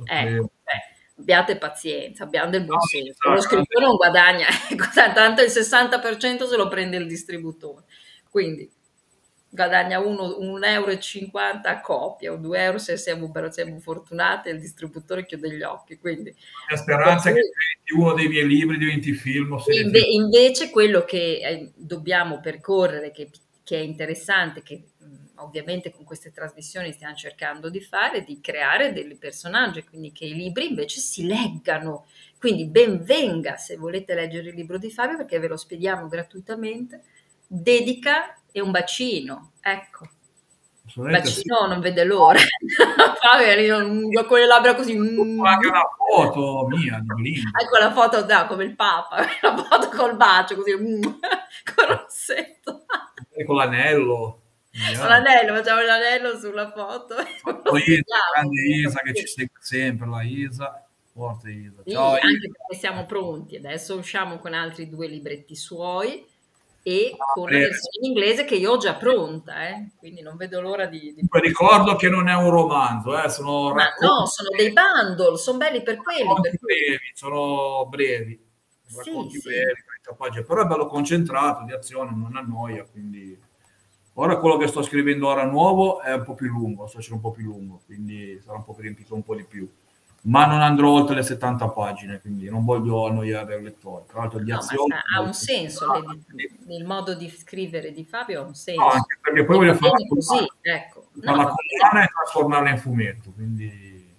Eh, 0.06 0.36
eh, 0.36 0.50
abbiate 1.18 1.58
pazienza, 1.58 2.24
abbiamo 2.24 2.52
del 2.52 2.64
buon 2.64 2.80
senso. 2.82 3.30
Lo 3.30 3.42
scrittore 3.42 3.86
non 3.86 3.96
guadagna, 3.96 4.46
ecco, 4.70 4.86
tanto 4.94 5.42
il 5.42 5.50
60% 5.50 6.48
se 6.48 6.56
lo 6.56 6.68
prende 6.68 6.98
il 6.98 7.08
distributore. 7.08 7.84
Quindi 8.30 8.70
guadagna 9.50 10.00
1,50 10.00 10.66
euro 10.66 10.98
a 11.64 11.82
coppia 11.82 12.32
o 12.32 12.38
2 12.38 12.60
euro 12.60 12.78
se 12.80 12.98
siamo, 12.98 13.32
siamo 13.52 13.80
fortunati 13.80 14.50
e 14.50 14.54
il 14.54 14.60
distributore 14.60 15.26
chiude 15.26 15.56
gli 15.56 15.62
occhi. 15.62 15.98
Quindi, 15.98 16.36
la 16.70 16.78
speranza 16.78 17.30
è 17.30 17.34
che 17.34 17.42
uno 17.96 18.14
dei 18.14 18.28
miei 18.28 18.48
libri, 18.48 18.78
diventi 18.78 19.14
film. 19.14 19.58
Inve, 19.68 20.00
invece 20.00 20.70
quello 20.72 21.04
che 21.04 21.40
eh, 21.44 21.72
dobbiamo 21.76 22.40
percorrere, 22.40 23.12
che, 23.12 23.30
che 23.64 23.78
è 23.78 23.82
interessante, 23.82 24.64
che 24.64 24.84
ovviamente 25.44 25.92
con 25.92 26.04
queste 26.04 26.32
trasmissioni 26.32 26.92
stiamo 26.92 27.16
cercando 27.16 27.70
di 27.70 27.82
fare, 27.82 28.24
di 28.24 28.40
creare 28.42 28.94
dei 28.94 29.16
personaggi, 29.16 29.84
quindi 29.84 30.12
che 30.12 30.26
i 30.26 30.34
libri 30.34 30.70
invece 30.70 31.00
si 31.00 31.26
leggano. 31.26 32.06
Quindi 32.40 32.66
ben 32.66 33.04
venga 33.04 33.56
se 33.56 33.78
volete 33.78 34.14
leggere 34.14 34.50
il 34.50 34.56
libro 34.56 34.78
di 34.78 34.92
Fabio 34.92 35.18
perché 35.18 35.40
ve 35.40 35.48
lo 35.48 35.58
spediamo 35.58 36.08
gratuitamente. 36.08 37.04
Dedica 37.48 38.38
e 38.52 38.62
un 38.62 38.72
bacino, 38.72 39.52
ecco. 39.62 40.08
Bacino 40.96 41.62
sì. 41.62 41.68
non 41.70 41.80
vede 41.80 42.04
l'ora. 42.04 42.40
Fabio 43.22 44.26
con 44.26 44.38
le 44.38 44.46
labbra 44.46 44.76
così. 44.76 44.98
Mm. 44.98 45.44
Anche 45.44 45.68
una 45.68 45.82
foto 45.98 46.68
mia 46.68 46.98
Ecco 46.98 47.78
la 47.80 47.94
foto 47.94 48.22
da 48.24 48.46
come 48.46 48.66
il 48.66 48.76
Papa, 48.76 49.18
la 49.42 49.56
foto 49.56 49.90
col 49.90 50.18
bacio 50.18 50.56
così, 50.56 50.76
mm, 50.76 51.02
con 51.74 51.88
rossetto. 51.88 52.86
E 53.32 53.46
con 53.46 53.56
l'anello. 53.56 54.43
Yeah. 54.76 55.08
L'anello, 55.08 55.54
facciamo 55.56 55.82
l'anello 55.82 56.36
sulla 56.40 56.72
foto. 56.72 57.16
Isa, 57.78 58.18
grande 58.34 58.62
Isa 58.62 59.00
che 59.02 59.14
ci 59.14 59.28
segue 59.28 59.60
sempre, 59.60 60.08
la 60.08 60.24
Isa. 60.24 60.84
Forte 61.14 61.52
Isa. 61.52 61.84
Ciao, 61.86 62.16
sì, 62.16 62.26
anche 62.26 62.50
perché 62.50 62.76
siamo 62.80 63.06
pronti. 63.06 63.56
Adesso 63.56 63.96
usciamo 63.96 64.40
con 64.40 64.56
altri 64.56 64.90
due 64.90 65.06
libretti 65.08 65.56
suoi 65.56 66.26
e 66.82 67.16
ah, 67.16 67.34
con 67.34 67.50
la 67.52 67.60
versione 67.60 67.98
in 68.02 68.10
inglese 68.10 68.46
che 68.46 68.56
io 68.56 68.72
ho 68.72 68.78
già 68.78 68.96
pronta, 68.96 69.70
eh? 69.70 69.92
quindi 70.00 70.22
non 70.22 70.36
vedo 70.36 70.60
l'ora 70.60 70.88
di... 70.88 71.14
di... 71.14 71.28
Ricordo 71.30 71.96
che 71.96 72.10
non 72.10 72.28
è 72.28 72.34
un 72.34 72.50
romanzo, 72.50 73.18
eh? 73.18 73.30
sono 73.30 73.74
Ma 73.74 73.86
no, 74.00 74.26
sono 74.26 74.50
dei 74.58 74.74
bundle, 74.74 75.38
sono 75.38 75.60
belli 75.60 75.84
per 75.84 75.98
quelli. 75.98 76.28
Per 76.42 76.58
brevi, 76.60 77.12
sono 77.14 77.86
brevi, 77.88 78.44
racconti 78.96 79.40
sì, 79.40 79.48
brevi, 79.48 79.74
sì. 80.34 80.44
però 80.44 80.64
è 80.64 80.66
bello 80.66 80.88
concentrato, 80.88 81.64
di 81.64 81.74
azione, 81.74 82.12
non 82.16 82.36
annoia, 82.36 82.84
quindi... 82.84 83.43
Ora 84.16 84.38
quello 84.38 84.58
che 84.58 84.68
sto 84.68 84.84
scrivendo 84.84 85.28
ora 85.28 85.46
nuovo 85.46 86.00
è 86.02 86.14
un 86.14 86.24
po' 86.24 86.36
più 86.36 86.48
lungo, 86.48 86.86
sto 86.86 86.98
facendo 86.98 87.16
un 87.16 87.22
po' 87.22 87.32
più 87.32 87.46
lungo, 87.46 87.82
quindi 87.86 88.40
sarà 88.44 88.58
un 88.58 88.64
po' 88.64 88.76
riempito 88.78 89.16
un 89.16 89.24
po' 89.24 89.36
di 89.36 89.44
più. 89.44 89.68
Ma 90.26 90.46
non 90.46 90.62
andrò 90.62 90.90
oltre 90.90 91.16
le 91.16 91.24
70 91.24 91.68
pagine, 91.70 92.22
quindi 92.22 92.50
non 92.50 92.64
voglio 92.64 93.08
annoiare 93.08 93.56
il 93.56 93.64
lettore. 93.64 94.06
Tra 94.08 94.20
l'altro, 94.20 94.40
di 94.40 94.52
no, 94.52 94.58
azione. 94.58 95.02
Ha 95.14 95.20
un 95.20 95.34
senso, 95.34 95.92
ah, 95.92 96.02
il 96.68 96.86
modo 96.86 97.14
di 97.14 97.30
scrivere 97.30 97.92
di 97.92 98.06
Fabio 98.06 98.42
ha 98.42 98.46
un 98.46 98.54
senso. 98.54 98.82
No, 98.82 98.90
anche 98.90 99.18
perché 99.20 99.44
poi 99.44 99.58
voglio 99.58 99.74
fare 99.74 100.08
così, 100.08 100.48
ecco. 100.62 101.08
No, 101.14 101.36
la 101.36 101.44
collana 101.44 102.06
e 102.06 102.08
trasformarla 102.08 102.70
in 102.70 102.78
fumetto, 102.78 103.32
quindi 103.32 104.16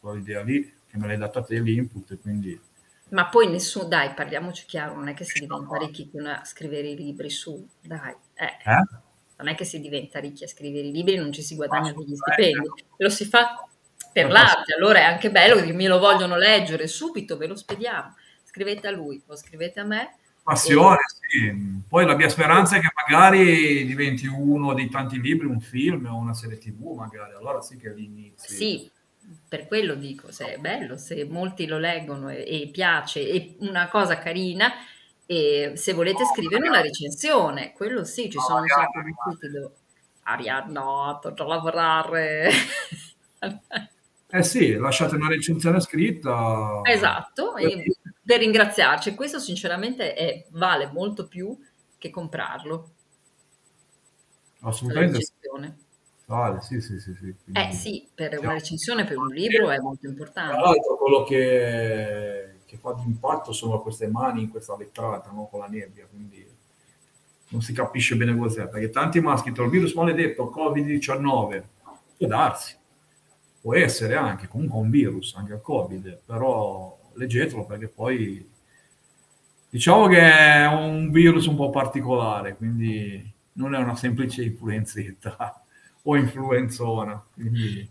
quell'idea 0.00 0.42
lì 0.42 0.72
che 0.86 0.96
me 0.96 1.08
l'hai 1.08 1.18
data 1.18 1.42
te 1.42 1.58
l'input, 1.58 2.18
quindi 2.20 2.58
ma 3.10 3.26
poi 3.28 3.48
nessuno, 3.48 3.86
dai, 3.86 4.12
parliamoci 4.12 4.66
chiaro, 4.66 4.94
non 4.94 5.08
è 5.08 5.14
che 5.14 5.24
si 5.24 5.40
diventa 5.40 5.78
ricchi 5.78 6.10
con 6.10 6.26
a 6.26 6.44
scrivere 6.44 6.88
i 6.88 6.96
libri 6.96 7.30
su, 7.30 7.66
dai. 7.80 8.14
Eh. 8.34 8.44
eh? 8.44 9.06
Non 9.38 9.48
è 9.48 9.54
che 9.54 9.64
si 9.64 9.80
diventa 9.80 10.18
ricchi 10.18 10.44
a 10.44 10.48
scrivere 10.48 10.88
i 10.88 10.92
libri 10.92 11.14
e 11.14 11.18
non 11.18 11.32
ci 11.32 11.42
si 11.42 11.54
guadagna 11.54 11.92
degli 11.92 12.14
stipendi, 12.14 12.68
lo 12.96 13.08
si 13.08 13.24
fa 13.24 13.66
per 14.12 14.30
l'arte, 14.30 14.74
allora 14.74 14.98
è 14.98 15.02
anche 15.02 15.30
bello 15.30 15.62
che 15.62 15.72
mi 15.72 15.86
lo 15.86 15.98
vogliono 15.98 16.36
leggere 16.36 16.88
subito, 16.88 17.36
ve 17.36 17.46
lo 17.46 17.56
spediamo, 17.56 18.14
scrivete 18.44 18.88
a 18.88 18.90
lui 18.90 19.22
o 19.26 19.36
scrivete 19.36 19.80
a 19.80 19.84
me. 19.84 20.16
Passione, 20.42 20.96
e... 20.96 21.28
sì. 21.28 21.82
Poi 21.86 22.04
la 22.04 22.16
mia 22.16 22.28
speranza 22.28 22.76
è 22.76 22.80
che 22.80 22.88
magari 22.94 23.84
diventi 23.86 24.26
uno 24.26 24.74
dei 24.74 24.88
tanti 24.88 25.20
libri, 25.20 25.46
un 25.46 25.60
film 25.60 26.06
o 26.06 26.16
una 26.16 26.34
serie 26.34 26.58
tv 26.58 26.94
magari, 26.96 27.34
allora 27.34 27.60
sì 27.60 27.76
che 27.76 27.90
all'inizio. 27.90 28.54
Sì, 28.54 28.90
per 29.46 29.68
quello 29.68 29.94
dico, 29.94 30.32
se 30.32 30.54
è 30.54 30.58
bello, 30.58 30.96
se 30.96 31.24
molti 31.24 31.66
lo 31.66 31.78
leggono 31.78 32.30
e, 32.30 32.44
e 32.44 32.70
piace, 32.72 33.28
è 33.28 33.54
una 33.58 33.88
cosa 33.88 34.18
carina, 34.18 34.72
e 35.30 35.72
se 35.74 35.92
volete 35.92 36.24
scrivere 36.24 36.68
una 36.68 36.80
recensione, 36.80 37.74
quello 37.74 38.02
sì, 38.02 38.30
ci 38.30 38.38
sono 38.38 38.62
un 38.62 38.66
sacco 38.66 39.02
di 39.02 39.14
siti 39.30 39.48
dove... 39.52 39.74
Arianna, 40.22 40.80
no, 40.80 41.18
tocca 41.20 41.44
lavorare. 41.44 42.50
eh 44.30 44.42
sì, 44.42 44.74
lasciate 44.74 45.16
una 45.16 45.28
recensione 45.28 45.80
scritta. 45.80 46.80
Esatto, 46.82 47.54
per 48.24 48.38
ringraziarci. 48.38 49.14
Questo 49.14 49.38
sinceramente 49.38 50.14
è, 50.14 50.46
vale 50.50 50.90
molto 50.92 51.28
più 51.28 51.56
che 51.96 52.10
comprarlo. 52.10 52.90
Assolutamente. 54.60 55.26
Vale, 56.26 56.60
sì, 56.60 56.78
sì, 56.80 56.98
sì. 57.00 57.14
sì. 57.14 57.34
Eh 57.52 57.72
sì, 57.72 58.06
per 58.14 58.38
una 58.38 58.52
recensione, 58.52 59.04
per 59.04 59.16
un 59.16 59.28
libro 59.28 59.70
è 59.70 59.78
molto 59.78 60.06
importante. 60.06 60.52
Tra 60.52 60.60
l'altro 60.60 60.96
quello 60.98 61.24
che, 61.24 62.47
che 62.68 62.76
fa 62.76 62.92
di 62.92 63.02
impatto 63.06 63.52
sono 63.52 63.80
queste 63.80 64.08
mani 64.08 64.42
in 64.42 64.50
questa 64.50 64.76
vetrata, 64.76 65.30
no? 65.30 65.48
con 65.50 65.60
la 65.60 65.68
nebbia, 65.68 66.06
quindi 66.06 66.46
non 67.48 67.62
si 67.62 67.72
capisce 67.72 68.14
bene 68.14 68.36
cos'è, 68.36 68.68
perché 68.68 68.90
tanti 68.90 69.22
scritto 69.38 69.62
il 69.62 69.70
virus 69.70 69.94
maledetto 69.94 70.52
Covid-19, 70.54 71.62
può 72.18 72.26
darsi, 72.26 72.76
può 73.62 73.74
essere 73.74 74.16
anche 74.16 74.48
comunque 74.48 74.78
un 74.78 74.90
virus, 74.90 75.34
anche 75.34 75.54
il 75.54 75.62
Covid, 75.62 76.20
però 76.26 76.94
leggetelo 77.14 77.64
perché 77.64 77.88
poi 77.88 78.46
diciamo 79.70 80.06
che 80.06 80.20
è 80.20 80.66
un 80.66 81.10
virus 81.10 81.46
un 81.46 81.56
po' 81.56 81.70
particolare, 81.70 82.54
quindi 82.54 83.32
non 83.52 83.74
è 83.74 83.78
una 83.78 83.96
semplice 83.96 84.44
influenzetta 84.44 85.62
o 86.04 86.16
influenzona. 86.16 87.24
Quindi 87.32 87.90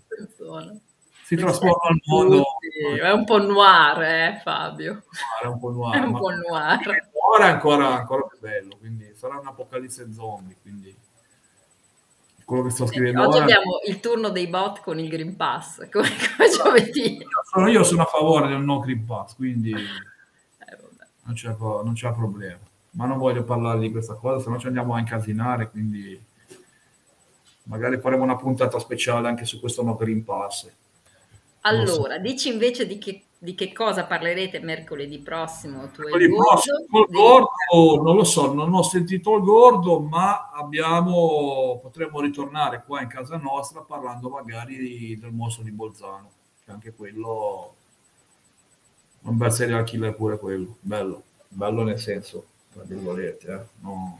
si 1.27 1.35
trasforma 1.35 1.89
al 1.89 1.99
mondo. 2.05 2.43
Sì, 2.61 2.99
è 2.99 3.11
un 3.11 3.25
po' 3.25 3.37
noir, 3.37 4.01
eh, 4.01 4.39
Fabio. 4.41 5.03
È 5.43 5.45
un 5.45 5.59
po' 5.59 5.71
noir. 5.71 6.01
È 6.01 6.05
un 6.05 6.13
po' 6.13 6.29
noir. 6.29 7.09
Ora 7.35 7.47
è 7.47 7.49
ancora, 7.49 7.97
ancora 7.97 8.21
più 8.23 8.39
bello, 8.39 8.77
quindi 8.79 9.11
sarà 9.13 9.37
un'apocalisse 9.37 10.13
zombie. 10.13 10.55
Quindi 10.61 10.95
quello 12.45 12.63
che 12.63 12.69
sto 12.69 12.85
scrivendo 12.85 13.23
Oggi 13.23 13.35
ora... 13.35 13.43
abbiamo 13.43 13.79
il 13.85 13.99
turno 13.99 14.29
dei 14.29 14.47
bot 14.47 14.79
con 14.79 14.99
il 14.99 15.09
Green 15.09 15.35
Pass, 15.35 15.85
come, 15.91 16.07
come 16.07 16.49
giovedì. 16.49 17.17
Sono, 17.51 17.67
io 17.67 17.83
sono 17.83 18.03
a 18.03 18.05
favore 18.05 18.47
del 18.47 18.61
no 18.61 18.79
Green 18.79 19.03
Pass, 19.03 19.35
quindi 19.35 19.71
eh, 19.71 20.77
non, 21.23 21.35
c'è, 21.35 21.53
non 21.59 21.91
c'è 21.93 22.09
problema. 22.13 22.59
Ma 22.91 23.05
non 23.05 23.17
voglio 23.17 23.43
parlare 23.43 23.79
di 23.79 23.91
questa 23.91 24.13
cosa, 24.13 24.41
se 24.41 24.49
no 24.49 24.57
ci 24.59 24.67
andiamo 24.67 24.93
a 24.93 24.99
incasinare, 24.99 25.69
quindi 25.69 26.23
magari 27.63 27.99
faremo 27.99 28.23
una 28.23 28.37
puntata 28.37 28.79
speciale 28.79 29.27
anche 29.27 29.43
su 29.43 29.59
questo 29.59 29.83
no 29.83 29.95
Green 29.95 30.23
Pass. 30.23 30.71
Allora, 31.61 32.15
so. 32.15 32.21
dici 32.21 32.51
invece 32.51 32.87
di 32.87 32.97
che, 32.97 33.23
di 33.37 33.55
che, 33.55 33.73
cosa 33.73 34.05
parlerete 34.05 34.59
mercoledì 34.59 35.19
prossimo? 35.19 35.89
Tu 35.91 36.03
mercoledì 36.03 36.33
prossimo, 36.33 36.77
il 36.77 37.07
gordo, 37.09 38.03
non 38.03 38.15
lo 38.15 38.23
so, 38.23 38.53
non 38.53 38.73
ho 38.73 38.83
sentito 38.83 39.35
il 39.35 39.43
gordo, 39.43 39.99
ma 39.99 40.49
abbiamo, 40.51 41.79
potremmo 41.81 42.21
ritornare 42.21 42.83
qua 42.85 43.01
in 43.01 43.07
casa 43.07 43.37
nostra 43.37 43.81
parlando 43.81 44.29
magari 44.29 45.17
del 45.19 45.31
mostro 45.33 45.63
di 45.63 45.71
Bolzano, 45.71 46.31
che 46.63 46.71
anche 46.71 46.93
quello 46.93 47.73
un 49.21 49.37
bel 49.37 49.51
serial 49.51 49.83
killer 49.83 50.15
pure 50.15 50.39
quello, 50.39 50.77
bello, 50.79 51.23
bello 51.49 51.83
nel 51.83 51.99
senso, 51.99 52.45
tra 52.71 52.83
virgolette, 52.83 53.51
eh? 53.51 53.65
no. 53.81 54.19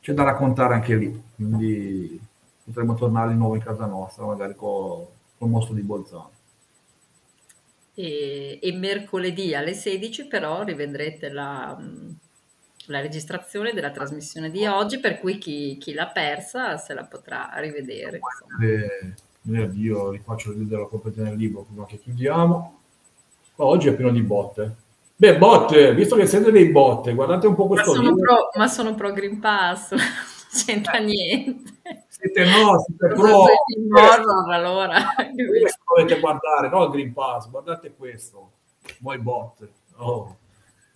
c'è 0.00 0.14
da 0.14 0.22
raccontare 0.22 0.74
anche 0.74 0.94
lì, 0.94 1.22
quindi 1.34 2.18
potremmo 2.64 2.94
tornare 2.94 3.32
di 3.32 3.36
nuovo 3.36 3.54
in 3.54 3.62
casa 3.62 3.84
nostra, 3.84 4.24
magari 4.24 4.54
con, 4.54 5.04
mostro 5.46 5.74
di 5.74 5.82
Bolzano. 5.82 6.30
E, 7.94 8.58
e, 8.62 8.72
mercoledì 8.72 9.54
alle 9.54 9.74
16 9.74 10.26
però 10.26 10.62
rivedrete 10.62 11.30
la, 11.30 11.76
la, 12.86 13.00
registrazione 13.00 13.72
della 13.72 13.90
trasmissione 13.90 14.50
di 14.50 14.66
oggi, 14.66 15.00
per 15.00 15.18
cui 15.18 15.38
chi, 15.38 15.76
chi 15.78 15.92
l'ha 15.92 16.06
persa 16.06 16.76
se 16.76 16.94
la 16.94 17.04
potrà 17.04 17.50
rivedere. 17.56 18.20
Eh, 18.62 19.14
io 19.74 20.10
rifaccio 20.10 20.50
il 20.50 20.58
video 20.58 20.76
della 20.76 20.88
competenza 20.88 21.30
del 21.30 21.38
libro 21.38 21.62
prima 21.62 21.86
che 21.86 21.98
chiudiamo. 21.98 22.78
Ma 23.56 23.64
oggi 23.64 23.88
è 23.88 23.94
pieno 23.94 24.12
di 24.12 24.22
botte. 24.22 24.76
Beh, 25.16 25.36
botte, 25.36 25.92
visto 25.94 26.14
che 26.14 26.26
siete 26.26 26.52
dei 26.52 26.70
botte, 26.70 27.12
guardate 27.12 27.48
un 27.48 27.56
po' 27.56 27.66
questo 27.66 27.90
ma 27.90 27.96
sono 27.96 28.08
libro. 28.10 28.22
Pro, 28.22 28.50
ma 28.54 28.68
sono 28.68 28.94
pro 28.94 29.12
Green 29.12 29.40
Pass, 29.40 29.90
non 29.90 30.00
c'entra 30.64 30.98
niente 30.98 31.77
siete 32.08 32.44
no, 32.44 32.78
siete 32.80 33.14
pro. 33.14 33.44
Horror, 33.44 34.52
allora. 34.52 34.98
Questo 35.14 35.82
dovete 35.94 36.20
guardare, 36.20 36.68
no 36.68 36.84
il 36.84 36.90
Green 36.90 37.12
Pass, 37.12 37.48
guardate 37.48 37.94
questo. 37.94 38.52
Voi 39.00 39.18
bot. 39.18 39.68
Oh. 39.96 40.38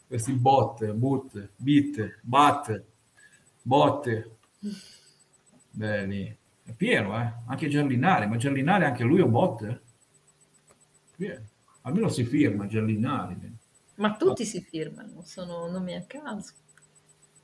Questi 0.07 0.32
bot, 0.32 0.84
but, 0.93 1.51
bit, 1.57 2.18
bat, 2.22 2.82
botte. 3.62 4.36
Bene. 5.70 6.36
È 6.64 6.72
pieno, 6.72 7.20
eh? 7.20 7.32
Anche 7.47 7.68
Gerlinari, 7.68 8.26
ma 8.26 8.36
Gerlinari 8.36 8.84
anche 8.84 9.03
lui 9.03 9.18
è 9.20 9.22
un 9.24 9.30
bot? 9.30 9.80
Eh? 11.16 11.43
Almeno 11.82 12.09
si 12.09 12.24
firma 12.24 12.66
Gerlinari. 12.66 13.59
Ma 13.97 14.16
tutti 14.16 14.43
oh. 14.43 14.45
si 14.45 14.61
firmano, 14.61 15.22
sono 15.24 15.68
nomi 15.68 15.95
a 15.95 16.05
caso. 16.07 16.53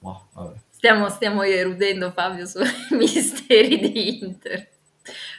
Oh, 0.01 0.28
stiamo, 0.78 1.08
stiamo 1.08 1.42
erudendo 1.42 2.12
Fabio 2.12 2.46
sui 2.46 2.64
misteri 2.96 3.78
di 3.80 4.22
Inter. 4.22 4.68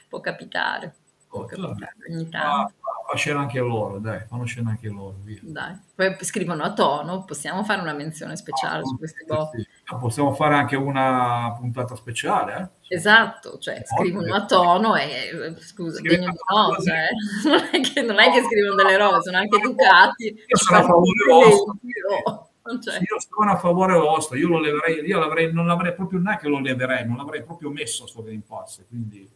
Può 0.08 0.20
capitare. 0.20 0.94
Può 1.30 1.42
oh, 1.42 1.46
capitare 1.46 1.96
ogni 2.10 2.28
tanto. 2.28 2.74
fa 3.08 3.16
scena 3.16 3.42
anche 3.42 3.60
loro, 3.60 4.00
dai, 4.00 4.26
fanno 4.28 4.46
scena 4.46 4.72
anche 4.72 4.90
loro. 4.90 5.18
Via. 5.24 5.40
Dai. 5.44 5.80
Poi 5.96 6.18
scrivono 6.22 6.64
a 6.64 6.74
tono, 6.74 7.24
possiamo 7.24 7.64
fare 7.64 7.82
una 7.82 7.94
menzione 7.94 8.36
speciale 8.36 8.82
ah, 8.82 8.86
su 8.86 8.98
questi 8.98 9.24
bot. 9.26 9.56
Sì. 9.56 9.68
Possiamo 10.00 10.34
fare 10.34 10.56
anche 10.56 10.76
una 10.76 11.56
puntata 11.58 11.96
speciale. 11.96 12.72
Eh? 12.90 12.96
Esatto, 12.96 13.60
cioè 13.60 13.82
scrivono 13.86 14.34
a 14.34 14.46
tono 14.46 14.96
e 14.96 15.56
scusa, 15.60 16.02
degno 16.02 16.32
di 16.32 16.38
nota, 16.52 16.94
eh. 16.96 17.10
non, 17.48 17.70
è 17.72 17.80
che, 17.80 18.02
non 18.02 18.20
è 18.20 18.32
che 18.32 18.44
scrivono 18.44 18.76
delle 18.76 18.98
rose, 18.98 19.22
sono 19.22 19.38
anche 19.38 19.56
educati. 19.62 20.44
Io 20.48 20.58
sono 20.58 20.80
a 20.80 20.84
favore 20.84 21.26
vostro 21.30 22.49
io 23.02 23.20
sono 23.20 23.52
a 23.52 23.58
favore 23.58 23.94
vostro, 23.94 24.38
io 24.38 24.48
lo 24.48 24.60
leverei, 24.60 25.06
io 25.06 25.20
l'avrei, 25.20 25.52
non 25.52 25.66
l'avrei 25.66 25.94
proprio 25.94 26.20
neanche 26.20 26.48
lo 26.48 26.60
leverei, 26.60 27.06
non 27.06 27.18
l'avrei 27.18 27.44
proprio 27.44 27.72
messo 27.72 28.06
sto 28.06 28.24
Green 28.24 28.46
Pass, 28.46 28.84
quindi 28.88 29.28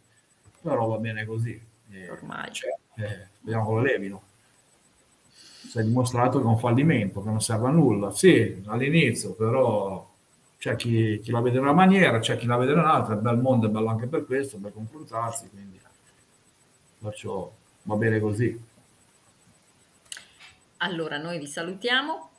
però 0.61 0.87
va 0.87 0.97
bene 0.97 1.25
così. 1.25 1.59
Eh, 1.91 2.09
Ormai. 2.09 2.51
Cioè, 2.51 2.71
eh, 2.95 3.27
vediamo 3.41 3.67
che 3.67 3.73
lo 3.73 3.81
levino. 3.81 4.21
Si 5.19 5.77
è 5.77 5.83
dimostrato 5.83 6.39
che 6.39 6.45
è 6.45 6.47
un 6.47 6.57
fallimento, 6.57 7.21
che 7.21 7.29
non 7.29 7.41
serve 7.41 7.67
a 7.67 7.71
nulla. 7.71 8.11
Sì, 8.11 8.61
all'inizio, 8.67 9.33
però 9.33 10.09
c'è 10.57 10.75
chi, 10.75 11.19
chi 11.21 11.31
la 11.31 11.41
vede 11.41 11.57
in 11.57 11.63
una 11.63 11.73
maniera, 11.73 12.19
c'è 12.19 12.37
chi 12.37 12.45
la 12.45 12.57
vede 12.57 12.71
in 12.71 12.79
un'altra, 12.79 13.15
il 13.15 13.21
bel 13.21 13.37
mondo 13.37 13.67
è 13.67 13.69
bello 13.69 13.89
anche 13.89 14.07
per 14.07 14.25
questo, 14.25 14.57
per 14.59 14.71
confrontarsi, 14.71 15.49
quindi 15.49 15.81
perciò 16.99 17.51
va 17.83 17.95
bene 17.95 18.19
così. 18.19 18.71
Allora, 20.77 21.17
noi 21.17 21.39
vi 21.39 21.47
salutiamo. 21.47 22.29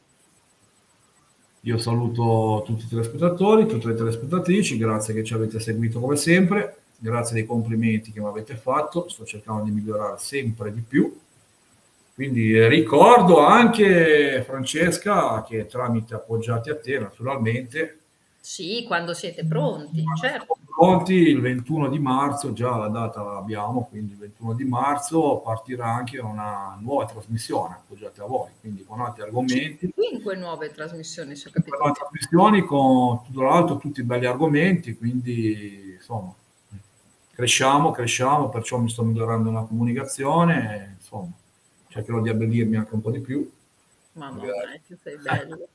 Io 1.67 1.79
saluto 1.79 2.63
tutti 2.67 2.85
i 2.85 2.89
telespettatori, 2.89 3.67
tutte 3.67 3.89
le 3.89 3.95
telespettatrici, 3.95 4.77
grazie 4.77 5.15
che 5.15 5.25
ci 5.25 5.33
avete 5.33 5.59
seguito 5.59 5.99
come 5.99 6.17
sempre, 6.17 6.77
grazie 6.99 7.37
dei 7.37 7.47
complimenti 7.47 8.13
che 8.13 8.21
mi 8.21 8.27
avete 8.27 8.55
fatto, 8.55 9.09
sto 9.09 9.25
cercando 9.25 9.65
di 9.65 9.71
migliorare 9.71 10.17
sempre 10.19 10.71
di 10.75 10.83
più. 10.87 11.19
Quindi 12.13 12.53
eh, 12.53 12.69
ricordo 12.69 13.39
anche 13.39 14.45
Francesca 14.47 15.43
che 15.43 15.65
tramite 15.65 16.15
appoggiati 16.15 16.69
a 16.69 16.77
te 16.77 16.99
naturalmente. 16.99 17.99
Sì, 18.45 18.85
quando 18.87 19.15
siete 19.15 19.43
pronti, 19.47 20.05
certo 20.21 20.59
pronti 20.67 21.15
il 21.15 21.41
21 21.41 21.89
di 21.89 21.99
marzo, 21.99 22.53
già 22.53 22.77
la 22.77 22.89
data 22.89 23.23
l'abbiamo, 23.23 23.87
quindi 23.89 24.13
il 24.13 24.19
21 24.19 24.53
di 24.53 24.65
marzo 24.65 25.41
partirà 25.43 25.87
anche 25.87 26.19
una 26.19 26.77
nuova 26.79 27.07
trasmissione 27.07 27.77
appoggiata 27.77 28.25
a 28.25 28.27
voi, 28.27 28.51
quindi 28.61 28.85
con 28.85 29.01
altri 29.01 29.23
argomenti. 29.23 29.91
Cinque 29.97 30.37
nuove 30.37 30.73
trasmissioni, 30.73 31.37
se 31.37 31.49
ho 31.49 31.53
capito. 31.53 31.79
Nuove 31.79 31.93
trasmissioni 31.93 32.61
con, 32.67 33.23
tra 33.33 33.49
l'altro, 33.49 33.79
tutti 33.79 34.03
belli 34.03 34.27
argomenti, 34.27 34.95
quindi 34.95 35.95
insomma, 35.95 36.35
cresciamo, 37.33 37.93
cresciamo, 37.93 38.51
perciò 38.51 38.77
mi 38.77 38.91
sto 38.91 39.05
migliorando 39.05 39.51
la 39.51 39.63
comunicazione, 39.63 40.97
insomma, 40.99 41.33
cercherò 41.89 42.21
di 42.21 42.29
abbellirmi 42.29 42.77
anche 42.77 42.95
un 42.95 43.01
po' 43.01 43.11
di 43.11 43.21
più. 43.21 43.51
Mamma 44.13 44.43
mia, 44.43 44.53
che 44.87 44.99
sei 45.03 45.17
bello. 45.17 45.69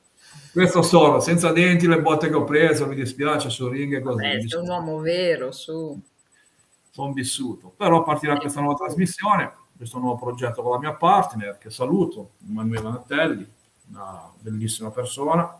Questo 0.52 0.82
sono, 0.82 1.20
senza 1.20 1.52
denti 1.52 1.86
le 1.86 2.00
botte 2.00 2.28
che 2.28 2.34
ho 2.34 2.44
preso, 2.44 2.86
mi 2.86 2.96
dispiace, 2.96 3.50
su 3.50 3.68
ring 3.68 3.94
e 3.94 4.00
così. 4.00 4.22
Vabbè, 4.22 4.48
sei 4.48 4.60
un 4.60 4.68
uomo 4.68 4.98
vero, 4.98 5.52
su. 5.52 6.00
Sono 6.90 7.12
vissuto. 7.12 7.72
Però 7.76 8.02
partirà 8.02 8.36
questa 8.36 8.60
nuova 8.60 8.76
trasmissione, 8.76 9.52
questo 9.76 9.98
nuovo 9.98 10.18
progetto 10.18 10.62
con 10.62 10.72
la 10.72 10.78
mia 10.78 10.94
partner, 10.94 11.56
che 11.58 11.70
saluto, 11.70 12.30
Emanuele 12.48 12.82
Manatelli, 12.82 13.48
una 13.90 14.28
bellissima 14.40 14.90
persona. 14.90 15.56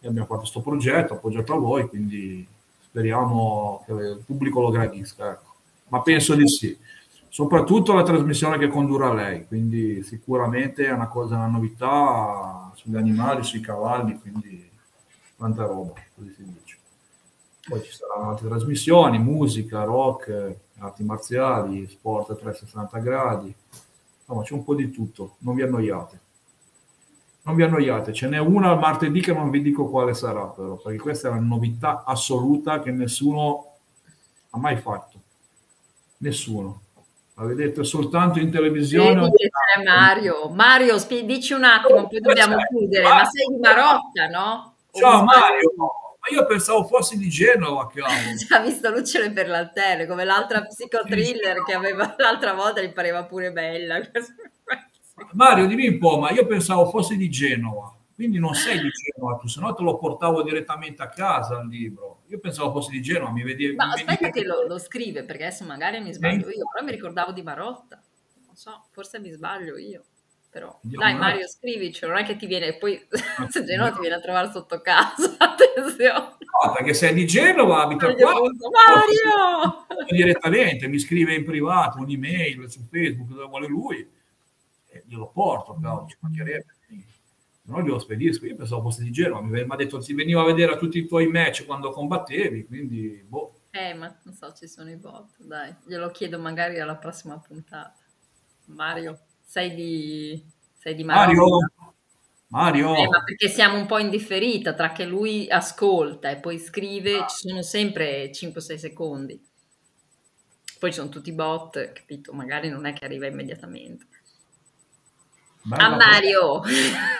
E 0.00 0.08
abbiamo 0.08 0.26
fatto 0.26 0.40
questo 0.40 0.60
progetto, 0.60 1.14
appoggiato 1.14 1.52
a 1.52 1.58
voi, 1.58 1.86
quindi 1.86 2.46
speriamo 2.82 3.84
che 3.86 3.92
il 3.92 4.22
pubblico 4.24 4.60
lo 4.60 4.70
gradisca. 4.70 5.32
Ecco. 5.32 5.54
Ma 5.88 6.00
penso 6.00 6.34
di 6.34 6.48
sì. 6.48 6.76
Soprattutto 7.32 7.94
la 7.94 8.02
trasmissione 8.02 8.58
che 8.58 8.68
condurrà 8.68 9.10
lei, 9.10 9.46
quindi 9.46 10.02
sicuramente 10.02 10.84
è 10.84 10.92
una 10.92 11.08
cosa, 11.08 11.36
una 11.36 11.46
novità 11.46 12.70
sugli 12.74 12.94
animali, 12.94 13.42
sui 13.42 13.60
cavalli, 13.60 14.20
quindi 14.20 14.70
tanta 15.38 15.64
roba, 15.64 15.94
così 16.14 16.30
si 16.34 16.44
dice. 16.44 16.76
Poi 17.66 17.82
ci 17.82 17.90
saranno 17.90 18.32
altre 18.32 18.48
trasmissioni, 18.48 19.18
musica, 19.18 19.82
rock, 19.84 20.56
arti 20.80 21.04
marziali, 21.04 21.88
sport 21.88 22.32
a 22.32 22.34
360 22.34 22.98
gradi, 22.98 23.54
insomma 24.18 24.42
c'è 24.42 24.52
un 24.52 24.64
po' 24.64 24.74
di 24.74 24.90
tutto, 24.90 25.36
non 25.38 25.54
vi 25.54 25.62
annoiate. 25.62 26.20
Non 27.44 27.54
vi 27.54 27.62
annoiate, 27.62 28.12
ce 28.12 28.28
n'è 28.28 28.36
una 28.36 28.74
martedì 28.74 29.22
che 29.22 29.32
non 29.32 29.48
vi 29.48 29.62
dico 29.62 29.88
quale 29.88 30.12
sarà 30.12 30.44
però, 30.48 30.74
perché 30.74 30.98
questa 30.98 31.28
è 31.28 31.30
una 31.30 31.40
novità 31.40 32.04
assoluta 32.04 32.80
che 32.80 32.90
nessuno 32.90 33.68
ha 34.50 34.58
mai 34.58 34.76
fatto. 34.76 35.18
Nessuno. 36.18 36.81
La 37.42 37.48
vedete 37.48 37.82
soltanto 37.82 38.38
in 38.38 38.52
televisione. 38.52 39.28
C'è 39.32 39.82
Mario. 39.82 40.48
Mario, 40.50 40.96
dici 41.24 41.52
un 41.52 41.64
attimo, 41.64 42.06
poi 42.06 42.20
dobbiamo 42.20 42.54
chiudere, 42.68 43.02
ma 43.02 43.24
sei 43.24 43.46
di 43.48 43.58
Marotta, 43.58 44.28
no? 44.28 44.76
Ciao 44.92 45.24
Mario, 45.24 45.72
ma 45.76 46.36
io 46.36 46.46
pensavo 46.46 46.84
fossi 46.84 47.18
di 47.18 47.28
Genova. 47.28 47.90
Ci 47.92 47.98
ha 48.54 48.60
visto 48.60 48.90
Lucciole 48.90 49.32
per 49.32 49.48
l'altare, 49.48 50.06
come 50.06 50.24
l'altra 50.24 50.62
psicothriller 50.62 51.64
che 51.64 51.72
aveva 51.72 52.14
l'altra 52.18 52.52
volta, 52.52 52.80
gli 52.80 52.92
pareva 52.92 53.24
pure 53.24 53.50
bella. 53.50 53.98
Mario, 55.32 55.66
dimmi 55.66 55.88
un 55.88 55.98
po', 55.98 56.18
ma 56.18 56.30
io 56.30 56.46
pensavo 56.46 56.88
fossi 56.90 57.16
di 57.16 57.28
Genova, 57.28 57.92
quindi 58.14 58.38
non 58.38 58.54
sei 58.54 58.78
di 58.78 58.88
Genova 58.88 59.36
tu, 59.38 59.48
se 59.48 59.58
no 59.58 59.74
te 59.74 59.82
lo 59.82 59.98
portavo 59.98 60.44
direttamente 60.44 61.02
a 61.02 61.08
casa 61.08 61.58
il 61.58 61.66
libro. 61.66 62.21
Io 62.32 62.38
pensavo 62.38 62.72
fossi 62.72 62.92
di 62.92 63.02
Genova, 63.02 63.30
mi 63.30 63.42
vedevi... 63.42 63.74
Ma 63.74 63.92
aspetta 63.92 64.30
che 64.30 64.42
lo, 64.42 64.66
lo, 64.66 64.78
scrive, 64.78 65.22
perché 65.22 65.44
adesso 65.44 65.64
magari 65.64 66.00
mi 66.00 66.14
sbaglio 66.14 66.48
io, 66.48 66.66
però 66.72 66.82
mi 66.82 66.90
ricordavo 66.90 67.30
di 67.30 67.42
Marotta. 67.42 68.02
Non 68.46 68.56
so, 68.56 68.86
forse 68.90 69.20
mi 69.20 69.30
sbaglio 69.30 69.76
io 69.76 70.04
però. 70.52 70.78
Andiamo 70.82 71.04
dai 71.04 71.14
Mario 71.14 71.48
scrivici 71.48 72.06
non 72.06 72.18
è 72.18 72.24
che 72.24 72.36
ti 72.36 72.46
viene 72.46 72.76
poi 72.76 73.00
se 73.48 73.64
Genova 73.64 73.90
ti 73.90 74.00
viene 74.00 74.16
a 74.16 74.20
trovare 74.20 74.50
sotto 74.50 74.82
casa 74.82 75.34
attenzione. 75.38 76.10
No 76.12 76.72
perché 76.74 76.92
sei 76.92 77.14
di 77.14 77.26
Genova 77.26 77.82
abita 77.84 78.14
qua. 78.14 78.32
Mario! 78.32 79.86
Direttamente 80.10 80.88
mi 80.88 80.98
scrive 80.98 81.34
in 81.34 81.44
privato 81.44 81.98
un'email 81.98 82.70
su 82.70 82.82
Facebook 82.82 83.30
dove 83.30 83.46
vuole 83.46 83.66
lui 83.66 84.06
e 84.88 85.04
glielo 85.06 85.30
porto 85.32 85.74
però 85.80 86.04
ci 86.06 86.16
mancherebbe 86.20 86.76
se 87.64 87.70
no 87.70 87.82
glielo 87.82 87.98
spedisco 87.98 88.46
io 88.46 88.56
pensavo 88.56 88.82
fosse 88.82 89.02
di 89.02 89.10
Genova 89.10 89.40
mi 89.40 89.60
ha 89.60 89.76
detto 89.76 90.00
si 90.00 90.14
veniva 90.14 90.42
a 90.42 90.46
vedere 90.46 90.72
a 90.72 90.76
tutti 90.76 90.98
i 90.98 91.06
tuoi 91.06 91.28
match 91.28 91.64
quando 91.64 91.90
combattevi 91.90 92.66
quindi 92.66 93.24
boh 93.26 93.54
eh 93.70 93.94
ma 93.94 94.14
non 94.24 94.34
so 94.34 94.52
ci 94.52 94.66
sono 94.66 94.90
i 94.90 94.96
bot 94.96 95.36
dai 95.38 95.74
glielo 95.86 96.10
chiedo 96.10 96.38
magari 96.38 96.80
alla 96.80 96.96
prossima 96.96 97.38
puntata 97.38 97.96
Mario 98.66 99.18
sei 99.52 99.74
di, 99.74 100.42
sei 100.78 100.94
di 100.94 101.04
Mario. 101.04 101.44
Mario. 102.48 102.96
Eh, 102.96 103.06
ma 103.06 103.22
perché 103.22 103.48
siamo 103.48 103.76
un 103.76 103.84
po' 103.84 103.98
in 103.98 104.08
differita 104.08 104.72
tra 104.72 104.92
che 104.92 105.04
lui 105.04 105.46
ascolta 105.50 106.30
e 106.30 106.36
poi 106.36 106.58
scrive, 106.58 107.18
ah. 107.18 107.26
ci 107.26 107.48
sono 107.48 107.60
sempre 107.60 108.30
5-6 108.30 108.74
secondi. 108.76 109.38
Poi 110.78 110.90
ci 110.90 110.98
sono 110.98 111.10
tutti 111.10 111.28
i 111.28 111.34
bot, 111.34 111.92
capito? 111.92 112.32
Magari 112.32 112.70
non 112.70 112.86
è 112.86 112.94
che 112.94 113.04
arriva 113.04 113.26
immediatamente. 113.26 114.06
Bella 115.64 115.84
a 115.84 115.96
Mario, 115.96 116.60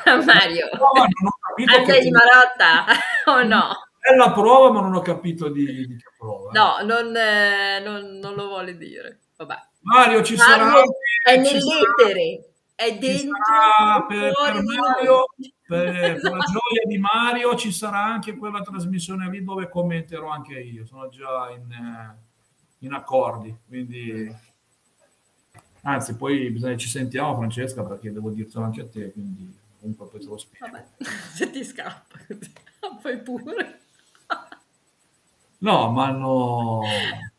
a 0.04 0.16
Mario. 0.24 0.66
A 0.68 1.82
te 1.84 2.00
di 2.00 2.10
Marotta 2.10 2.86
o 3.26 3.42
no? 3.44 3.68
È 3.98 4.14
la 4.16 4.32
prova, 4.32 4.72
ma 4.72 4.80
non 4.80 4.94
ho 4.94 5.00
capito 5.00 5.48
di, 5.48 5.86
di 5.86 5.96
che 5.96 6.10
prova. 6.18 6.50
No, 6.52 6.84
non, 6.84 7.16
eh, 7.16 7.80
non, 7.80 8.18
non, 8.18 8.34
lo 8.34 8.48
vuole 8.48 8.76
dire. 8.76 9.20
Vabbè. 9.36 9.54
Mario 9.82 10.22
ci 10.22 10.34
Mario 10.36 10.54
sarà 10.54 10.82
è 11.22 11.36
nell'etere 11.36 12.52
è 12.74 12.98
dentro 12.98 13.36
per, 14.08 14.32
per, 14.32 14.62
Mario, 14.62 15.24
per, 15.66 16.20
per, 16.20 16.32
la 16.32 16.44
gioia 16.50 16.84
di 16.86 16.98
Mario 16.98 17.54
ci 17.54 17.70
sarà 17.70 18.02
anche 18.02 18.36
quella 18.36 18.60
trasmissione 18.60 19.28
lì 19.28 19.44
dove 19.44 19.68
commenterò 19.68 20.28
anche 20.28 20.58
io 20.58 20.84
sono 20.84 21.08
già 21.08 21.50
in, 21.50 21.70
eh, 21.70 22.16
in 22.78 22.92
accordi 22.92 23.56
quindi 23.66 24.34
anzi 25.82 26.16
poi 26.16 26.50
bisogna 26.50 26.76
ci 26.76 26.88
sentiamo 26.88 27.34
Francesca 27.34 27.82
perché 27.82 28.12
devo 28.12 28.30
dirtelo 28.30 28.64
anche 28.64 28.80
a 28.82 28.86
te 28.86 29.12
quindi 29.12 29.54
comunque 29.80 30.06
poi 30.06 30.20
te 30.20 30.26
lo 30.26 30.38
spiego. 30.38 30.66
Vabbè, 30.66 30.84
se 31.34 31.50
ti 31.50 31.64
scappa 31.64 32.18
poi 33.00 33.18
pure. 33.22 33.80
No 35.58 35.90
ma 35.90 36.10
no. 36.10 36.80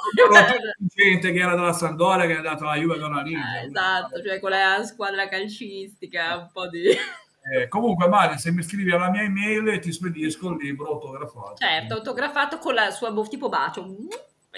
gente 0.93 1.31
che 1.31 1.39
era 1.39 1.55
della 1.55 1.73
Sandoria, 1.73 2.25
che 2.25 2.33
è 2.33 2.37
andata 2.37 2.63
alla 2.65 2.75
Juve 2.75 2.99
con 2.99 3.13
la 3.13 3.21
Liga. 3.21 3.61
Eh, 3.61 3.65
esatto, 3.65 4.21
cioè 4.21 4.39
quella 4.39 4.83
squadra 4.83 5.27
calcistica, 5.27 6.37
un 6.37 6.49
po' 6.51 6.67
di... 6.67 6.87
Eh, 6.87 7.67
comunque, 7.67 8.07
Mario, 8.07 8.37
se 8.37 8.51
mi 8.51 8.61
scrivi 8.61 8.91
alla 8.91 9.09
mia 9.09 9.23
email 9.23 9.79
ti 9.79 9.91
spedisco 9.91 10.49
il 10.49 10.57
libro 10.57 10.87
autografato. 10.87 11.55
Certo, 11.55 11.93
autografato 11.95 12.57
con 12.57 12.73
la 12.73 12.91
sua 12.91 13.13
tipo 13.27 13.49
bacio. 13.49 13.95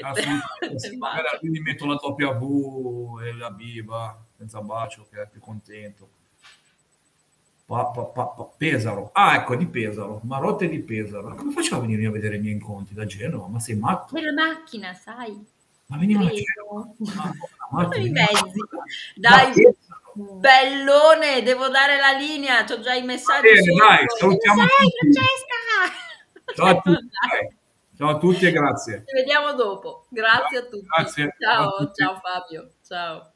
Ah, 0.02 0.14
quindi 1.40 1.60
metto 1.62 1.86
la 1.86 1.96
W 1.96 3.20
e 3.22 3.34
la 3.34 3.52
biba 3.52 4.26
senza 4.38 4.62
bacio, 4.62 5.08
che 5.10 5.22
è 5.22 5.30
più 5.30 5.40
contento. 5.40 6.10
Pa, 7.72 7.86
pa, 7.86 8.04
pa, 8.04 8.50
Pesaro. 8.58 9.12
Ah, 9.14 9.36
ecco, 9.36 9.56
di 9.56 9.66
Pesaro. 9.66 10.20
Marotte 10.26 10.68
di 10.68 10.82
Pesaro. 10.82 11.34
Come 11.36 11.54
facciamo 11.54 11.84
a 11.84 11.86
venire 11.86 12.06
a 12.06 12.12
vedere 12.12 12.36
i 12.36 12.40
miei 12.42 12.56
incontri 12.56 12.94
da 12.94 13.06
Genova? 13.06 13.48
Ma 13.48 13.62
sei 13.62 13.78
matto? 13.78 14.14
Per 14.14 14.24
la 14.26 14.34
macchina, 14.34 14.94
sai. 14.94 15.42
Ma 15.86 15.98
veniva 15.98 16.20
a 16.20 16.30
Genova. 16.30 17.96
I 17.96 18.10
mezzi. 18.10 18.60
Dai, 19.16 19.54
bellone, 20.14 21.44
devo 21.44 21.70
dare 21.70 21.96
la 21.98 22.12
linea, 22.12 22.66
ho 22.70 22.80
già 22.82 22.94
i 22.94 23.04
messaggi. 23.04 23.44
Bene, 23.44 23.74
dai, 23.74 24.06
salutiamo 24.18 24.64
tutti. 25.00 26.54
Ciao 26.54 26.68
a 26.68 26.82
tutti. 26.82 27.08
Ciao 27.96 28.10
a 28.10 28.18
tutti 28.18 28.46
e 28.48 28.52
grazie. 28.52 29.04
Ci 29.06 29.16
vediamo 29.16 29.54
dopo. 29.54 30.08
Grazie 30.10 30.58
a 30.58 30.64
tutti. 30.64 30.88
Grazie. 30.88 31.36
Ciao, 31.40 31.68
a 31.68 31.78
tutti. 31.78 32.04
ciao 32.04 32.20
Fabio. 32.22 32.72
Ciao. 32.86 33.32